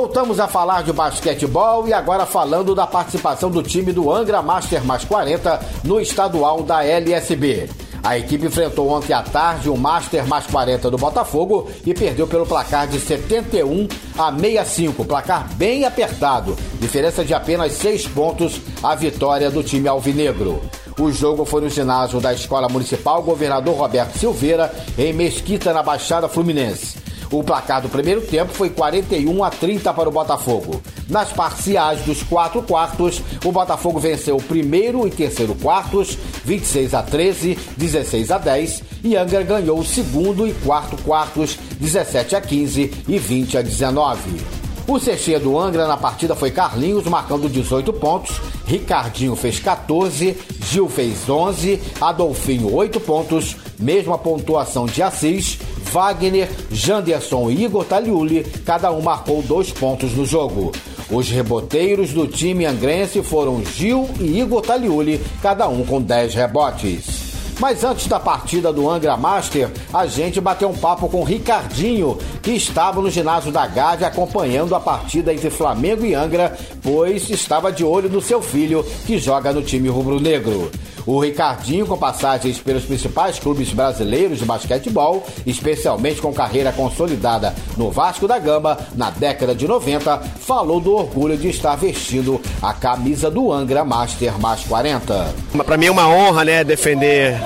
Voltamos 0.00 0.38
a 0.38 0.46
falar 0.46 0.84
de 0.84 0.92
basquetebol 0.92 1.88
e 1.88 1.92
agora 1.92 2.24
falando 2.24 2.72
da 2.72 2.86
participação 2.86 3.50
do 3.50 3.64
time 3.64 3.92
do 3.92 4.12
Angra 4.12 4.40
Master 4.40 4.84
mais 4.84 5.04
40 5.04 5.58
no 5.82 6.00
estadual 6.00 6.62
da 6.62 6.84
LSB. 6.84 7.68
A 8.00 8.16
equipe 8.16 8.46
enfrentou 8.46 8.88
ontem 8.90 9.12
à 9.12 9.24
tarde 9.24 9.68
o 9.68 9.76
Master 9.76 10.24
mais 10.24 10.46
40 10.46 10.88
do 10.88 10.96
Botafogo 10.96 11.68
e 11.84 11.92
perdeu 11.92 12.28
pelo 12.28 12.46
placar 12.46 12.86
de 12.86 13.00
71 13.00 13.88
a 14.16 14.30
65, 14.32 15.04
placar 15.04 15.52
bem 15.54 15.84
apertado, 15.84 16.56
diferença 16.78 17.24
de 17.24 17.34
apenas 17.34 17.72
6 17.72 18.06
pontos 18.06 18.60
a 18.80 18.94
vitória 18.94 19.50
do 19.50 19.64
time 19.64 19.88
alvinegro. 19.88 20.62
O 20.96 21.10
jogo 21.10 21.44
foi 21.44 21.60
no 21.62 21.68
ginásio 21.68 22.20
da 22.20 22.32
Escola 22.32 22.68
Municipal 22.68 23.20
Governador 23.20 23.74
Roberto 23.74 24.16
Silveira, 24.16 24.72
em 24.96 25.12
Mesquita, 25.12 25.72
na 25.72 25.82
Baixada 25.82 26.28
Fluminense. 26.28 27.07
O 27.30 27.42
placar 27.42 27.82
do 27.82 27.88
primeiro 27.88 28.22
tempo 28.22 28.52
foi 28.52 28.70
41 28.70 29.44
a 29.44 29.50
30 29.50 29.92
para 29.92 30.08
o 30.08 30.12
Botafogo. 30.12 30.80
Nas 31.08 31.30
parciais 31.30 32.00
dos 32.02 32.22
quatro 32.22 32.62
quartos, 32.62 33.22
o 33.44 33.52
Botafogo 33.52 33.98
venceu 33.98 34.36
o 34.36 34.42
primeiro 34.42 35.06
e 35.06 35.10
terceiro 35.10 35.54
quartos, 35.54 36.16
26 36.44 36.94
a 36.94 37.02
13, 37.02 37.58
16 37.76 38.30
a 38.30 38.38
10, 38.38 38.82
e 39.04 39.16
Angra 39.16 39.42
ganhou 39.42 39.78
o 39.78 39.84
segundo 39.84 40.46
e 40.46 40.54
quarto 40.54 41.02
quartos, 41.02 41.58
17 41.78 42.34
a 42.34 42.40
15 42.40 43.04
e 43.06 43.18
20 43.18 43.58
a 43.58 43.62
19. 43.62 44.58
O 44.88 44.98
CC 44.98 45.38
do 45.38 45.58
Angra 45.58 45.86
na 45.86 45.98
partida 45.98 46.34
foi 46.34 46.50
Carlinhos, 46.50 47.04
marcando 47.04 47.46
18 47.46 47.92
pontos. 47.92 48.40
Ricardinho 48.66 49.36
fez 49.36 49.60
14, 49.60 50.34
Gil 50.62 50.88
fez 50.88 51.28
11, 51.28 51.78
Adolfinho 52.00 52.74
8 52.74 52.98
pontos, 53.00 53.54
mesma 53.78 54.16
pontuação 54.16 54.86
de 54.86 55.02
Assis, 55.02 55.58
Wagner, 55.92 56.48
Janderson 56.70 57.50
e 57.50 57.64
Igor 57.64 57.84
Taliuli, 57.84 58.44
cada 58.64 58.90
um 58.92 59.00
marcou 59.00 59.42
dois 59.42 59.70
pontos 59.70 60.12
no 60.12 60.24
jogo. 60.26 60.72
Os 61.10 61.28
reboteiros 61.30 62.12
do 62.12 62.26
time 62.26 62.66
angrense 62.66 63.22
foram 63.22 63.64
Gil 63.64 64.08
e 64.20 64.40
Igor 64.40 64.60
Taliuli, 64.60 65.20
cada 65.42 65.66
um 65.66 65.84
com 65.84 66.00
10 66.02 66.34
rebotes. 66.34 67.28
Mas 67.58 67.82
antes 67.82 68.06
da 68.06 68.20
partida 68.20 68.72
do 68.72 68.88
Angra 68.88 69.16
Master, 69.16 69.68
a 69.92 70.06
gente 70.06 70.40
bateu 70.40 70.68
um 70.68 70.76
papo 70.76 71.08
com 71.08 71.24
Ricardinho, 71.24 72.16
que 72.40 72.52
estava 72.52 73.00
no 73.00 73.10
ginásio 73.10 73.50
da 73.50 73.66
Gávea 73.66 74.06
acompanhando 74.06 74.76
a 74.76 74.80
partida 74.80 75.32
entre 75.32 75.50
Flamengo 75.50 76.04
e 76.04 76.14
Angra, 76.14 76.56
pois 76.82 77.28
estava 77.30 77.72
de 77.72 77.82
olho 77.82 78.08
no 78.08 78.20
seu 78.20 78.40
filho, 78.40 78.86
que 79.06 79.18
joga 79.18 79.52
no 79.52 79.62
time 79.62 79.88
rubro-negro. 79.88 80.70
O 81.08 81.18
Ricardinho, 81.20 81.86
com 81.86 81.96
passagens 81.96 82.58
pelos 82.58 82.84
principais 82.84 83.38
clubes 83.38 83.72
brasileiros 83.72 84.40
de 84.40 84.44
basquetebol, 84.44 85.26
especialmente 85.46 86.20
com 86.20 86.34
carreira 86.34 86.70
consolidada 86.70 87.54
no 87.78 87.90
Vasco 87.90 88.28
da 88.28 88.38
Gama 88.38 88.76
na 88.94 89.08
década 89.08 89.54
de 89.54 89.66
90, 89.66 90.18
falou 90.38 90.78
do 90.78 90.94
orgulho 90.94 91.38
de 91.38 91.48
estar 91.48 91.76
vestindo 91.76 92.38
a 92.60 92.74
camisa 92.74 93.30
do 93.30 93.50
Angra 93.50 93.86
Master 93.86 94.38
mais 94.38 94.62
40. 94.64 95.34
Para 95.64 95.78
mim 95.78 95.86
é 95.86 95.90
uma 95.90 96.06
honra, 96.06 96.44
né, 96.44 96.62
defender 96.62 97.40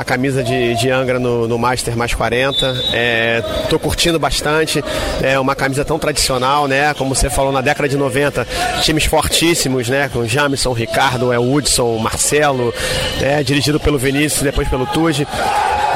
a 0.00 0.04
camisa 0.04 0.42
de, 0.42 0.74
de 0.76 0.88
Angra 0.88 1.18
no, 1.18 1.46
no 1.46 1.58
Master 1.58 1.94
mais 1.94 2.14
40. 2.14 2.84
É, 2.90 3.42
tô 3.68 3.78
curtindo 3.78 4.18
bastante. 4.18 4.82
É 5.20 5.38
uma 5.38 5.54
camisa 5.54 5.84
tão 5.84 5.98
tradicional, 5.98 6.66
né? 6.66 6.94
Como 6.94 7.14
você 7.14 7.28
falou, 7.28 7.52
na 7.52 7.60
década 7.60 7.86
de 7.86 7.98
90, 7.98 8.46
times 8.80 9.04
fortíssimos, 9.04 9.90
né? 9.90 10.08
Com 10.10 10.26
Jamison, 10.26 10.72
Ricardo, 10.72 11.30
é 11.30 11.38
Woodson, 11.38 11.98
Marcelo, 11.98 12.72
né? 13.20 13.42
dirigido 13.42 13.78
pelo 13.78 13.98
Vinícius, 13.98 14.42
depois 14.42 14.68
pelo 14.68 14.86
Tuji. 14.86 15.26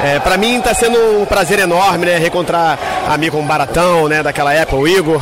É, 0.03 0.19
para 0.19 0.37
mim 0.37 0.57
está 0.57 0.73
sendo 0.73 0.97
um 1.21 1.25
prazer 1.25 1.59
enorme, 1.59 2.05
né? 2.05 2.17
Reencontrar 2.17 2.77
amigo 3.07 3.41
Baratão, 3.41 4.07
né? 4.07 4.21
Daquela 4.21 4.53
época, 4.53 4.77
o 4.77 4.87
Igor. 4.87 5.21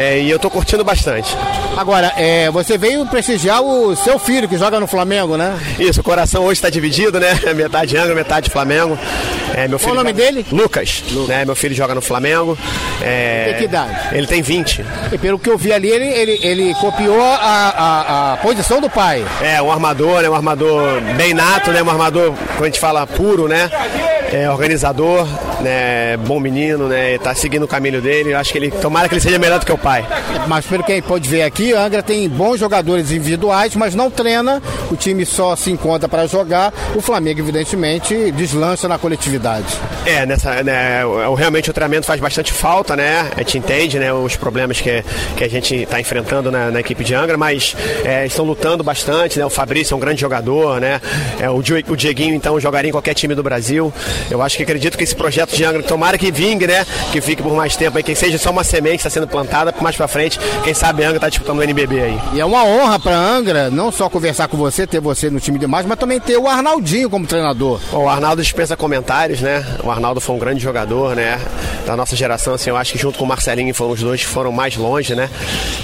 É, 0.00 0.20
e 0.20 0.30
eu 0.30 0.38
tô 0.38 0.48
curtindo 0.48 0.84
bastante. 0.84 1.36
Agora, 1.76 2.12
é, 2.16 2.48
você 2.52 2.78
veio 2.78 3.04
prestigiar 3.06 3.60
o 3.62 3.96
seu 3.96 4.16
filho 4.18 4.48
que 4.48 4.56
joga 4.56 4.78
no 4.78 4.86
Flamengo, 4.86 5.36
né? 5.36 5.58
Isso, 5.78 6.00
o 6.00 6.04
coração 6.04 6.44
hoje 6.44 6.58
está 6.58 6.70
dividido, 6.70 7.18
né? 7.18 7.28
Metade 7.54 7.96
Angra, 7.96 8.14
metade 8.14 8.48
Flamengo. 8.48 8.96
É, 9.54 9.66
meu 9.66 9.76
filho 9.78 9.92
Qual 9.94 10.00
o 10.00 10.04
nome 10.04 10.10
joga- 10.10 10.24
dele? 10.32 10.46
Lucas. 10.52 11.02
Né? 11.26 11.44
Meu 11.44 11.56
filho 11.56 11.74
joga 11.74 11.96
no 11.96 12.00
Flamengo. 12.00 12.56
É, 13.02 13.46
Tem 13.46 13.54
que 13.56 13.64
idade? 13.64 13.96
Ele 14.12 14.26
tem 14.28 14.40
20. 14.40 14.84
E 15.12 15.18
pelo 15.18 15.36
que 15.38 15.50
eu 15.50 15.58
vi 15.58 15.72
ali, 15.72 15.88
ele, 15.88 16.06
ele, 16.06 16.38
ele 16.42 16.74
copiou 16.74 17.20
a, 17.20 17.34
a, 17.40 18.32
a 18.34 18.36
posição 18.36 18.80
do 18.80 18.88
pai. 18.88 19.24
É, 19.42 19.60
um 19.60 19.72
armador, 19.72 20.22
né? 20.22 20.30
Um 20.30 20.34
armador 20.34 21.00
bem 21.16 21.34
nato, 21.34 21.72
né? 21.72 21.82
Um 21.82 21.90
armador, 21.90 22.34
quando 22.52 22.62
a 22.62 22.66
gente 22.66 22.78
fala 22.78 23.04
puro, 23.04 23.48
né? 23.48 23.68
É, 24.30 24.50
organizador, 24.50 25.26
né? 25.62 26.16
Bom 26.18 26.38
menino, 26.38 26.86
né? 26.86 27.16
Tá 27.18 27.34
seguindo 27.34 27.62
o 27.62 27.68
caminho 27.68 28.00
dele. 28.02 28.32
Eu 28.32 28.38
acho 28.38 28.52
que 28.52 28.58
ele. 28.58 28.70
Tomara 28.70 29.08
que 29.08 29.14
ele 29.14 29.22
seja 29.22 29.38
melhor 29.38 29.58
do 29.58 29.64
que 29.64 29.72
o 29.72 29.78
pai. 29.78 30.06
Mas 30.46 30.66
pelo 30.66 30.84
que 30.84 30.92
a 30.92 30.94
gente 30.96 31.06
pode 31.06 31.28
ver 31.28 31.42
aqui, 31.42 31.72
Angra 31.72 32.02
tem 32.02 32.28
bons 32.28 32.60
jogadores 32.60 33.10
individuais, 33.10 33.74
mas 33.74 33.94
não 33.94 34.10
treina. 34.10 34.62
O 34.90 34.96
time 34.96 35.24
só 35.24 35.56
se 35.56 35.70
encontra 35.70 36.08
para 36.08 36.26
jogar. 36.26 36.72
O 36.94 37.00
Flamengo, 37.00 37.40
evidentemente, 37.40 38.30
deslancha 38.32 38.86
na 38.86 38.98
coletividade. 38.98 39.66
É, 40.04 40.26
nessa, 40.26 40.62
né, 40.62 41.02
realmente 41.36 41.70
o 41.70 41.72
treinamento 41.72 42.06
faz 42.06 42.20
bastante 42.20 42.52
falta, 42.52 42.94
né? 42.94 43.30
A 43.34 43.38
gente 43.38 43.58
entende, 43.58 43.98
né, 43.98 44.12
os 44.12 44.36
problemas 44.36 44.80
que, 44.80 45.02
que 45.36 45.44
a 45.44 45.48
gente 45.48 45.74
está 45.74 46.00
enfrentando 46.00 46.50
na, 46.50 46.70
na 46.70 46.80
equipe 46.80 47.02
de 47.02 47.14
Angra, 47.14 47.36
mas 47.36 47.74
é, 48.04 48.26
estão 48.26 48.44
lutando 48.44 48.84
bastante, 48.84 49.38
né? 49.38 49.46
O 49.46 49.50
Fabrício 49.50 49.94
é 49.94 49.96
um 49.96 50.00
grande 50.00 50.20
jogador, 50.20 50.80
né? 50.80 51.00
É, 51.40 51.48
o, 51.48 51.56
o 51.56 51.96
Dieguinho, 51.96 52.34
então, 52.34 52.60
jogaria 52.60 52.88
em 52.88 52.92
qualquer 52.92 53.14
time 53.14 53.34
do 53.34 53.42
Brasil. 53.42 53.92
Eu 54.30 54.42
acho 54.42 54.56
que 54.56 54.62
acredito 54.62 54.96
que 54.96 55.04
esse 55.04 55.14
projeto 55.14 55.54
de 55.54 55.64
Angra, 55.64 55.82
tomara 55.82 56.18
que 56.18 56.30
vingue, 56.30 56.66
né? 56.66 56.86
Que 57.12 57.20
fique 57.20 57.42
por 57.42 57.52
mais 57.54 57.76
tempo 57.76 57.96
aí, 57.96 58.02
que 58.02 58.14
seja 58.14 58.38
só 58.38 58.50
uma 58.50 58.64
semente 58.64 58.96
que 58.96 59.06
está 59.06 59.10
sendo 59.10 59.26
plantada, 59.26 59.74
mais 59.80 59.96
pra 59.96 60.08
frente, 60.08 60.38
quem 60.64 60.74
sabe 60.74 61.04
a 61.04 61.08
Angra 61.08 61.20
tá 61.20 61.28
disputando 61.28 61.58
o 61.58 61.62
NBB 61.62 62.00
aí. 62.00 62.20
E 62.34 62.40
é 62.40 62.44
uma 62.44 62.64
honra 62.64 62.98
para 62.98 63.16
Angra 63.16 63.70
não 63.70 63.90
só 63.90 64.08
conversar 64.08 64.48
com 64.48 64.56
você, 64.56 64.86
ter 64.86 65.00
você 65.00 65.30
no 65.30 65.40
time 65.40 65.58
de 65.58 65.66
mais, 65.66 65.86
mas 65.86 65.98
também 65.98 66.20
ter 66.20 66.36
o 66.36 66.46
Arnaldinho 66.46 67.08
como 67.08 67.26
treinador. 67.26 67.80
Bom, 67.90 68.04
o 68.04 68.08
Arnaldo 68.08 68.42
dispensa 68.42 68.76
comentários, 68.76 69.40
né? 69.40 69.64
O 69.82 69.90
Arnaldo 69.90 70.20
foi 70.20 70.36
um 70.36 70.38
grande 70.38 70.62
jogador, 70.62 71.14
né? 71.14 71.40
Da 71.86 71.96
nossa 71.96 72.14
geração, 72.14 72.54
assim, 72.54 72.70
eu 72.70 72.76
acho 72.76 72.92
que 72.92 72.98
junto 72.98 73.18
com 73.18 73.24
o 73.24 73.28
Marcelinho 73.28 73.74
foram 73.74 73.92
os 73.92 74.00
dois 74.00 74.20
que 74.20 74.26
foram 74.26 74.52
mais 74.52 74.76
longe, 74.76 75.14
né? 75.14 75.30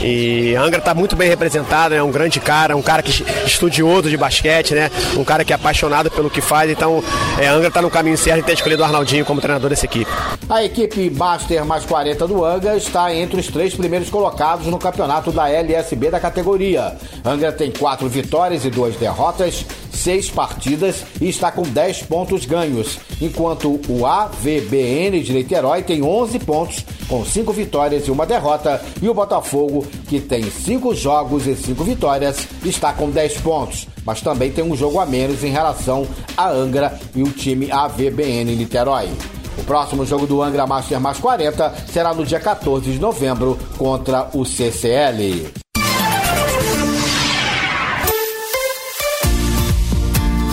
E 0.03 0.55
Angra 0.57 0.81
tá 0.81 0.95
muito 0.95 1.17
bem 1.17 1.29
representado, 1.29 1.95
é 1.95 2.03
um 2.03 2.11
grande 2.11 2.41
cara, 2.41 2.77
um 2.77 2.83
cara 2.83 3.03
que 3.03 3.25
estudioso 3.47 4.11
de 4.11 4.17
basquete, 4.17 4.75
né? 4.75 4.91
Um 5.17 5.25
cara 5.25 5.45
que 5.45 5.53
é 5.53 5.57
apaixonado 5.57 6.11
pelo 6.11 6.31
que 6.31 6.41
faz, 6.41 6.71
então 6.71 7.03
é, 7.39 7.49
a 7.49 7.53
Angra 7.53 7.71
tá 7.71 7.81
no 7.81 7.91
caminho 7.91 8.17
certo 8.25 8.41
de 8.41 8.47
ter 8.47 8.55
escolhido 8.55 8.81
o 8.81 8.85
Arnaldinho 8.87 9.23
como 9.23 9.39
treinador 9.39 9.69
dessa 9.69 9.85
equipe. 9.85 10.11
A 10.49 10.65
equipe 10.65 11.11
Master 11.11 11.63
mais 11.67 11.85
40 11.85 12.27
do 12.27 12.43
Angra 12.43 12.75
está 12.75 13.15
entre 13.15 13.39
os 13.39 13.49
três 13.49 13.75
primeiros 13.75 14.09
colocados 14.09 14.67
no 14.67 14.79
campeonato 14.79 15.31
da 15.31 15.51
LSB 15.51 16.11
da 16.11 16.19
categoria. 16.19 16.97
Angra 17.23 17.53
tem 17.53 17.71
quatro 17.71 18.09
vitórias 18.09 18.65
e 18.65 18.71
duas 18.71 18.97
derrotas, 18.97 19.67
seis 19.93 20.31
partidas 20.31 21.05
e 21.21 21.29
está 21.29 21.53
com 21.53 21.65
10 21.65 22.05
pontos 22.05 22.47
ganhos, 22.47 22.99
enquanto 23.21 23.79
o 23.89 24.07
AVBN 24.07 25.21
de 25.21 25.33
Niterói 25.35 25.83
tem 25.83 26.03
11 26.03 26.39
pontos, 26.39 26.83
com 27.07 27.23
cinco 27.27 27.53
vitórias 27.53 28.07
e 28.07 28.11
uma 28.11 28.25
derrota, 28.25 28.83
e 29.03 29.09
o 29.09 29.13
Botafogo, 29.13 29.87
que 30.09 30.19
tem 30.19 30.45
cinco 30.51 30.95
jogos 30.95 31.47
e 31.47 31.55
cinco 31.55 31.85
vitórias, 31.85 32.49
está 32.65 32.91
com 32.95 33.11
10 33.11 33.41
pontos, 33.43 33.87
mas 34.05 34.21
também 34.21 34.53
tem 34.53 34.65
um 34.65 34.77
jogo 34.77 35.01
a 35.01 35.07
menos 35.07 35.43
em 35.43 35.51
relação 35.51 36.07
a 36.37 36.51
Angra 36.51 36.99
e 37.15 37.23
o 37.23 37.31
time 37.31 37.71
AVBN 37.71 38.55
Niterói. 38.57 39.09
O 39.57 39.65
próximo 39.65 40.05
jogo 40.05 40.27
do 40.27 40.43
Angra 40.43 40.67
Master 40.67 41.01
mais 41.01 41.19
40 41.19 41.75
será 41.87 42.13
no 42.13 42.25
dia 42.25 42.41
14 42.41 42.93
de 42.93 42.99
novembro 42.99 43.59
contra 43.79 44.29
o 44.35 44.45
CCL. 44.45 45.53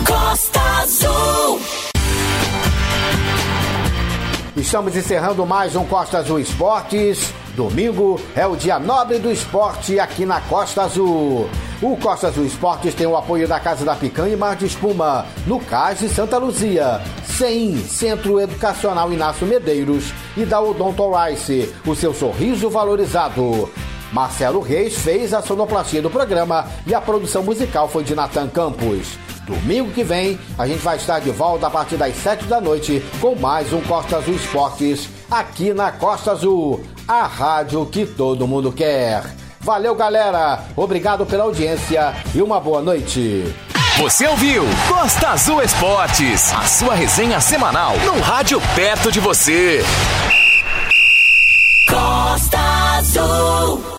Costa 0.06 0.62
Azul. 0.82 1.60
Estamos 4.56 4.96
encerrando 4.96 5.46
mais 5.46 5.76
um 5.76 5.86
Costa 5.86 6.20
Azul 6.20 6.40
Esportes. 6.40 7.34
Domingo 7.56 8.20
é 8.36 8.48
o 8.48 8.56
dia 8.56 8.80
nobre 8.80 9.20
do 9.20 9.30
esporte 9.30 10.00
aqui 10.00 10.26
na 10.26 10.40
Costa 10.42 10.84
Azul. 10.84 11.50
O 11.82 11.98
Costa 11.98 12.28
Azul 12.28 12.46
Esportes 12.46 12.94
tem 12.94 13.08
o 13.08 13.18
apoio 13.18 13.48
da 13.48 13.60
Casa 13.60 13.84
da 13.84 13.96
Picanha 13.96 14.34
e 14.34 14.38
Mar 14.38 14.56
de 14.56 14.68
Espuma, 14.68 15.26
no 15.46 15.60
Cais 15.60 16.00
de 16.00 16.08
Santa 16.08 16.38
Luzia, 16.38 17.02
CEIM, 17.26 17.78
Centro 17.78 18.40
Educacional 18.40 19.12
Inácio 19.12 19.46
Medeiros 19.48 20.14
e 20.38 20.46
da 20.46 20.62
Odonto 20.62 21.12
Rice, 21.12 21.74
o 21.86 21.96
seu 21.96 22.14
sorriso 22.14 22.70
valorizado. 22.70 23.70
Marcelo 24.14 24.62
Reis 24.62 24.98
fez 24.98 25.34
a 25.34 25.42
sonoplastia 25.42 26.02
do 26.02 26.10
programa 26.10 26.68
e 26.86 26.94
a 26.94 27.02
produção 27.02 27.44
musical 27.44 27.90
foi 27.90 28.04
de 28.04 28.14
Natan 28.14 28.48
Campos. 28.48 29.18
Domingo 29.46 29.92
que 29.92 30.04
vem, 30.04 30.40
a 30.58 30.68
gente 30.68 30.80
vai 30.80 30.98
estar 30.98 31.20
de 31.20 31.32
volta 31.32 31.68
a 31.68 31.70
partir 31.70 31.98
das 31.98 32.16
7 32.16 32.46
da 32.46 32.62
noite 32.62 33.04
com 33.20 33.36
mais 33.36 33.74
um 33.74 33.82
Costa 33.82 34.18
Azul 34.18 34.36
Esportes 34.36 35.10
aqui 35.32 35.74
na 35.74 35.92
Costa 35.92 36.32
Azul, 36.32 36.84
a 37.12 37.28
rádio 37.28 37.86
que 37.86 38.06
todo 38.06 38.48
mundo 38.48 38.72
quer. 38.72 39.24
Valeu, 39.60 39.94
galera. 39.94 40.64
Obrigado 40.76 41.26
pela 41.26 41.44
audiência 41.44 42.14
e 42.34 42.42
uma 42.42 42.60
boa 42.60 42.82
noite. 42.82 43.54
Você 43.98 44.26
ouviu 44.26 44.64
Costa 44.88 45.30
Azul 45.30 45.62
Esportes, 45.62 46.54
a 46.54 46.64
sua 46.64 46.96
resenha 46.96 47.42
semanal 47.42 47.94
no 48.06 48.20
rádio 48.22 48.62
perto 48.74 49.12
de 49.12 49.20
você. 49.20 49.84
Costa 51.90 52.58
Azul. 52.98 53.92